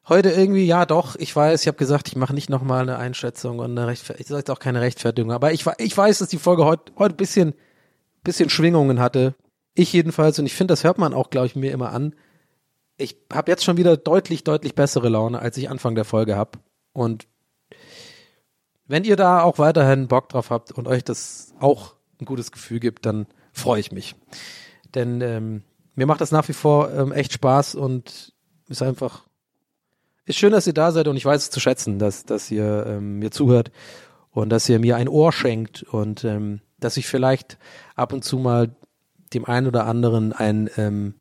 Heute 0.10 0.32
irgendwie, 0.32 0.66
ja 0.66 0.86
doch, 0.86 1.16
ich 1.16 1.36
weiß, 1.36 1.62
ich 1.62 1.68
habe 1.68 1.78
gesagt, 1.78 2.08
ich 2.08 2.16
mache 2.16 2.34
nicht 2.34 2.50
nochmal 2.50 2.82
eine 2.82 2.98
Einschätzung 2.98 3.60
und 3.60 3.72
eine 3.72 3.88
Rechtfertigung, 3.88 4.22
ich 4.22 4.28
sage 4.28 4.40
jetzt 4.40 4.50
auch 4.50 4.60
keine 4.60 4.82
Rechtfertigung, 4.82 5.32
aber 5.32 5.54
ich, 5.54 5.66
ich 5.78 5.96
weiß, 5.96 6.20
dass 6.20 6.30
die 6.30 6.40
Folge 6.40 6.66
heute, 6.66 6.92
heute 6.98 7.16
bisschen, 7.16 7.54
bisschen 8.24 8.50
Schwingungen 8.50 9.00
hatte. 9.00 9.36
Ich 9.76 9.94
jedenfalls, 9.94 10.40
und 10.40 10.48
ich 10.48 10.56
finde, 10.56 10.72
das 10.72 10.84
hört 10.84 10.98
man 10.98 11.14
auch, 11.14 11.30
glaube 11.30 11.48
ich, 11.48 11.56
mir 11.56 11.72
immer 11.72 11.92
an. 11.92 12.16
Ich 12.98 13.16
habe 13.32 13.52
jetzt 13.52 13.64
schon 13.64 13.78
wieder 13.78 13.96
deutlich, 13.96 14.44
deutlich 14.44 14.76
bessere 14.76 15.08
Laune, 15.08 15.40
als 15.40 15.56
ich 15.58 15.70
Anfang 15.70 15.96
der 15.96 16.06
Folge 16.06 16.36
habe. 16.36 16.60
Und 16.94 17.28
wenn 18.88 19.04
ihr 19.04 19.16
da 19.16 19.44
auch 19.44 19.60
weiterhin 19.60 20.08
Bock 20.08 20.30
drauf 20.30 20.50
habt 20.50 20.72
und 20.72 20.88
euch 20.88 21.04
das 21.04 21.54
auch 21.60 21.96
ein 22.20 22.26
gutes 22.26 22.52
Gefühl 22.52 22.80
gibt, 22.80 23.06
dann 23.06 23.28
freue 23.54 23.80
ich 23.80 23.92
mich. 23.92 24.16
Denn 24.94 25.22
ähm, 25.22 25.64
mir 25.96 26.06
macht 26.08 26.22
das 26.22 26.32
nach 26.32 26.48
wie 26.50 26.54
vor 26.54 26.92
ähm, 26.92 27.12
echt 27.12 27.34
Spaß 27.34 27.76
und 27.76 28.34
ist 28.68 28.82
einfach 28.82 29.24
ist 30.26 30.38
schön, 30.38 30.52
dass 30.52 30.68
ihr 30.68 30.74
da 30.74 30.92
seid 30.92 31.08
und 31.08 31.18
ich 31.18 31.26
weiß 31.26 31.44
es 31.44 31.50
zu 31.50 31.60
schätzen, 31.60 32.00
dass, 32.00 32.26
dass 32.26 32.52
ihr 32.52 32.86
ähm, 32.88 33.20
mir 33.20 33.32
zuhört 33.32 33.72
und 34.32 34.50
dass 34.50 34.70
ihr 34.70 34.80
mir 34.80 34.96
ein 34.96 35.10
Ohr 35.10 35.32
schenkt 35.32 35.84
und 35.84 36.24
ähm, 36.24 36.62
dass 36.80 36.98
ich 36.98 37.08
vielleicht 37.08 37.58
ab 37.96 38.14
und 38.14 38.24
zu 38.24 38.38
mal 38.38 38.76
dem 39.34 39.46
einen 39.46 39.68
oder 39.68 39.86
anderen 39.86 40.34
ein 40.34 40.70
ähm, 40.78 41.16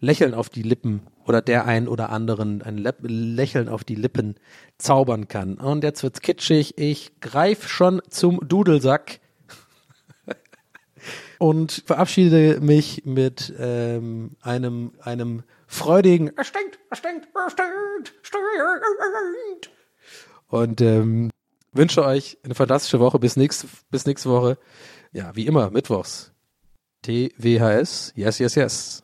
Lächeln 0.00 0.34
auf 0.34 0.48
die 0.48 0.62
Lippen 0.62 1.02
oder 1.26 1.40
der 1.40 1.66
einen 1.66 1.88
oder 1.88 2.10
anderen 2.10 2.62
ein 2.62 2.78
Le 2.78 2.94
Lächeln 3.00 3.68
auf 3.68 3.84
die 3.84 3.94
Lippen 3.94 4.36
zaubern 4.78 5.28
kann. 5.28 5.54
Und 5.54 5.84
jetzt 5.84 6.02
wird's 6.02 6.20
kitschig. 6.20 6.74
Ich 6.76 7.20
greif 7.20 7.68
schon 7.68 8.02
zum 8.10 8.40
Dudelsack 8.46 9.20
und 11.38 11.82
verabschiede 11.86 12.60
mich 12.60 13.04
mit 13.04 13.52
ähm, 13.58 14.36
einem 14.42 14.92
einem 15.00 15.42
freudigen 15.74 16.30
Es 16.36 16.46
stinkt, 16.46 16.78
es 16.90 16.98
stinkt, 16.98 17.28
es 17.46 17.52
stinkt, 17.52 18.14
stinkt. 18.22 19.70
Und 20.48 20.80
ähm, 20.80 21.30
wünsche 21.72 22.04
euch 22.04 22.38
eine 22.44 22.54
fantastische 22.54 23.00
Woche. 23.00 23.18
Bis 23.18 23.36
nächste, 23.36 23.66
bis 23.90 24.06
nächste 24.06 24.30
Woche. 24.30 24.58
Ja, 25.12 25.34
wie 25.34 25.46
immer, 25.46 25.70
mittwochs. 25.70 26.32
TWHS. 27.02 28.12
Yes, 28.14 28.38
yes, 28.38 28.54
yes. 28.54 29.02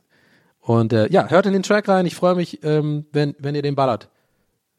Und 0.61 0.93
äh, 0.93 1.11
ja, 1.11 1.29
hört 1.29 1.47
in 1.47 1.53
den 1.53 1.63
Track 1.63 1.89
rein. 1.89 2.07
Ich 2.07 2.15
freue 2.15 2.35
mich, 2.35 2.63
ähm, 2.63 3.07
wenn, 3.13 3.35
wenn 3.39 3.55
ihr 3.55 3.63
den 3.63 3.75
ballert. 3.75 4.09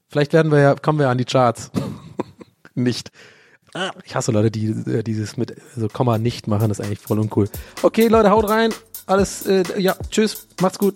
Vielleicht 0.07 0.33
werden 0.33 0.51
wir 0.51 0.59
ja, 0.59 0.75
kommen 0.75 0.99
wir 0.99 1.09
an 1.09 1.17
die 1.17 1.25
Charts. 1.25 1.71
nicht. 2.73 3.11
Ah, 3.73 3.91
ich 4.03 4.15
hasse 4.15 4.31
Leute, 4.31 4.51
die 4.51 4.67
äh, 4.67 5.03
dieses 5.03 5.37
mit 5.37 5.55
so 5.75 5.87
Komma 5.87 6.17
nicht 6.17 6.47
machen. 6.47 6.69
Das 6.69 6.79
ist 6.79 6.85
eigentlich 6.85 6.99
voll 6.99 7.19
uncool. 7.19 7.49
Okay, 7.81 8.07
Leute, 8.07 8.29
haut 8.29 8.49
rein. 8.49 8.73
Alles, 9.05 9.45
äh, 9.45 9.63
ja, 9.77 9.95
tschüss. 10.09 10.47
Macht's 10.61 10.77
gut. 10.77 10.95